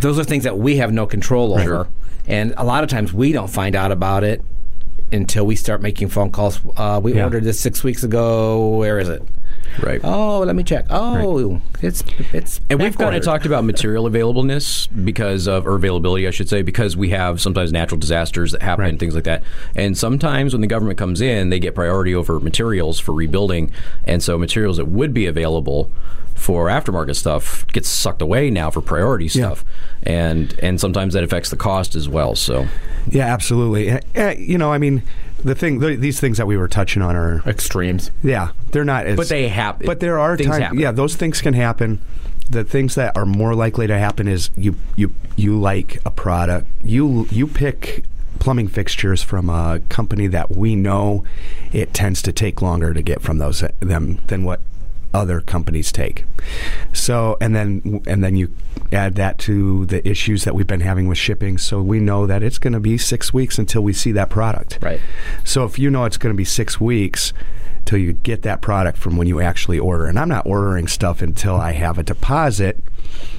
those 0.00 0.18
are 0.18 0.24
things 0.24 0.44
that 0.44 0.58
we 0.58 0.76
have 0.76 0.92
no 0.92 1.06
control 1.06 1.58
over, 1.58 1.88
and 2.26 2.52
a 2.56 2.64
lot 2.64 2.82
of 2.84 2.90
times 2.90 3.12
we 3.12 3.32
don't 3.32 3.48
find 3.50 3.76
out 3.76 3.92
about 3.92 4.24
it 4.24 4.42
until 5.12 5.44
we 5.46 5.54
start 5.56 5.82
making 5.82 6.08
phone 6.08 6.30
calls. 6.32 6.60
Uh, 6.76 7.00
we 7.02 7.14
Yeah. 7.14 7.24
ordered 7.24 7.44
this 7.44 7.60
six 7.60 7.84
weeks 7.84 8.02
ago. 8.02 8.76
Where 8.76 8.98
is 8.98 9.08
it? 9.08 9.22
Right. 9.80 10.00
Oh, 10.02 10.40
let 10.40 10.56
me 10.56 10.62
check. 10.64 10.86
Oh, 10.90 11.60
it's 11.80 12.02
it's. 12.32 12.60
And 12.68 12.80
we've 12.80 12.96
kind 12.98 13.14
of 13.16 13.22
talked 13.22 13.46
about 13.46 13.64
material 13.64 14.08
availableness 14.10 14.88
because 15.04 15.46
of, 15.46 15.66
or 15.66 15.74
availability, 15.76 16.26
I 16.26 16.30
should 16.30 16.48
say, 16.48 16.62
because 16.62 16.96
we 16.96 17.10
have 17.10 17.40
sometimes 17.40 17.72
natural 17.72 17.98
disasters 17.98 18.52
that 18.52 18.62
happen 18.62 18.84
and 18.84 18.92
Right. 18.94 19.00
things 19.00 19.14
like 19.14 19.24
that. 19.24 19.42
And 19.74 19.96
sometimes 19.96 20.52
when 20.54 20.60
the 20.60 20.66
government 20.66 20.98
comes 20.98 21.20
in, 21.20 21.50
they 21.50 21.58
get 21.58 21.74
priority 21.74 22.14
over 22.14 22.40
materials 22.40 22.98
for 23.00 23.12
rebuilding. 23.12 23.70
And 24.04 24.22
so 24.22 24.36
materials 24.38 24.76
that 24.78 24.86
would 24.88 25.14
be 25.14 25.26
available 25.26 25.90
for 26.34 26.66
aftermarket 26.66 27.14
stuff 27.14 27.64
gets 27.68 27.88
sucked 27.88 28.20
away 28.20 28.50
now 28.50 28.68
for 28.70 28.80
priority 28.80 29.28
stuff. 29.28 29.64
And 30.02 30.58
and 30.60 30.80
sometimes 30.80 31.14
that 31.14 31.22
affects 31.22 31.50
the 31.50 31.56
cost 31.56 31.94
as 31.94 32.08
well. 32.08 32.34
So 32.34 32.66
Yeah, 33.08 33.26
absolutely. 33.32 33.90
Eh, 33.90 34.00
eh, 34.16 34.34
you 34.38 34.58
know, 34.58 34.72
I 34.72 34.78
mean, 34.78 35.02
the 35.44 35.54
thing, 35.54 35.80
th- 35.80 36.00
these 36.00 36.20
things 36.20 36.38
that 36.38 36.46
we 36.46 36.56
were 36.56 36.68
touching 36.68 37.02
on 37.02 37.16
are, 37.16 37.42
extremes. 37.46 38.10
yeah, 38.22 38.50
they're 38.70 38.84
not 38.84 39.06
as. 39.06 39.16
But 39.16 39.28
they 39.28 39.48
happen. 39.48 39.86
But 39.86 40.00
there 40.00 40.18
are 40.18 40.36
Things 40.36 40.50
times. 40.50 40.62
happen. 40.62 40.78
Yeah, 40.78 40.92
those 40.92 41.16
things 41.16 41.40
can 41.40 41.54
happen. 41.54 42.00
The 42.50 42.64
things 42.64 42.94
that 42.96 43.16
are 43.16 43.24
more 43.26 43.54
likely 43.54 43.86
to 43.86 43.98
happen 43.98 44.28
is 44.28 44.50
you 44.56 44.74
you 44.96 45.12
you 45.36 45.58
like 45.58 46.00
a 46.04 46.10
product. 46.10 46.66
You 46.82 47.26
you 47.30 47.46
pick 47.46 48.04
plumbing 48.40 48.66
fixtures 48.68 49.22
from 49.22 49.48
a 49.48 49.80
company 49.88 50.26
that 50.26 50.50
we 50.50 50.74
know 50.74 51.24
it 51.72 51.94
tends 51.94 52.20
to 52.22 52.32
take 52.32 52.60
longer 52.60 52.92
to 52.92 53.00
get 53.02 53.22
from 53.22 53.38
those 53.38 53.62
them 53.80 54.18
than 54.26 54.42
what 54.44 54.60
other 55.14 55.40
companies 55.40 55.92
take. 55.92 56.24
So 56.92 57.36
and 57.40 57.54
then 57.54 58.02
and 58.06 58.22
then 58.22 58.36
you 58.36 58.54
add 58.92 59.14
that 59.16 59.38
to 59.38 59.86
the 59.86 60.06
issues 60.06 60.44
that 60.44 60.54
we've 60.54 60.66
been 60.66 60.80
having 60.80 61.08
with 61.08 61.18
shipping. 61.18 61.58
So 61.58 61.80
we 61.82 62.00
know 62.00 62.26
that 62.26 62.42
it's 62.42 62.58
going 62.58 62.72
to 62.72 62.80
be 62.80 62.98
six 62.98 63.32
weeks 63.32 63.58
until 63.58 63.82
we 63.82 63.92
see 63.92 64.12
that 64.12 64.30
product. 64.30 64.78
Right. 64.80 65.00
So 65.44 65.64
if 65.64 65.78
you 65.78 65.90
know 65.90 66.04
it's 66.04 66.16
going 66.16 66.34
to 66.34 66.36
be 66.36 66.44
six 66.44 66.80
weeks 66.80 67.32
till 67.84 67.98
you 67.98 68.12
get 68.12 68.42
that 68.42 68.60
product 68.60 68.96
from 68.96 69.16
when 69.16 69.26
you 69.26 69.40
actually 69.40 69.78
order, 69.78 70.06
and 70.06 70.18
I'm 70.18 70.28
not 70.28 70.46
ordering 70.46 70.86
stuff 70.86 71.20
until 71.20 71.56
I 71.56 71.72
have 71.72 71.98
a 71.98 72.02
deposit, 72.02 72.78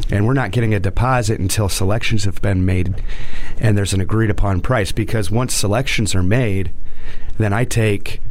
and 0.09 0.25
we're 0.25 0.33
not 0.33 0.51
getting 0.51 0.73
a 0.73 0.79
deposit 0.79 1.39
until 1.39 1.69
selections 1.69 2.25
have 2.25 2.41
been 2.41 2.65
made 2.65 3.01
and 3.57 3.77
there's 3.77 3.93
an 3.93 4.01
agreed 4.01 4.29
upon 4.29 4.61
price. 4.61 4.91
Because 4.91 5.31
once 5.31 5.53
selections 5.53 6.13
are 6.13 6.23
made, 6.23 6.71
then 7.37 7.53
I 7.53 7.65
take 7.65 8.21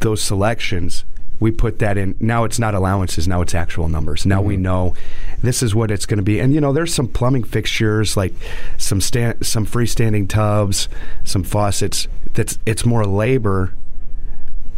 those 0.00 0.22
selections 0.22 1.04
we 1.38 1.50
put 1.50 1.78
that 1.80 1.98
in. 1.98 2.16
Now 2.20 2.44
it's 2.44 2.58
not 2.58 2.74
allowances. 2.74 3.28
Now 3.28 3.42
it's 3.42 3.54
actual 3.54 3.88
numbers. 3.88 4.24
Now 4.24 4.40
we 4.40 4.54
mm-hmm. 4.54 4.62
know 4.62 4.94
this 5.42 5.62
is 5.62 5.74
what 5.74 5.90
it's 5.90 6.06
going 6.06 6.18
to 6.18 6.22
be. 6.22 6.40
And 6.40 6.54
you 6.54 6.60
know, 6.60 6.72
there's 6.72 6.94
some 6.94 7.08
plumbing 7.08 7.44
fixtures 7.44 8.16
like 8.16 8.32
some 8.78 9.00
stand, 9.00 9.46
some 9.46 9.66
freestanding 9.66 10.28
tubs, 10.28 10.88
some 11.24 11.42
faucets. 11.42 12.08
That's 12.32 12.58
it's 12.66 12.84
more 12.84 13.04
labor 13.04 13.72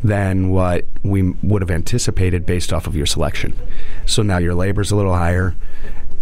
than 0.03 0.51
what 0.51 0.87
we 1.03 1.31
would 1.43 1.63
have 1.63 1.71
anticipated 1.71 2.47
based 2.47 2.73
off 2.73 2.87
of 2.87 2.95
your 2.95 3.07
selection. 3.07 3.57
So 4.07 4.23
now 4.23 4.39
your 4.39 4.55
labor's 4.55 4.91
a 4.91 4.97
little 4.97 5.15
higher. 5.15 5.55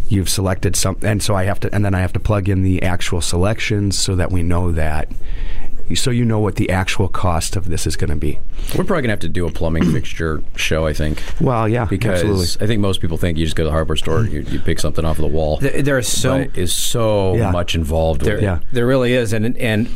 You've 0.08 0.28
selected 0.28 0.76
some, 0.76 0.96
and 1.02 1.22
so 1.22 1.34
I 1.34 1.44
have 1.44 1.58
to, 1.60 1.74
and 1.74 1.84
then 1.84 1.94
I 1.94 2.00
have 2.00 2.12
to 2.12 2.20
plug 2.20 2.48
in 2.48 2.62
the 2.62 2.82
actual 2.82 3.20
selections 3.20 3.98
so 3.98 4.14
that 4.14 4.30
we 4.30 4.42
know 4.42 4.70
that, 4.72 5.10
so 5.94 6.10
you 6.10 6.24
know 6.24 6.40
what 6.40 6.56
the 6.56 6.70
actual 6.70 7.08
cost 7.08 7.54
of 7.56 7.68
this 7.68 7.86
is 7.86 7.96
going 7.96 8.10
to 8.10 8.16
be. 8.16 8.38
We're 8.76 8.84
probably 8.84 9.02
gonna 9.02 9.12
have 9.12 9.20
to 9.20 9.28
do 9.28 9.46
a 9.46 9.50
plumbing 9.50 9.84
fixture 9.92 10.42
show. 10.56 10.86
I 10.86 10.92
think. 10.92 11.22
Well, 11.40 11.68
yeah, 11.68 11.84
because 11.84 12.20
absolutely. 12.22 12.64
I 12.64 12.66
think 12.66 12.80
most 12.80 13.00
people 13.00 13.16
think 13.16 13.38
you 13.38 13.44
just 13.44 13.56
go 13.56 13.62
to 13.64 13.68
the 13.68 13.72
hardware 13.72 13.96
store, 13.96 14.24
you, 14.26 14.40
you 14.40 14.58
pick 14.58 14.78
something 14.80 15.04
off 15.04 15.18
of 15.18 15.22
the 15.22 15.28
wall. 15.28 15.58
There, 15.58 15.82
there 15.82 15.98
is 15.98 16.08
so 16.08 16.44
but 16.44 16.56
is 16.58 16.72
so 16.72 17.36
Yeah. 17.36 17.50
much 17.50 17.74
involved 17.74 18.22
There, 18.22 18.34
with 18.34 18.42
it. 18.42 18.46
Yeah. 18.46 18.58
there 18.72 18.86
really 18.86 19.12
is, 19.12 19.32
and 19.32 19.56
and 19.58 19.88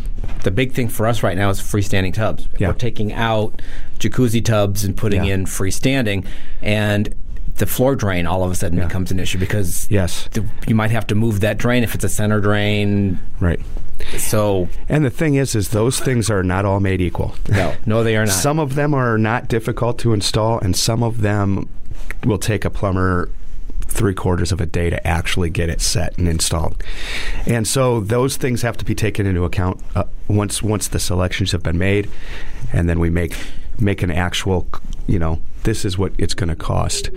the 0.44 0.50
big 0.50 0.72
thing 0.72 0.88
for 0.88 1.06
us 1.06 1.22
right 1.22 1.36
now 1.36 1.50
is 1.50 1.60
freestanding 1.60 2.14
tubs. 2.14 2.48
Yeah. 2.58 2.68
We're 2.68 2.74
taking 2.74 3.12
out 3.12 3.60
jacuzzi 3.98 4.44
tubs 4.44 4.84
and 4.84 4.96
putting 4.96 5.24
Yeah. 5.24 5.34
in 5.34 5.46
freestanding, 5.46 6.24
and 6.62 7.14
the 7.60 7.66
floor 7.66 7.94
drain 7.94 8.26
all 8.26 8.42
of 8.42 8.50
a 8.50 8.54
sudden 8.54 8.80
becomes 8.80 9.10
an 9.12 9.20
issue 9.20 9.38
because 9.38 9.86
Yes. 9.90 10.28
the, 10.32 10.44
you 10.66 10.74
might 10.74 10.90
have 10.90 11.06
to 11.08 11.14
move 11.14 11.40
that 11.40 11.58
drain 11.58 11.82
if 11.84 11.94
it's 11.94 12.04
a 12.04 12.08
center 12.08 12.40
drain. 12.40 13.18
Right. 13.38 13.60
So 14.16 14.68
And 14.88 15.04
the 15.04 15.10
thing 15.10 15.34
is, 15.34 15.54
is 15.54 15.68
those 15.68 16.00
things 16.00 16.30
are 16.30 16.42
not 16.42 16.64
all 16.64 16.80
made 16.80 17.00
equal. 17.00 17.34
no, 17.50 17.74
no, 17.86 18.02
they 18.02 18.16
are 18.16 18.24
not. 18.26 18.32
Some 18.34 18.58
of 18.58 18.74
them 18.74 18.94
are 18.94 19.18
not 19.18 19.46
difficult 19.48 19.98
to 20.00 20.12
install, 20.14 20.58
and 20.58 20.74
some 20.74 21.02
of 21.02 21.20
them 21.20 21.68
will 22.24 22.38
take 22.38 22.64
a 22.64 22.70
plumber 22.70 23.30
three 23.86 24.14
quarters 24.14 24.52
of 24.52 24.60
a 24.60 24.66
day 24.66 24.88
to 24.88 25.06
actually 25.06 25.50
get 25.50 25.68
it 25.68 25.80
set 25.82 26.16
and 26.16 26.28
installed. 26.28 26.82
And 27.46 27.66
so 27.68 28.00
those 28.00 28.36
things 28.36 28.62
have 28.62 28.76
to 28.78 28.84
be 28.84 28.94
taken 28.94 29.26
into 29.26 29.44
account 29.44 29.80
uh, 29.94 30.04
once 30.28 30.62
once 30.62 30.88
the 30.88 30.98
selections 30.98 31.52
have 31.52 31.62
been 31.62 31.76
made, 31.78 32.08
and 32.72 32.88
then 32.88 32.98
we 33.00 33.10
make 33.10 33.36
make 33.78 34.02
an 34.02 34.10
actual, 34.10 34.66
you 35.06 35.18
know, 35.18 35.40
this 35.64 35.84
is 35.84 35.98
what 35.98 36.12
it's 36.18 36.34
going 36.34 36.48
to 36.48 36.56
cost. 36.56 37.10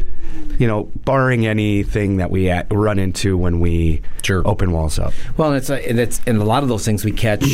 You 0.60 0.68
know, 0.68 0.90
barring 1.06 1.46
anything 1.48 2.18
that 2.18 2.30
we 2.32 2.50
at, 2.50 2.68
run 2.72 3.00
into 3.00 3.38
when 3.38 3.60
we 3.60 4.02
Sure. 4.24 4.42
open 4.48 4.72
walls 4.72 5.00
up. 5.00 5.14
Well, 5.38 5.50
and 5.50 5.58
it's 5.58 5.70
a, 5.70 5.90
and 5.90 6.00
it's 6.00 6.22
and 6.28 6.38
a 6.40 6.44
lot 6.44 6.64
of 6.64 6.70
those 6.70 6.86
things 6.86 7.04
we 7.04 7.12
catch 7.12 7.46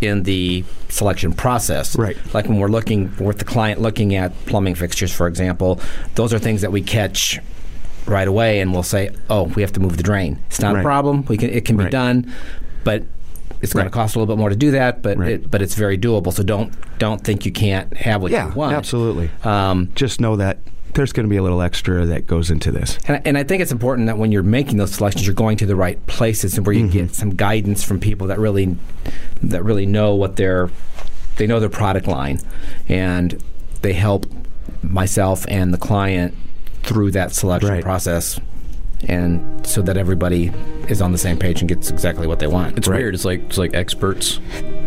in 0.00 0.24
the 0.24 0.64
selection 0.88 1.32
process. 1.32 1.96
Right. 1.96 2.16
Like 2.34 2.48
when 2.48 2.58
we're 2.58 2.68
looking 2.68 3.14
with 3.18 3.38
the 3.38 3.44
client 3.44 3.80
looking 3.80 4.14
at 4.14 4.32
plumbing 4.46 4.74
fixtures, 4.74 5.12
for 5.12 5.26
example, 5.28 5.80
those 6.16 6.32
are 6.34 6.38
things 6.38 6.60
that 6.62 6.72
we 6.72 6.82
catch 6.82 7.38
right 8.06 8.26
away, 8.28 8.60
and 8.60 8.72
we'll 8.72 8.82
say, 8.82 9.10
"Oh, 9.30 9.44
we 9.44 9.62
have 9.62 9.72
to 9.72 9.80
move 9.80 9.96
the 9.96 10.02
drain. 10.02 10.38
It's 10.48 10.60
not 10.60 10.74
Right. 10.74 10.80
a 10.80 10.82
problem. 10.82 11.24
We 11.28 11.36
can 11.36 11.50
it 11.50 11.64
can 11.64 11.76
be 11.76 11.84
Right. 11.84 11.92
done, 11.92 12.32
but." 12.84 13.04
It's 13.64 13.72
going 13.72 13.86
to 13.86 13.90
cost 13.90 14.14
a 14.14 14.18
little 14.20 14.32
bit 14.34 14.38
more 14.38 14.50
to 14.50 14.56
do 14.56 14.70
that, 14.72 15.02
but 15.02 15.18
Right. 15.18 15.30
it, 15.32 15.50
but 15.50 15.60
it's 15.62 15.74
very 15.74 15.98
doable. 15.98 16.32
So 16.32 16.42
don't 16.42 16.72
don't 16.98 17.22
think 17.24 17.44
you 17.44 17.52
can't 17.52 17.94
have 17.96 18.22
what 18.22 18.30
Yeah, 18.30 18.48
you 18.48 18.54
want. 18.54 18.74
absolutely. 18.76 19.30
Um, 19.42 19.90
Just 19.96 20.20
know 20.20 20.36
that 20.36 20.58
there's 20.94 21.12
going 21.12 21.24
to 21.26 21.30
be 21.30 21.36
a 21.36 21.42
little 21.42 21.60
extra 21.60 22.06
that 22.06 22.24
goes 22.28 22.52
into 22.52 22.70
this. 22.70 22.98
And, 23.08 23.20
and 23.26 23.36
I 23.36 23.42
think 23.42 23.60
it's 23.62 23.72
important 23.72 24.06
that 24.06 24.16
when 24.16 24.30
you're 24.30 24.44
making 24.44 24.76
those 24.76 24.92
selections, 24.94 25.26
you're 25.26 25.34
going 25.34 25.56
to 25.56 25.66
the 25.66 25.74
right 25.74 25.98
places 26.06 26.56
and 26.56 26.64
where 26.64 26.72
you 26.74 26.86
get 26.88 27.12
some 27.16 27.30
guidance 27.34 27.82
from 27.82 27.98
people 27.98 28.28
that 28.28 28.38
really 28.38 28.76
that 29.42 29.64
really 29.64 29.86
know 29.86 30.14
what 30.14 30.36
their 30.36 30.70
they 31.36 31.48
know 31.48 31.58
their 31.58 31.68
product 31.68 32.06
line, 32.06 32.38
and 32.88 33.42
they 33.82 33.92
help 33.92 34.26
myself 34.82 35.44
and 35.48 35.74
the 35.74 35.78
client 35.78 36.32
through 36.84 37.10
that 37.10 37.32
selection 37.34 37.70
Right. 37.70 37.82
process, 37.82 38.38
and 39.08 39.66
so 39.66 39.82
that 39.82 39.96
everybody 39.96 40.52
is 40.88 41.00
on 41.02 41.12
the 41.12 41.18
same 41.18 41.38
page 41.38 41.60
and 41.60 41.68
gets 41.68 41.90
exactly 41.90 42.26
what 42.26 42.38
they 42.38 42.46
want. 42.46 42.76
It's 42.78 42.88
Right. 42.88 42.98
weird. 42.98 43.14
It's 43.14 43.24
like 43.24 43.40
it's 43.44 43.58
like 43.58 43.74
experts 43.74 44.40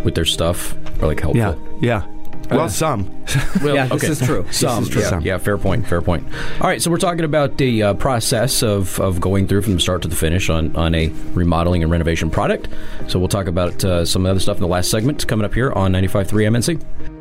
with 0.03 0.15
their 0.15 0.25
stuff 0.25 0.75
are 1.01 1.07
like 1.07 1.19
helpful. 1.19 1.39
Yeah, 1.81 2.01
yeah. 2.03 2.03
Well, 2.49 2.69
some. 2.69 3.11
Well, 3.61 3.75
Yeah, 3.75 3.87
this 3.87 4.03
is 4.03 4.21
true. 4.21 4.43
This 4.43 4.59
Some, 4.59 4.83
is 4.83 4.89
true. 4.89 5.01
Yeah, 5.01 5.09
Some. 5.09 5.21
yeah, 5.23 5.37
fair 5.37 5.57
point, 5.57 5.85
fair 5.85 6.01
point. 6.01 6.25
All 6.61 6.67
right, 6.67 6.81
so 6.81 6.89
we're 6.89 6.97
talking 6.97 7.25
about 7.25 7.57
the 7.57 7.83
uh, 7.83 7.93
process 7.95 8.63
of, 8.63 8.97
of 9.01 9.19
going 9.19 9.47
through 9.47 9.63
from 9.63 9.73
the 9.73 9.79
start 9.81 10.01
to 10.03 10.07
the 10.07 10.15
finish 10.15 10.49
on, 10.49 10.73
on 10.75 10.95
a 10.95 11.09
remodeling 11.33 11.81
and 11.83 11.91
renovation 11.91 12.29
product. 12.29 12.69
So 13.07 13.19
we'll 13.19 13.27
talk 13.27 13.47
about 13.47 13.83
uh, 13.83 14.05
some 14.05 14.21
of 14.21 14.25
the 14.25 14.31
other 14.31 14.39
stuff 14.39 14.57
in 14.57 14.61
the 14.61 14.67
last 14.69 14.89
segment 14.89 15.27
coming 15.27 15.43
up 15.43 15.53
here 15.53 15.73
on 15.73 15.91
95.3 15.91 16.27
MNC. 16.47 17.16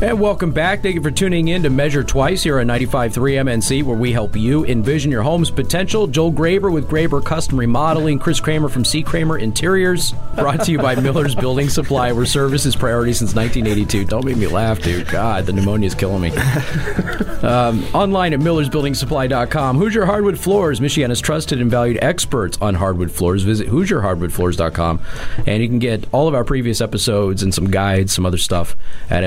And 0.00 0.20
welcome 0.20 0.52
back. 0.52 0.80
Thank 0.80 0.94
you 0.94 1.02
for 1.02 1.10
tuning 1.10 1.48
in 1.48 1.64
to 1.64 1.70
Measure 1.70 2.04
Twice 2.04 2.44
here 2.44 2.60
on 2.60 2.68
95.3 2.68 3.10
MNC, 3.12 3.82
where 3.82 3.96
we 3.96 4.12
help 4.12 4.36
you 4.36 4.64
envision 4.64 5.10
your 5.10 5.24
home's 5.24 5.50
potential. 5.50 6.06
Joel 6.06 6.30
Graber 6.30 6.72
with 6.72 6.88
Graber 6.88 7.22
Custom 7.22 7.58
Remodeling, 7.58 8.20
Chris 8.20 8.38
Kramer 8.38 8.68
from 8.68 8.84
C. 8.84 9.02
Kramer 9.02 9.38
Interiors, 9.38 10.12
brought 10.36 10.62
to 10.66 10.70
you 10.70 10.78
by 10.78 10.94
Miller's 10.94 11.34
Building 11.34 11.68
Supply, 11.68 12.12
where 12.12 12.26
service 12.26 12.64
is 12.64 12.76
priority 12.76 13.12
since 13.12 13.34
1982. 13.34 14.04
Don't 14.04 14.24
make 14.24 14.36
me 14.36 14.46
laugh, 14.46 14.80
dude. 14.80 15.08
God, 15.08 15.46
the 15.46 15.52
pneumonia 15.52 15.88
is 15.88 15.96
killing 15.96 16.22
me. 16.22 16.32
Um, 17.38 17.84
online 17.94 18.32
at 18.34 18.40
millersbuildingsupply.com. 18.40 19.78
Hoosier 19.78 20.06
Hardwood 20.06 20.40
Floors, 20.40 20.80
Michiana's 20.80 21.20
trusted 21.20 21.60
and 21.60 21.70
valued 21.70 21.96
experts 22.02 22.58
on 22.60 22.74
hardwood 22.74 23.12
floors. 23.12 23.44
Visit 23.44 23.68
HoosierHardwoodFloors.com, 23.68 25.00
and 25.46 25.62
you 25.62 25.68
can 25.68 25.78
get 25.78 26.04
all 26.12 26.26
of 26.26 26.34
our 26.34 26.42
previous 26.42 26.80
episodes 26.80 27.44
and 27.44 27.54
some 27.54 27.70
guides, 27.70 28.12
some 28.12 28.26
other 28.26 28.38
stuff 28.38 28.74
at 29.08 29.22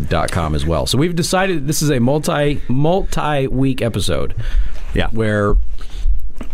mtwiceshow.com 0.00 0.54
as 0.54 0.66
well. 0.66 0.86
So 0.86 0.98
we've 0.98 1.14
decided 1.14 1.66
this 1.66 1.82
is 1.82 1.90
a 1.90 2.00
multi 2.00 2.60
multi 2.68 3.46
week 3.46 3.82
episode. 3.82 4.34
Yeah. 4.94 5.08
Where 5.10 5.56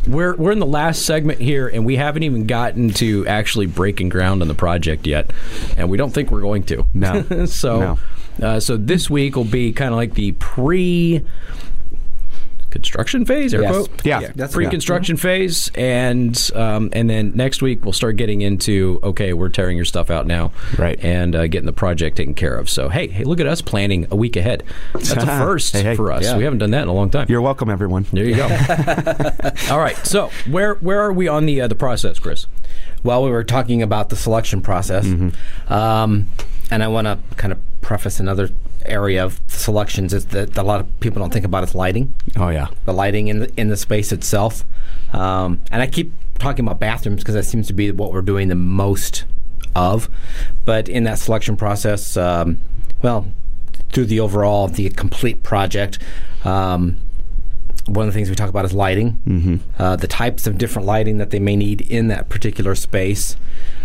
we're 0.06 0.36
we're 0.36 0.52
in 0.52 0.58
the 0.58 0.66
last 0.66 1.04
segment 1.04 1.40
here, 1.40 1.68
and 1.68 1.84
we 1.84 1.96
haven't 1.96 2.22
even 2.22 2.46
gotten 2.46 2.90
to 2.90 3.26
actually 3.26 3.66
breaking 3.66 4.08
ground 4.08 4.42
on 4.42 4.48
the 4.48 4.54
project 4.54 5.06
yet, 5.06 5.32
and 5.76 5.90
we 5.90 5.96
don't 5.96 6.10
think 6.10 6.30
we're 6.30 6.40
going 6.40 6.64
to. 6.64 6.84
No. 6.94 7.46
so, 7.46 7.80
No. 7.80 8.46
Uh, 8.46 8.60
so 8.60 8.76
this 8.76 9.10
week 9.10 9.36
will 9.36 9.44
be 9.44 9.72
kind 9.72 9.92
of 9.92 9.96
like 9.96 10.14
the 10.14 10.32
pre. 10.32 11.24
Construction 12.72 13.26
phase, 13.26 13.52
air 13.52 13.60
Yes. 13.62 13.70
quote. 13.70 13.90
Yeah. 14.04 14.20
That's- 14.20 14.52
pre-construction 14.54 15.16
phase, 15.18 15.70
and 15.74 16.50
um, 16.54 16.88
and 16.94 17.08
then 17.10 17.32
next 17.34 17.60
week 17.60 17.84
we'll 17.84 17.92
start 17.92 18.16
getting 18.16 18.40
into 18.40 18.98
okay, 19.02 19.34
we're 19.34 19.50
tearing 19.50 19.76
your 19.76 19.84
stuff 19.84 20.10
out 20.10 20.26
now, 20.26 20.52
Right. 20.78 20.98
and 21.04 21.36
uh, 21.36 21.46
getting 21.48 21.66
the 21.66 21.72
project 21.74 22.16
taken 22.16 22.32
care 22.34 22.56
of. 22.56 22.70
So 22.70 22.88
hey, 22.88 23.08
hey, 23.08 23.24
look 23.24 23.40
at 23.40 23.46
us 23.46 23.60
planning 23.60 24.06
a 24.10 24.16
week 24.16 24.36
ahead. 24.36 24.64
That's 24.94 25.12
a 25.12 25.26
first 25.26 25.74
Hey, 25.74 25.82
hey. 25.82 25.94
for 25.96 26.10
us. 26.10 26.24
Yeah. 26.24 26.38
We 26.38 26.44
haven't 26.44 26.60
done 26.60 26.70
that 26.70 26.82
in 26.82 26.88
a 26.88 26.94
long 26.94 27.10
time. 27.10 27.26
You're 27.28 27.42
welcome, 27.42 27.68
everyone. 27.68 28.06
There 28.10 28.24
you 28.24 28.36
go. 28.36 28.44
All 29.70 29.78
right. 29.78 29.96
So 30.06 30.30
where 30.50 30.74
where 30.76 31.00
are 31.02 31.12
we 31.12 31.28
on 31.28 31.44
the 31.46 31.60
uh, 31.60 31.68
the 31.68 31.74
process, 31.74 32.18
Chris? 32.18 32.46
Well, 33.04 33.22
we 33.22 33.30
were 33.30 33.44
talking 33.44 33.82
about 33.82 34.08
the 34.08 34.16
selection 34.16 34.62
process, 34.62 35.04
um, 35.68 36.28
and 36.70 36.82
I 36.82 36.88
want 36.88 37.06
to 37.06 37.18
kind 37.36 37.52
of 37.52 37.58
preface 37.82 38.18
another 38.20 38.48
area 38.86 39.24
of 39.24 39.40
selections 39.46 40.12
is 40.12 40.26
that 40.26 40.56
a 40.56 40.62
lot 40.62 40.80
of 40.80 41.00
people 41.00 41.20
don't 41.20 41.32
think 41.32 41.44
about 41.44 41.64
is 41.64 41.74
lighting, 41.74 42.14
Oh 42.36 42.48
yeah. 42.48 42.68
the 42.84 42.92
lighting 42.92 43.28
in 43.28 43.40
the 43.40 43.52
in 43.56 43.68
the 43.68 43.76
space 43.76 44.12
itself, 44.12 44.64
um, 45.12 45.60
and 45.70 45.82
I 45.82 45.86
keep 45.86 46.12
talking 46.38 46.64
about 46.64 46.80
bathrooms 46.80 47.22
because 47.22 47.34
that 47.34 47.44
seems 47.44 47.66
to 47.68 47.72
be 47.72 47.90
what 47.92 48.12
we're 48.12 48.22
doing 48.22 48.48
the 48.48 48.54
most 48.54 49.24
of, 49.74 50.08
but 50.64 50.88
in 50.88 51.04
that 51.04 51.18
selection 51.18 51.56
process, 51.56 52.16
um, 52.16 52.58
well, 53.02 53.26
through 53.90 54.06
the 54.06 54.20
overall 54.20 54.68
the 54.68 54.88
complete 54.90 55.42
project. 55.42 55.98
Um, 56.44 56.98
one 57.86 58.06
of 58.06 58.12
the 58.12 58.16
things 58.16 58.30
we 58.30 58.36
talk 58.36 58.48
about 58.48 58.64
is 58.64 58.72
lighting, 58.72 59.20
mm-hmm. 59.26 59.56
uh, 59.82 59.96
the 59.96 60.06
types 60.06 60.46
of 60.46 60.56
different 60.56 60.86
lighting 60.86 61.18
that 61.18 61.30
they 61.30 61.40
may 61.40 61.56
need 61.56 61.80
in 61.80 62.08
that 62.08 62.28
particular 62.28 62.76
space. 62.76 63.36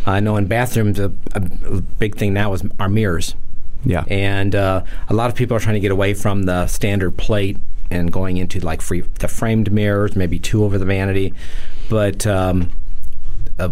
I 0.06 0.20
know 0.20 0.38
in 0.38 0.46
bathrooms, 0.46 1.00
a, 1.00 1.12
a 1.34 1.40
big 1.40 2.16
thing 2.16 2.32
now 2.34 2.54
is 2.54 2.64
our 2.80 2.90
mirrors. 2.90 3.36
Yeah. 3.86 4.04
And 4.08 4.56
uh, 4.56 4.84
a 5.10 5.14
lot 5.14 5.30
of 5.30 5.36
people 5.36 5.56
are 5.56 5.60
trying 5.60 5.76
to 5.76 5.80
get 5.80 5.92
away 5.92 6.14
from 6.14 6.44
the 6.44 6.68
standard 6.68 7.18
plate 7.18 7.58
and 7.90 8.12
going 8.12 8.38
into 8.38 8.60
like 8.60 8.82
free, 8.82 9.02
the 9.02 9.28
framed 9.28 9.72
mirrors, 9.72 10.16
maybe 10.16 10.40
two 10.40 10.64
over 10.64 10.78
the 10.78 10.86
vanity. 10.86 11.34
But 11.90 12.28
um, 12.28 12.72
uh, 13.58 13.70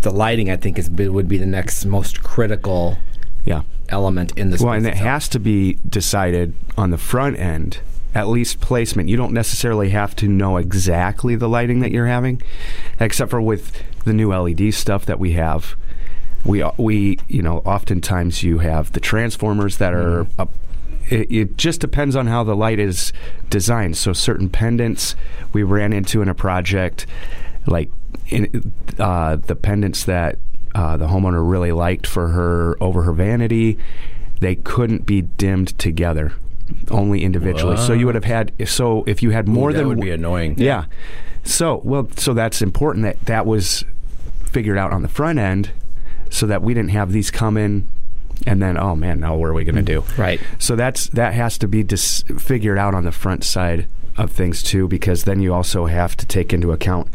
the 0.00 0.10
lighting, 0.10 0.50
I 0.50 0.56
think, 0.56 0.78
is 0.78 0.90
would 0.90 1.28
be 1.28 1.38
the 1.38 1.46
next 1.46 1.84
most 1.84 2.22
critical 2.22 2.98
yeah. 3.44 3.62
element 3.88 4.36
in 4.36 4.50
this. 4.50 4.60
Well, 4.60 4.74
and 4.74 4.86
it 4.86 4.96
has 4.96 5.28
to 5.30 5.38
be 5.38 5.78
decided 5.88 6.54
on 6.76 6.90
the 6.90 6.98
front 6.98 7.38
end, 7.38 7.80
at 8.14 8.28
least 8.28 8.60
placement. 8.60 9.08
You 9.08 9.16
don't 9.16 9.32
necessarily 9.32 9.90
have 9.90 10.14
to 10.16 10.28
know 10.28 10.58
exactly 10.58 11.34
the 11.36 11.48
lighting 11.48 11.80
that 11.80 11.92
you're 11.92 12.06
having, 12.06 12.42
except 13.00 13.30
for 13.30 13.40
with 13.40 13.82
the 14.04 14.12
new 14.12 14.32
LED 14.32 14.74
stuff 14.74 15.06
that 15.06 15.18
we 15.18 15.32
have. 15.32 15.76
We 16.46 16.64
we 16.76 17.18
you 17.28 17.42
know 17.42 17.58
oftentimes 17.58 18.42
you 18.42 18.58
have 18.58 18.92
the 18.92 19.00
transformers 19.00 19.78
that 19.78 19.92
are 19.92 20.26
up. 20.38 20.50
It, 21.08 21.30
it 21.30 21.56
just 21.56 21.80
depends 21.80 22.16
on 22.16 22.26
how 22.26 22.42
the 22.44 22.56
light 22.56 22.78
is 22.78 23.12
designed. 23.48 23.96
So 23.96 24.12
certain 24.12 24.48
pendants 24.48 25.14
we 25.52 25.62
ran 25.62 25.92
into 25.92 26.20
in 26.20 26.28
a 26.28 26.34
project, 26.34 27.06
like 27.66 27.90
in, 28.28 28.72
uh, 28.98 29.36
the 29.36 29.54
pendants 29.54 30.04
that 30.04 30.38
uh, 30.74 30.96
the 30.96 31.06
homeowner 31.06 31.48
really 31.48 31.72
liked 31.72 32.06
for 32.06 32.28
her 32.28 32.76
over 32.82 33.02
her 33.02 33.12
vanity, 33.12 33.78
they 34.40 34.54
couldn't 34.56 35.06
be 35.06 35.22
dimmed 35.22 35.78
together, 35.78 36.32
only 36.90 37.22
individually. 37.22 37.76
So 37.76 37.92
you 37.92 38.06
would 38.06 38.14
have 38.14 38.24
had 38.24 38.52
so 38.68 39.04
if 39.06 39.22
you 39.22 39.30
had 39.30 39.48
more 39.48 39.72
that 39.72 39.78
than 39.78 39.88
would 39.88 40.00
be 40.00 40.10
annoying. 40.10 40.56
yeah. 40.58 40.84
So 41.44 41.80
well, 41.84 42.08
so 42.16 42.34
that's 42.34 42.60
important 42.60 43.04
that 43.04 43.24
that 43.26 43.46
was 43.46 43.84
figured 44.44 44.76
out 44.76 44.92
on 44.92 45.02
the 45.02 45.08
front 45.08 45.38
end, 45.38 45.70
so 46.30 46.46
that 46.46 46.62
we 46.62 46.74
didn't 46.74 46.90
have 46.90 47.12
these 47.12 47.30
come 47.30 47.56
in, 47.56 47.88
and 48.46 48.62
then 48.62 48.76
oh 48.76 48.94
man, 48.94 49.20
now 49.20 49.36
what 49.36 49.46
are 49.46 49.54
we 49.54 49.64
going 49.64 49.76
to 49.76 49.82
do? 49.82 50.04
Right. 50.18 50.40
So 50.58 50.76
that's 50.76 51.08
that 51.10 51.34
has 51.34 51.58
to 51.58 51.68
be 51.68 51.82
dis- 51.82 52.22
figured 52.38 52.78
out 52.78 52.94
on 52.94 53.04
the 53.04 53.12
front 53.12 53.44
side 53.44 53.86
of 54.16 54.32
things 54.32 54.62
too, 54.62 54.88
because 54.88 55.24
then 55.24 55.40
you 55.40 55.52
also 55.52 55.86
have 55.86 56.16
to 56.16 56.26
take 56.26 56.52
into 56.52 56.72
account 56.72 57.08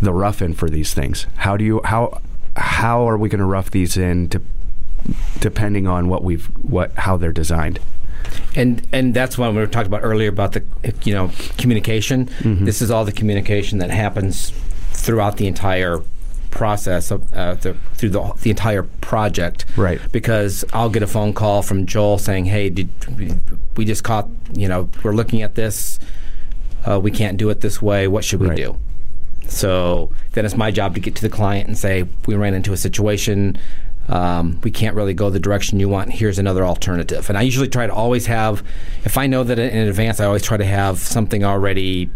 the 0.00 0.12
rough 0.12 0.40
in 0.42 0.54
for 0.54 0.68
these 0.68 0.94
things. 0.94 1.26
How 1.36 1.56
do 1.56 1.64
you 1.64 1.80
how 1.84 2.20
how 2.56 3.08
are 3.08 3.16
we 3.16 3.28
going 3.28 3.40
to 3.40 3.44
rough 3.44 3.70
these 3.70 3.96
in 3.96 4.28
to, 4.30 4.42
depending 5.40 5.86
on 5.86 6.08
what 6.08 6.24
we've 6.24 6.46
what 6.62 6.92
how 6.94 7.16
they're 7.16 7.32
designed? 7.32 7.80
And 8.56 8.86
and 8.92 9.14
that's 9.14 9.38
what 9.38 9.52
we 9.52 9.58
were 9.58 9.66
talking 9.66 9.86
about 9.86 10.02
earlier 10.02 10.28
about 10.28 10.52
the 10.52 10.64
you 11.04 11.14
know 11.14 11.30
communication. 11.56 12.26
Mm-hmm. 12.26 12.64
This 12.64 12.82
is 12.82 12.90
all 12.90 13.04
the 13.04 13.12
communication 13.12 13.78
that 13.78 13.90
happens 13.90 14.52
throughout 14.92 15.36
the 15.36 15.46
entire 15.46 16.02
process 16.50 17.10
of 17.10 17.32
uh, 17.34 17.54
the, 17.54 17.74
through 17.94 18.10
the 18.10 18.32
the 18.42 18.50
entire 18.50 18.82
project. 18.82 19.64
Right. 19.76 20.00
Because 20.12 20.64
I'll 20.72 20.90
get 20.90 21.02
a 21.02 21.06
phone 21.06 21.32
call 21.32 21.62
from 21.62 21.86
Joel 21.86 22.18
saying, 22.18 22.46
"Hey, 22.46 22.70
did 22.70 22.88
we 23.76 23.84
just 23.84 24.04
caught 24.04 24.28
you 24.54 24.68
know 24.68 24.88
we're 25.02 25.12
looking 25.14 25.42
at 25.42 25.54
this. 25.54 25.98
Uh, 26.86 26.98
we 27.00 27.10
can't 27.10 27.36
do 27.36 27.50
it 27.50 27.60
this 27.60 27.82
way. 27.82 28.08
What 28.08 28.24
should 28.24 28.40
we 28.40 28.48
Right. 28.48 28.56
do?" 28.56 28.78
So 29.46 30.10
then 30.32 30.44
it's 30.44 30.56
my 30.56 30.70
job 30.70 30.94
to 30.94 31.00
get 31.00 31.14
to 31.16 31.22
the 31.22 31.28
client 31.30 31.68
and 31.68 31.76
say, 31.76 32.04
we 32.26 32.34
ran 32.34 32.52
into 32.54 32.72
a 32.72 32.76
situation. 32.76 33.56
Um, 34.08 34.60
we 34.62 34.70
can't 34.70 34.94
really 34.94 35.14
go 35.14 35.30
the 35.30 35.40
direction 35.40 35.80
you 35.80 35.88
want. 35.88 36.10
Here's 36.12 36.38
another 36.38 36.64
alternative. 36.66 37.28
And 37.28 37.36
I 37.38 37.42
usually 37.42 37.68
try 37.68 37.86
to 37.86 37.92
always 37.92 38.26
have, 38.26 38.62
if 39.04 39.16
I 39.18 39.26
know 39.26 39.44
that 39.44 39.58
in 39.58 39.88
advance, 39.88 40.20
I 40.20 40.26
always 40.26 40.42
try 40.42 40.56
to 40.58 40.64
have 40.66 40.98
something 40.98 41.44
already 41.44 42.10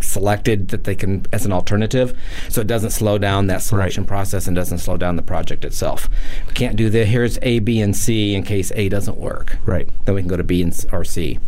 selected 0.00 0.68
that 0.68 0.84
they 0.84 0.94
can 0.94 1.26
as 1.32 1.44
an 1.44 1.52
alternative. 1.52 2.16
So 2.48 2.60
it 2.60 2.66
doesn't 2.66 2.90
slow 2.90 3.18
down 3.18 3.46
that 3.48 3.62
selection 3.62 4.04
process 4.04 4.46
and 4.46 4.54
doesn't 4.54 4.78
slow 4.78 4.96
down 4.96 5.16
the 5.16 5.22
project 5.22 5.64
itself. 5.64 6.08
We 6.46 6.54
can't 6.54 6.76
do 6.76 6.90
the 6.90 7.04
here's 7.04 7.38
a 7.42 7.58
b 7.60 7.80
and 7.80 7.96
c 7.96 8.34
in 8.34 8.42
case 8.42 8.72
a 8.74 8.88
doesn't 8.88 9.18
work. 9.18 9.58
Right. 9.64 9.88
then 10.04 10.14
we 10.14 10.22
can 10.22 10.28
go 10.28 10.36
to 10.36 10.44
b 10.44 10.62
and 10.62 10.86
or 10.92 11.04
c. 11.04 11.38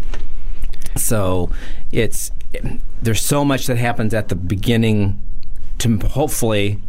So 0.96 1.50
it's 1.92 2.30
there's 3.00 3.24
so 3.24 3.44
much 3.44 3.66
that 3.66 3.76
happens 3.76 4.12
at 4.12 4.28
the 4.28 4.34
beginning 4.34 5.20
to 5.78 5.96
hopefully 5.98 6.80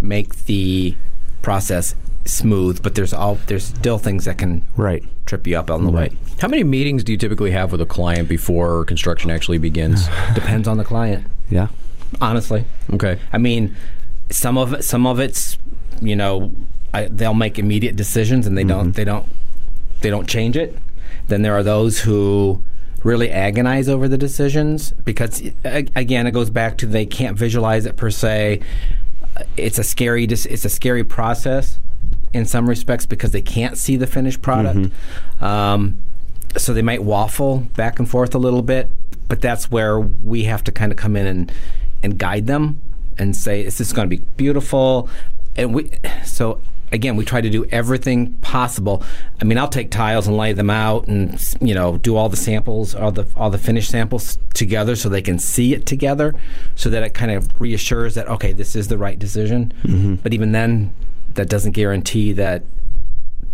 make 0.00 0.46
the 0.46 0.96
process 1.42 1.94
smooth, 2.24 2.82
but 2.82 2.94
there's 2.94 3.12
all 3.12 3.38
there's 3.46 3.64
still 3.64 3.98
things 3.98 4.24
that 4.24 4.38
can 4.38 4.62
Right. 4.76 5.02
trip 5.26 5.46
you 5.46 5.58
up 5.58 5.70
on 5.70 5.84
the 5.84 5.90
way. 5.90 6.10
How 6.40 6.48
many 6.48 6.64
meetings 6.64 7.04
do 7.04 7.12
you 7.12 7.18
typically 7.18 7.50
have 7.50 7.72
with 7.72 7.80
a 7.80 7.86
client 7.86 8.28
before 8.28 8.84
construction 8.84 9.30
actually 9.30 9.58
begins? 9.58 10.08
Depends 10.34 10.68
on 10.68 10.76
the 10.78 10.84
client, 10.84 11.26
Yeah. 11.50 11.68
honestly. 12.20 12.64
Okay. 12.92 13.18
I 13.32 13.38
mean, 13.38 13.74
some 14.30 14.56
of 14.58 14.74
it, 14.74 14.84
some 14.84 15.06
of 15.06 15.18
it's 15.18 15.58
you 16.00 16.16
know 16.16 16.52
I, 16.94 17.04
they'll 17.06 17.34
make 17.34 17.58
immediate 17.58 17.96
decisions 17.96 18.46
and 18.46 18.56
they 18.56 18.64
don't 18.64 18.86
mm-hmm. 18.86 18.92
they 18.92 19.04
don't 19.04 19.26
they 20.00 20.10
don't 20.10 20.28
change 20.28 20.56
it. 20.56 20.76
Then 21.28 21.42
there 21.42 21.54
are 21.54 21.62
those 21.62 22.00
who 22.00 22.62
really 23.02 23.30
agonize 23.30 23.88
over 23.88 24.08
the 24.08 24.18
decisions 24.18 24.92
because 25.04 25.42
again 25.64 26.26
it 26.26 26.32
goes 26.32 26.50
back 26.50 26.76
to 26.78 26.86
they 26.86 27.06
can't 27.06 27.36
visualize 27.36 27.86
it 27.86 27.96
per 27.96 28.10
se. 28.10 28.60
It's 29.56 29.78
a 29.78 29.84
scary 29.84 30.24
it's 30.24 30.64
a 30.64 30.68
scary 30.70 31.04
process 31.04 31.78
in 32.32 32.44
some 32.46 32.68
respects 32.68 33.06
because 33.06 33.32
they 33.32 33.42
can't 33.42 33.76
see 33.76 33.96
the 33.96 34.06
finished 34.06 34.42
product. 34.42 34.92
Um, 35.40 35.98
so 36.56 36.72
they 36.72 36.82
might 36.82 37.02
waffle 37.02 37.58
back 37.76 37.98
and 37.98 38.08
forth 38.08 38.34
a 38.34 38.38
little 38.38 38.62
bit, 38.62 38.90
but 39.28 39.40
that's 39.40 39.70
where 39.70 39.98
we 40.00 40.44
have 40.44 40.64
to 40.64 40.72
kind 40.72 40.92
of 40.92 40.98
come 40.98 41.16
in 41.16 41.26
and 41.26 41.52
and 42.02 42.18
guide 42.18 42.46
them 42.46 42.80
and 43.18 43.36
say, 43.36 43.64
"Is 43.64 43.78
this 43.78 43.92
going 43.92 44.08
to 44.08 44.16
be 44.16 44.22
beautiful?" 44.36 45.08
And 45.56 45.74
we 45.74 45.90
so 46.24 46.60
again, 46.92 47.16
we 47.16 47.24
try 47.24 47.40
to 47.40 47.50
do 47.50 47.64
everything 47.66 48.32
possible. 48.34 49.02
I 49.40 49.44
mean, 49.44 49.58
I'll 49.58 49.68
take 49.68 49.90
tiles 49.90 50.26
and 50.26 50.36
lay 50.36 50.52
them 50.52 50.70
out, 50.70 51.06
and 51.06 51.38
you 51.60 51.74
know, 51.74 51.98
do 51.98 52.16
all 52.16 52.28
the 52.28 52.36
samples, 52.36 52.94
all 52.94 53.12
the 53.12 53.26
all 53.36 53.50
the 53.50 53.58
finished 53.58 53.90
samples 53.90 54.38
together, 54.54 54.96
so 54.96 55.08
they 55.08 55.22
can 55.22 55.38
see 55.38 55.72
it 55.72 55.86
together, 55.86 56.34
so 56.74 56.90
that 56.90 57.02
it 57.02 57.14
kind 57.14 57.30
of 57.30 57.60
reassures 57.60 58.14
that 58.14 58.28
okay, 58.28 58.52
this 58.52 58.74
is 58.74 58.88
the 58.88 58.98
right 58.98 59.18
decision. 59.18 59.72
But 60.16 60.34
even 60.34 60.52
then, 60.52 60.92
that 61.34 61.48
doesn't 61.48 61.72
guarantee 61.72 62.32
that 62.32 62.62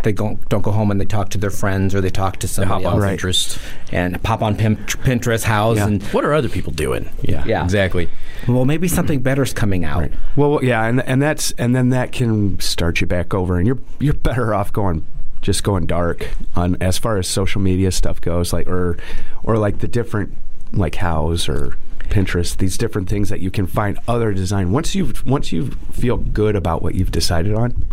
they 0.03 0.13
go, 0.13 0.39
don't 0.51 0.63
go 0.63 0.71
home 0.71 0.91
and 0.91 1.01
they 1.01 1.05
talk 1.07 1.31
to 1.31 1.39
their 1.39 1.51
friends 1.51 1.95
or 1.95 2.01
they 2.01 2.11
talk 2.11 2.37
to 2.39 2.47
somebody 2.47 2.85
Hop 2.85 2.95
on 2.95 3.03
else 3.03 3.21
Pinterest. 3.23 3.59
and 3.93 4.23
pop 4.23 4.43
on 4.43 4.55
Pin- 4.57 4.77
Pinterest 4.77 5.43
house 5.43 5.79
Yeah. 5.79 5.87
and 5.87 6.03
What 6.05 6.25
are 6.25 6.33
other 6.35 6.49
people 6.51 6.73
doing? 6.73 7.09
Yeah. 7.23 7.45
Yeah. 7.47 7.65
Exactly. 7.65 8.09
well 8.47 8.65
maybe 8.67 8.89
something 8.89 9.21
better's 9.21 9.53
coming 9.55 9.85
out. 9.85 10.11
Well, 10.37 10.61
yeah, 10.63 10.85
and 10.85 11.01
and 11.03 11.21
that's 11.23 11.53
and 11.53 11.75
then 11.75 11.89
that 11.91 12.13
can 12.13 12.61
start 12.61 13.01
you 13.01 13.07
back 13.07 13.33
over, 13.35 13.57
and 13.59 13.67
you're 13.67 13.79
you're 13.99 14.15
better 14.15 14.55
off 14.55 14.73
going 14.73 15.05
just 15.41 15.65
going 15.65 15.87
dark 15.87 16.29
on 16.55 16.77
as 16.81 16.99
far 16.99 17.17
as 17.19 17.27
social 17.27 17.61
media 17.61 17.91
stuff 17.91 18.21
goes, 18.21 18.53
like 18.53 18.69
or 18.69 18.99
or 19.45 19.57
like 19.57 19.79
the 19.79 19.89
different 19.89 20.35
like 20.73 20.95
Houzz 20.95 21.49
or 21.49 21.77
Pinterest, 22.09 22.57
these 22.57 22.79
different 22.79 23.09
things 23.09 23.29
that 23.29 23.41
you 23.41 23.51
can 23.51 23.67
find 23.67 23.99
other 24.09 24.33
design. 24.33 24.73
Once 24.73 24.95
you 24.95 25.13
once 25.27 25.53
you 25.53 25.71
feel 25.93 26.17
good 26.17 26.57
about 26.57 26.83
what 26.83 26.95
you've 26.95 27.11
decided 27.11 27.55
on, 27.55 27.85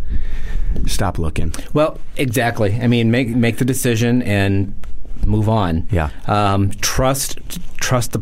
stop 0.87 1.17
looking. 1.19 1.53
Well, 1.73 1.99
exactly. 2.17 2.79
I 2.81 2.87
mean, 2.87 3.11
make 3.11 3.29
make 3.29 3.57
the 3.57 3.65
decision 3.65 4.21
and 4.23 4.73
move 5.25 5.49
on. 5.49 5.87
Yeah. 5.91 6.09
Um, 6.27 6.71
trust 6.81 7.37
trust 7.79 8.11
the, 8.13 8.19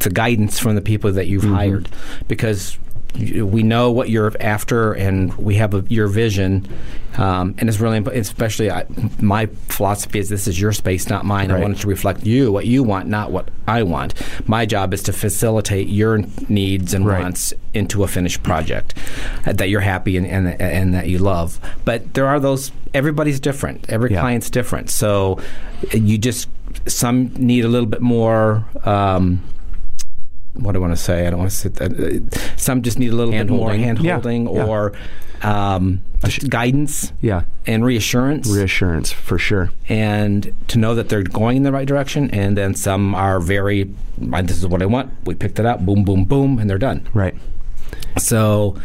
the 0.00 0.10
guidance 0.10 0.58
from 0.58 0.74
the 0.74 0.82
people 0.82 1.12
that 1.12 1.26
you've 1.26 1.42
Mm-hmm. 1.44 1.54
hired 1.54 1.88
because 2.28 2.78
we 3.14 3.62
know 3.62 3.90
what 3.90 4.08
you're 4.10 4.32
after 4.40 4.92
and 4.92 5.32
we 5.34 5.54
have 5.56 5.74
a, 5.74 5.84
your 5.88 6.08
vision. 6.08 6.68
Um, 7.16 7.54
and 7.58 7.68
it's 7.68 7.78
really 7.78 7.98
especially 8.18 8.72
I, 8.72 8.86
my 9.20 9.46
philosophy 9.68 10.18
is 10.18 10.28
this 10.28 10.48
is 10.48 10.60
your 10.60 10.72
space, 10.72 11.08
not 11.08 11.24
mine. 11.24 11.52
I 11.52 11.60
want 11.60 11.76
it 11.76 11.80
to 11.82 11.86
reflect 11.86 12.24
you, 12.26 12.50
what 12.50 12.66
you 12.66 12.82
want, 12.82 13.06
not 13.08 13.30
what 13.30 13.50
I 13.68 13.84
want. 13.84 14.14
My 14.48 14.66
job 14.66 14.92
is 14.92 15.00
to 15.04 15.12
facilitate 15.12 15.86
your 15.88 16.22
needs 16.48 16.92
and 16.92 17.06
Right. 17.06 17.22
wants 17.22 17.54
into 17.72 18.02
a 18.02 18.08
finished 18.08 18.42
project 18.42 18.94
uh, 19.46 19.52
that 19.52 19.68
you're 19.68 19.80
happy 19.82 20.16
and, 20.16 20.26
and 20.26 20.60
and 20.60 20.92
that 20.94 21.06
you 21.08 21.18
love. 21.18 21.60
But 21.84 22.14
there 22.14 22.26
are 22.26 22.40
those. 22.40 22.72
Everybody's 22.94 23.38
different. 23.38 23.88
Every 23.88 24.10
Yeah. 24.10 24.20
client's 24.20 24.50
different. 24.50 24.90
So 24.90 25.38
uh, 25.94 25.98
you 25.98 26.18
just 26.18 26.48
some 26.86 27.32
need 27.36 27.64
a 27.64 27.68
little 27.68 27.86
bit 27.88 28.02
more. 28.02 28.64
Um, 28.84 29.40
what 30.54 30.72
do 30.72 30.78
I 30.78 30.80
want 30.80 30.92
to 30.92 31.02
say? 31.02 31.26
I 31.26 31.30
don't 31.30 31.40
want 31.40 31.50
to 31.50 31.56
say 31.56 31.68
that. 31.70 32.32
Uh, 32.32 32.56
some 32.56 32.82
just 32.82 32.98
need 32.98 33.12
a 33.12 33.16
little 33.16 33.32
bit 33.32 33.48
more. 33.48 33.74
Yeah, 33.74 33.94
holding 33.94 34.46
yeah. 34.48 34.66
or 34.66 34.92
um, 35.42 36.00
just 36.24 36.48
guidance 36.48 37.12
Yeah, 37.20 37.42
and 37.66 37.84
reassurance 37.84 38.48
reassurance 38.48 39.12
for 39.12 39.38
sure. 39.38 39.70
and 39.88 40.52
to 40.68 40.78
know 40.78 40.94
that 40.94 41.08
they're 41.08 41.22
going 41.22 41.58
in 41.58 41.62
the 41.64 41.72
right 41.72 41.86
direction. 41.86 42.30
And 42.30 42.56
then 42.56 42.74
some 42.74 43.14
are 43.14 43.40
very, 43.40 43.92
"Right, 44.18 44.46
this 44.46 44.56
is 44.56 44.66
what 44.66 44.80
I 44.82 44.86
want. 44.86 45.12
We 45.24 45.34
picked 45.34 45.58
it 45.58 45.66
up, 45.66 45.84
boom, 45.84 46.04
boom, 46.04 46.24
boom, 46.24 46.58
and 46.58 46.70
they're 46.70 46.78
done. 46.78 47.06
Right. 47.12 47.34
So 48.18 48.76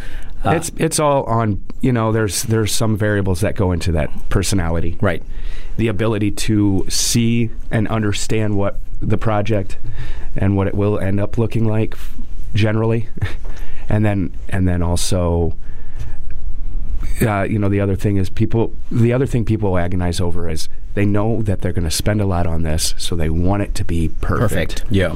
uh, 0.44 0.52
it's 0.52 0.72
it's 0.78 1.00
all 1.00 1.24
on 1.26 1.64
you 1.82 1.92
know 1.92 2.12
there's 2.12 2.44
there's 2.44 2.74
some 2.74 2.98
variables 2.98 3.42
that 3.42 3.56
go 3.56 3.72
into 3.72 3.92
that 3.94 4.10
personality 4.30 4.98
right. 5.02 5.24
The 5.80 5.88
ability 5.88 6.30
to 6.30 6.86
see 6.90 7.50
and 7.72 7.88
understand 7.88 8.58
what 8.58 8.78
the 9.02 9.18
project 9.18 9.78
and 10.36 10.58
what 10.58 10.68
it 10.68 10.76
will 10.76 11.00
end 11.00 11.22
up 11.22 11.38
looking 11.38 11.66
like 11.66 11.96
generally 12.54 13.08
and 13.90 14.04
then 14.04 14.30
and 14.50 14.68
then 14.68 14.82
also 14.82 15.56
uh, 17.22 17.44
you 17.44 17.58
know 17.58 17.70
the 17.70 17.80
other 17.80 17.96
thing 17.96 18.18
is 18.18 18.30
people 18.30 18.74
the 18.92 19.14
other 19.14 19.26
thing 19.26 19.46
people 19.46 19.78
agonize 19.78 20.20
over 20.20 20.50
is 20.50 20.68
they 20.96 21.06
know 21.06 21.42
that 21.42 21.62
they're 21.62 21.72
going 21.72 21.86
to 21.86 21.92
spend 21.92 22.20
a 22.20 22.26
lot 22.26 22.46
on 22.46 22.64
this 22.64 22.94
so 22.98 23.16
they 23.16 23.30
want 23.30 23.64
it 23.64 23.74
to 23.74 23.86
be 23.86 24.10
perfect, 24.20 24.82
Perfect. 24.82 24.92
Yeah. 24.92 25.16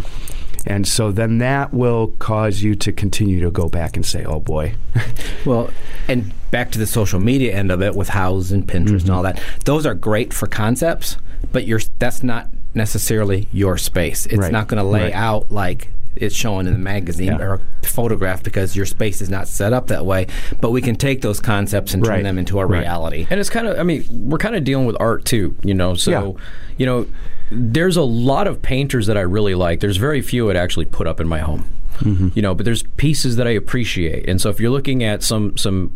And 0.65 0.87
so 0.87 1.11
then 1.11 1.39
that 1.39 1.73
will 1.73 2.07
cause 2.19 2.61
you 2.61 2.73
to 2.75 2.91
continue 2.91 3.41
to 3.41 3.51
go 3.51 3.67
back 3.67 3.95
and 3.97 4.05
say 4.05 4.23
oh 4.23 4.39
boy 4.39 4.75
Well, 5.45 5.69
and 6.07 6.33
back 6.51 6.71
to 6.71 6.79
the 6.79 6.87
social 6.87 7.19
media 7.19 7.53
end 7.53 7.71
of 7.71 7.81
it 7.81 7.95
with 7.95 8.09
Houzz 8.09 8.51
and 8.51 8.65
Pinterest 8.67 8.89
and 8.91 9.01
mm-hmm. 9.01 9.11
all 9.13 9.23
that. 9.23 9.41
Those 9.65 9.85
are 9.85 9.93
great 9.93 10.33
for 10.33 10.47
concepts, 10.47 11.17
but 11.51 11.65
you're 11.65 11.81
that's 11.99 12.23
not 12.23 12.47
necessarily 12.73 13.47
your 13.51 13.77
space. 13.77 14.25
It's 14.25 14.37
Right. 14.37 14.51
not 14.51 14.67
going 14.67 14.81
to 14.81 14.87
lay 14.87 15.03
Right. 15.05 15.13
out 15.13 15.51
like 15.51 15.89
it's 16.15 16.35
shown 16.35 16.67
in 16.67 16.73
the 16.73 16.79
magazine 16.79 17.27
Yeah. 17.27 17.41
or 17.41 17.61
photograph 17.83 18.43
because 18.43 18.75
your 18.75 18.85
space 18.85 19.19
is 19.21 19.29
not 19.29 19.47
set 19.47 19.73
up 19.73 19.87
that 19.87 20.05
way. 20.05 20.27
But 20.61 20.71
we 20.71 20.81
can 20.81 20.95
take 20.95 21.21
those 21.21 21.39
concepts 21.39 21.93
and 21.93 22.03
turn 22.03 22.13
Right. 22.15 22.23
them 22.23 22.37
into 22.37 22.59
a 22.59 22.65
Right. 22.65 22.81
reality. 22.81 23.27
And 23.29 23.39
it's 23.39 23.49
kind 23.49 23.67
of, 23.67 23.79
I 23.79 23.83
mean, 23.83 24.05
we're 24.09 24.37
kind 24.37 24.55
of 24.55 24.63
dealing 24.63 24.85
with 24.85 24.95
art 24.99 25.25
too, 25.25 25.55
you 25.63 25.73
know. 25.73 25.95
So, 25.95 26.11
Yeah. 26.11 26.43
you 26.77 26.85
know, 26.85 27.05
there's 27.51 27.97
a 27.97 28.03
lot 28.03 28.47
of 28.47 28.61
painters 28.61 29.07
that 29.07 29.17
I 29.17 29.21
really 29.21 29.55
like. 29.55 29.79
There's 29.79 29.97
very 29.97 30.21
few 30.21 30.49
I'd 30.49 30.55
actually 30.57 30.85
put 30.85 31.07
up 31.07 31.19
in 31.19 31.27
my 31.27 31.39
home, 31.39 31.65
Mm-hmm. 31.99 32.29
you 32.33 32.41
know. 32.41 32.55
But 32.55 32.65
there's 32.65 32.83
pieces 32.97 33.35
that 33.35 33.47
I 33.47 33.51
appreciate, 33.51 34.27
and 34.27 34.41
so 34.41 34.49
if 34.49 34.59
you're 34.59 34.71
looking 34.71 35.03
at 35.03 35.21
some 35.23 35.55
some 35.57 35.91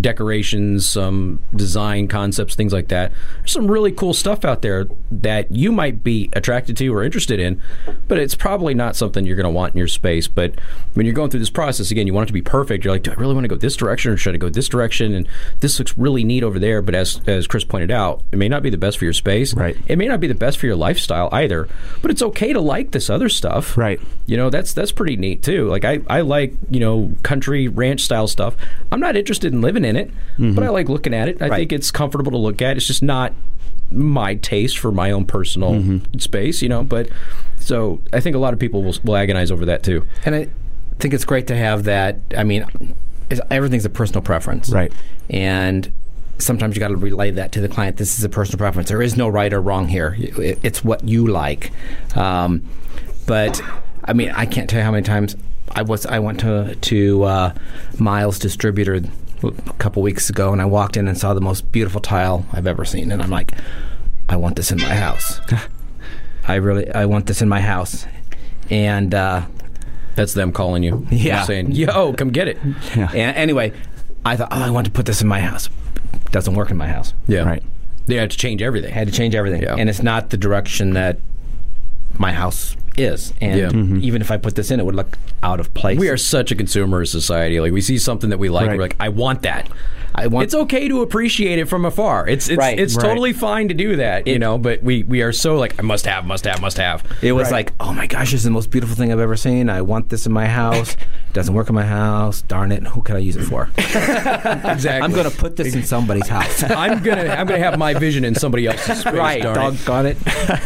decorations, 0.00 0.88
some 0.88 1.38
design 1.54 2.08
concepts, 2.08 2.54
things 2.54 2.72
like 2.72 2.88
that. 2.88 3.12
There's 3.38 3.52
some 3.52 3.70
really 3.70 3.92
cool 3.92 4.14
stuff 4.14 4.44
out 4.44 4.62
there 4.62 4.86
that 5.10 5.50
you 5.52 5.70
might 5.72 6.02
be 6.02 6.28
attracted 6.32 6.76
to 6.78 6.94
or 6.94 7.04
interested 7.04 7.38
in, 7.38 7.62
but 8.08 8.18
it's 8.18 8.34
probably 8.34 8.74
not 8.74 8.96
something 8.96 9.24
you're 9.24 9.36
going 9.36 9.44
to 9.44 9.50
want 9.50 9.74
in 9.74 9.78
your 9.78 9.88
space. 9.88 10.26
But 10.28 10.54
when 10.94 11.06
you're 11.06 11.14
going 11.14 11.30
through 11.30 11.40
this 11.40 11.50
process, 11.50 11.90
again, 11.90 12.06
you 12.06 12.14
want 12.14 12.26
it 12.26 12.28
to 12.28 12.32
be 12.32 12.42
perfect. 12.42 12.84
You're 12.84 12.94
like, 12.94 13.04
do 13.04 13.12
I 13.12 13.14
really 13.14 13.34
want 13.34 13.44
to 13.44 13.48
go 13.48 13.56
this 13.56 13.76
direction 13.76 14.12
or 14.12 14.16
should 14.16 14.34
I 14.34 14.38
go 14.38 14.48
this 14.48 14.68
direction? 14.68 15.14
And 15.14 15.28
this 15.60 15.78
looks 15.78 15.96
really 15.96 16.24
neat 16.24 16.42
over 16.42 16.58
there. 16.58 16.82
But 16.82 16.94
as, 16.94 17.20
as 17.28 17.46
Chris 17.46 17.64
pointed 17.64 17.90
out, 17.90 18.22
it 18.32 18.36
may 18.36 18.48
not 18.48 18.62
be 18.62 18.70
the 18.70 18.78
best 18.78 18.98
for 18.98 19.04
your 19.04 19.12
space. 19.12 19.54
Right. 19.54 19.76
It 19.86 19.96
may 19.96 20.08
not 20.08 20.20
be 20.20 20.26
the 20.26 20.34
best 20.34 20.58
for 20.58 20.66
your 20.66 20.76
lifestyle 20.76 21.28
either, 21.32 21.68
but 22.02 22.10
it's 22.10 22.22
okay 22.22 22.52
to 22.52 22.60
like 22.60 22.90
this 22.90 23.08
other 23.08 23.28
stuff. 23.28 23.76
Right. 23.76 24.00
You 24.26 24.36
know, 24.36 24.50
that's 24.50 24.72
that's 24.72 24.92
pretty 24.92 25.16
neat 25.16 25.42
too. 25.42 25.68
Like 25.68 25.84
I, 25.84 26.00
I 26.08 26.22
like, 26.22 26.54
you 26.70 26.80
know, 26.80 27.12
country 27.22 27.68
ranch 27.68 28.00
style 28.00 28.26
stuff. 28.26 28.56
I'm 28.90 29.00
not 29.00 29.16
interested 29.16 29.52
in 29.52 29.60
living 29.60 29.75
in 29.84 29.96
it, 29.96 30.10
but 30.38 30.62
I 30.64 30.68
like 30.70 30.88
looking 30.88 31.12
at 31.14 31.28
it. 31.28 31.40
I 31.42 31.48
Right. 31.48 31.58
think 31.58 31.72
it's 31.72 31.90
comfortable 31.90 32.32
to 32.32 32.38
look 32.38 32.62
at. 32.62 32.76
It's 32.76 32.86
just 32.86 33.02
not 33.02 33.32
my 33.92 34.34
taste 34.36 34.78
for 34.78 34.90
my 34.90 35.10
own 35.12 35.24
personal 35.26 36.00
space, 36.18 36.62
you 36.62 36.68
know, 36.68 36.82
but 36.82 37.08
so 37.58 38.00
I 38.12 38.20
think 38.20 38.34
a 38.36 38.38
lot 38.38 38.52
of 38.52 38.58
people 38.58 38.82
will, 38.82 38.94
will 39.04 39.16
agonize 39.16 39.50
over 39.50 39.64
that 39.66 39.82
too. 39.82 40.04
And 40.24 40.34
I 40.34 40.48
think 40.98 41.14
it's 41.14 41.24
great 41.24 41.46
to 41.48 41.56
have 41.56 41.84
that. 41.84 42.20
I 42.36 42.42
mean, 42.44 42.64
it's, 43.30 43.40
everything's 43.50 43.84
a 43.84 43.90
personal 43.90 44.22
preference. 44.22 44.70
Right. 44.70 44.92
And 45.30 45.90
sometimes 46.38 46.74
you 46.76 46.80
got 46.80 46.88
to 46.88 46.96
relay 46.96 47.30
that 47.32 47.52
to 47.52 47.60
the 47.60 47.68
client. 47.68 47.96
This 47.96 48.18
is 48.18 48.24
a 48.24 48.28
personal 48.28 48.58
preference. 48.58 48.88
There 48.88 49.02
is 49.02 49.16
no 49.16 49.28
right 49.28 49.52
or 49.52 49.60
wrong 49.60 49.88
here. 49.88 50.16
It's 50.18 50.82
what 50.84 51.04
you 51.06 51.26
like. 51.26 51.70
Um, 52.16 52.62
but 53.26 53.60
I 54.04 54.12
mean, 54.12 54.30
I 54.32 54.46
can't 54.46 54.68
tell 54.68 54.80
you 54.80 54.84
how 54.84 54.90
many 54.92 55.02
times 55.04 55.36
I 55.74 55.82
was. 55.82 56.06
I 56.06 56.18
went 56.20 56.40
to 56.40 56.74
to 56.76 57.22
uh, 57.24 57.54
Miles 57.98 58.38
Distributor 58.38 59.00
a 59.42 59.72
couple 59.74 60.02
weeks 60.02 60.28
ago, 60.30 60.52
and 60.52 60.60
I 60.62 60.64
walked 60.64 60.96
in 60.96 61.08
and 61.08 61.16
saw 61.18 61.34
the 61.34 61.40
most 61.40 61.70
beautiful 61.72 62.00
tile 62.00 62.44
I've 62.52 62.66
ever 62.66 62.84
seen, 62.84 63.12
and 63.12 63.22
I'm 63.22 63.30
like, 63.30 63.52
I 64.28 64.36
want 64.36 64.56
this 64.56 64.70
in 64.72 64.78
my 64.78 64.94
house. 64.94 65.40
I 66.48 66.54
really, 66.56 66.90
I 66.92 67.06
want 67.06 67.26
this 67.26 67.42
in 67.42 67.48
my 67.48 67.60
house, 67.60 68.06
and. 68.70 69.14
Uh, 69.14 69.46
That's 70.14 70.34
them 70.34 70.52
calling 70.52 70.82
you. 70.82 71.06
Yeah. 71.10 71.42
Saying, 71.44 71.72
yo, 71.72 72.12
come 72.14 72.30
get 72.30 72.48
it. 72.48 72.58
And 72.94 73.36
anyway, 73.36 73.72
I 74.24 74.36
thought, 74.36 74.48
oh, 74.50 74.62
I 74.62 74.70
want 74.70 74.86
to 74.86 74.92
put 74.92 75.06
this 75.06 75.20
in 75.20 75.28
my 75.28 75.40
house. 75.40 75.68
Doesn't 76.32 76.54
work 76.54 76.70
in 76.70 76.76
my 76.76 76.88
house. 76.88 77.12
Yeah. 77.28 77.42
Right. 77.42 77.62
They 78.06 78.14
had 78.16 78.30
to 78.30 78.36
change 78.38 78.62
everything. 78.62 78.92
Had 78.92 79.08
to 79.08 79.12
change 79.12 79.34
everything, 79.34 79.62
Yeah. 79.62 79.74
and 79.76 79.88
it's 79.90 80.02
not 80.02 80.30
the 80.30 80.36
direction 80.36 80.94
that 80.94 81.18
my 82.18 82.32
house 82.32 82.76
is. 82.98 83.32
And 83.40 83.58
Yeah. 83.58 83.68
Mhm. 83.68 84.02
even 84.02 84.20
if 84.22 84.30
I 84.30 84.36
put 84.36 84.54
this 84.54 84.70
in, 84.70 84.80
it 84.80 84.86
would 84.86 84.94
look 84.94 85.18
out 85.42 85.60
of 85.60 85.72
place. 85.74 85.98
We 85.98 86.08
are 86.08 86.16
such 86.16 86.50
a 86.50 86.54
consumer 86.54 87.04
society. 87.04 87.60
Like 87.60 87.72
we 87.72 87.80
see 87.80 87.98
something 87.98 88.30
that 88.30 88.38
we 88.38 88.48
like, 88.48 88.68
Right. 88.68 88.76
we're 88.76 88.82
like, 88.82 88.96
I 89.00 89.08
want 89.10 89.42
that. 89.42 89.68
I 90.18 90.28
want. 90.28 90.44
It's 90.44 90.54
okay 90.54 90.88
to 90.88 91.02
appreciate 91.02 91.58
it 91.58 91.68
from 91.68 91.84
afar. 91.84 92.26
It's 92.26 92.48
it's 92.48 92.56
Right. 92.56 92.78
it's 92.80 92.96
Right. 92.96 93.02
totally 93.06 93.32
fine 93.34 93.68
to 93.68 93.74
do 93.74 93.96
that, 93.96 94.26
you 94.26 94.36
It- 94.36 94.38
know. 94.38 94.56
But 94.56 94.82
we 94.82 95.02
we 95.02 95.20
are 95.20 95.30
so 95.32 95.56
like, 95.56 95.74
I 95.78 95.82
must 95.82 96.06
have, 96.06 96.24
must 96.24 96.46
have, 96.46 96.58
must 96.62 96.78
have. 96.78 97.04
It 97.20 97.32
was 97.32 97.50
like, 97.50 97.72
oh 97.80 97.92
my 97.92 98.06
gosh, 98.06 98.30
this 98.30 98.40
is 98.40 98.44
the 98.44 98.50
most 98.50 98.70
beautiful 98.70 98.96
thing 98.96 99.12
I've 99.12 99.20
ever 99.20 99.36
seen. 99.36 99.68
I 99.68 99.82
want 99.82 100.08
this 100.08 100.24
in 100.24 100.32
my 100.32 100.46
house. 100.46 100.92
It 100.94 101.32
doesn't 101.34 101.52
work 101.52 101.68
in 101.68 101.74
my 101.74 101.84
house. 101.84 102.40
Darn 102.40 102.72
it! 102.72 102.86
Who 102.86 103.02
can 103.02 103.16
I 103.16 103.18
use 103.18 103.36
it 103.36 103.42
for? 103.42 103.68
Exactly. 103.76 104.90
I'm 105.02 105.12
going 105.12 105.28
to 105.30 105.36
put 105.36 105.56
this 105.56 105.74
in 105.74 105.82
somebody's 105.84 106.28
house. 106.28 106.62
I'm 106.70 107.02
gonna 107.02 107.24
I'm 107.24 107.46
gonna 107.46 107.58
have 107.62 107.78
my 107.78 107.94
vision 107.94 108.24
in 108.24 108.34
somebody 108.34 108.66
else's 108.66 109.00
space. 109.00 109.12
right, 109.14 109.42
darn 109.42 109.56
it. 109.74 109.84
doggone 109.84 110.06
it. 110.06 110.16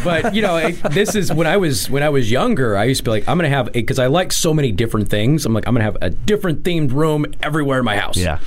but 0.03 0.33
you 0.35 0.41
know, 0.41 0.57
it, 0.57 0.81
this 0.91 1.15
is 1.15 1.31
when 1.33 1.47
I 1.47 1.57
was 1.57 1.89
when 1.89 2.03
I 2.03 2.09
was 2.09 2.20
younger. 2.29 2.75
I 2.77 2.83
used 2.83 2.99
to 2.99 3.03
be 3.05 3.11
like, 3.11 3.27
I'm 3.27 3.37
gonna 3.37 3.49
have 3.49 3.71
because 3.71 3.97
I 3.99 4.07
like 4.07 4.31
so 4.33 4.53
many 4.53 4.71
different 4.71 5.09
things. 5.09 5.45
I'm 5.45 5.53
like, 5.53 5.67
I'm 5.67 5.73
gonna 5.73 5.85
have 5.85 5.97
a 6.01 6.09
different 6.09 6.63
themed 6.63 6.91
room 6.91 7.25
everywhere 7.41 7.79
in 7.79 7.85
my 7.85 7.95
house. 7.97 8.17
Yeah. 8.17 8.39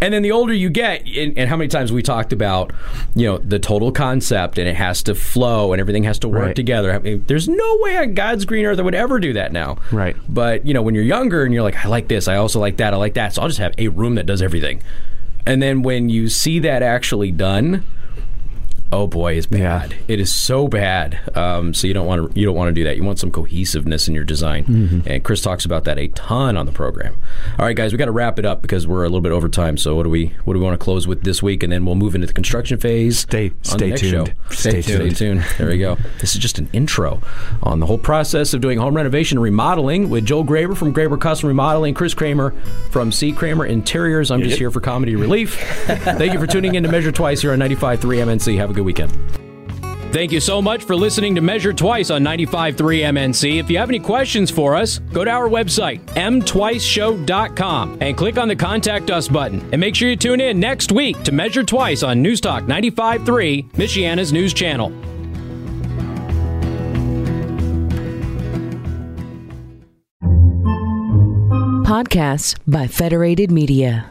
And 0.00 0.12
then 0.12 0.22
the 0.22 0.32
older 0.32 0.52
you 0.52 0.68
get, 0.68 1.06
and, 1.06 1.38
and 1.38 1.48
how 1.48 1.56
many 1.56 1.68
times 1.68 1.92
we 1.92 2.02
talked 2.02 2.32
about, 2.32 2.72
you 3.14 3.24
know, 3.26 3.38
the 3.38 3.60
total 3.60 3.92
concept, 3.92 4.58
and 4.58 4.66
it 4.66 4.74
has 4.74 5.04
to 5.04 5.14
flow, 5.14 5.72
and 5.72 5.78
everything 5.80 6.02
has 6.04 6.18
to 6.20 6.28
work 6.28 6.46
Right. 6.46 6.56
together. 6.56 6.92
I 6.92 6.98
mean, 6.98 7.22
there's 7.28 7.48
no 7.48 7.78
way 7.80 7.96
on 7.98 8.14
God's 8.14 8.44
green 8.44 8.64
earth 8.66 8.80
I 8.80 8.82
would 8.82 8.96
ever 8.96 9.20
do 9.20 9.34
that 9.34 9.52
now. 9.52 9.76
Right. 9.92 10.16
But 10.28 10.66
you 10.66 10.74
know, 10.74 10.82
when 10.82 10.96
you're 10.96 11.04
younger 11.04 11.44
and 11.44 11.54
you're 11.54 11.62
like, 11.62 11.84
I 11.84 11.88
like 11.88 12.08
this, 12.08 12.26
I 12.26 12.34
also 12.36 12.58
like 12.58 12.78
that, 12.78 12.92
I 12.94 12.96
like 12.96 13.14
that, 13.14 13.34
so 13.34 13.42
I'll 13.42 13.48
just 13.48 13.60
have 13.60 13.74
a 13.78 13.88
room 13.88 14.16
that 14.16 14.26
does 14.26 14.42
everything. 14.42 14.82
And 15.46 15.62
then 15.62 15.82
when 15.82 16.08
you 16.08 16.28
see 16.28 16.58
that 16.60 16.82
actually 16.82 17.30
done, 17.30 17.84
oh 18.92 19.06
boy, 19.06 19.32
it's 19.34 19.48
Yeah. 19.50 19.58
bad. 19.88 19.94
It 20.06 20.20
is 20.20 20.32
so 20.32 20.68
bad. 20.68 21.18
Um, 21.36 21.74
so 21.74 21.86
you 21.86 21.94
don't 21.94 22.06
want 22.06 22.32
to 22.34 22.38
you 22.40 22.46
don't 22.46 22.54
want 22.54 22.68
to 22.68 22.72
do 22.72 22.84
that. 22.84 22.96
You 22.96 23.02
want 23.04 23.18
some 23.18 23.30
cohesiveness 23.30 24.06
in 24.08 24.14
your 24.14 24.24
design. 24.24 24.64
Mm-hmm. 24.64 25.00
And 25.06 25.24
Chris 25.24 25.40
talks 25.40 25.64
about 25.64 25.84
that 25.84 25.98
a 25.98 26.08
ton 26.08 26.56
on 26.56 26.66
the 26.66 26.72
program. 26.72 27.16
All 27.58 27.64
right, 27.66 27.74
guys, 27.76 27.92
we 27.92 27.98
got 27.98 28.04
to 28.06 28.12
wrap 28.12 28.38
it 28.38 28.44
up 28.44 28.62
because 28.62 28.86
we're 28.86 29.02
a 29.04 29.08
little 29.08 29.20
bit 29.20 29.32
over 29.32 29.48
time. 29.48 29.76
So 29.76 29.96
what 29.96 30.04
do 30.04 30.10
we 30.10 30.34
what 30.44 30.54
do 30.54 30.60
we 30.60 30.64
want 30.64 30.78
to 30.78 30.82
close 30.84 31.06
with 31.06 31.22
this 31.22 31.42
week, 31.42 31.62
and 31.62 31.72
then 31.72 31.84
we'll 31.84 31.94
move 31.96 32.14
into 32.14 32.26
the 32.26 32.32
construction 32.32 32.78
phase. 32.78 33.18
Stay- 33.20 33.52
stay 33.62 33.92
tuned. 33.92 34.34
Stay 34.50 34.82
Stay 34.82 34.96
tuned. 34.98 35.16
tuned. 35.16 35.44
There 35.58 35.68
we 35.68 35.78
go. 35.78 35.96
This 36.20 36.34
is 36.34 36.40
just 36.40 36.58
an 36.58 36.68
intro 36.72 37.20
on 37.62 37.80
the 37.80 37.86
whole 37.86 37.98
process 37.98 38.52
of 38.54 38.60
doing 38.60 38.78
home 38.78 38.94
renovation 38.94 39.38
and 39.38 39.42
remodeling 39.42 40.10
with 40.10 40.26
Joel 40.26 40.44
Graber 40.44 40.76
from 40.76 40.92
Graber 40.94 41.18
Custom 41.20 41.48
Remodeling, 41.48 41.94
Chris 41.94 42.14
Kramer 42.14 42.50
from 42.90 43.10
C. 43.12 43.32
Kramer 43.32 43.64
Interiors. 43.66 44.30
I'm 44.30 44.42
just 44.42 44.58
here 44.58 44.70
for 44.70 44.80
comedy 44.80 45.16
relief. 45.16 45.54
Thank 45.86 46.32
you 46.32 46.38
for 46.38 46.46
tuning 46.46 46.74
in 46.74 46.82
to 46.82 46.90
Measure 46.90 47.12
Twice 47.12 47.40
here 47.40 47.52
on 47.52 47.58
95.3 47.58 47.98
MNC. 47.98 48.56
Have 48.58 48.70
a 48.70 48.74
good 48.74 48.81
weekend. 48.82 49.12
Thank 50.12 50.30
you 50.30 50.40
so 50.40 50.60
much 50.60 50.84
for 50.84 50.94
listening 50.94 51.34
to 51.36 51.40
Measure 51.40 51.72
Twice 51.72 52.10
on 52.10 52.22
95.3 52.22 52.76
MNC. 52.76 53.58
If 53.58 53.70
you 53.70 53.78
have 53.78 53.88
any 53.88 53.98
questions 53.98 54.50
for 54.50 54.76
us, 54.76 54.98
go 54.98 55.24
to 55.24 55.30
our 55.30 55.48
website, 55.48 56.04
mtwiceshow.com, 56.04 57.98
and 58.02 58.14
click 58.14 58.36
on 58.36 58.46
the 58.46 58.56
Contact 58.56 59.10
Us 59.10 59.26
button. 59.26 59.66
And 59.72 59.80
make 59.80 59.94
sure 59.94 60.10
you 60.10 60.16
tune 60.16 60.42
in 60.42 60.60
next 60.60 60.92
week 60.92 61.22
to 61.22 61.32
Measure 61.32 61.62
Twice 61.62 62.02
on 62.02 62.20
News 62.20 62.42
Newstalk 62.42 62.66
95.3, 62.66 63.72
Michiana's 63.72 64.32
news 64.32 64.54
channel. 64.54 64.90
Podcasts 71.84 72.58
by 72.66 72.86
Federated 72.86 73.50
Media. 73.50 74.10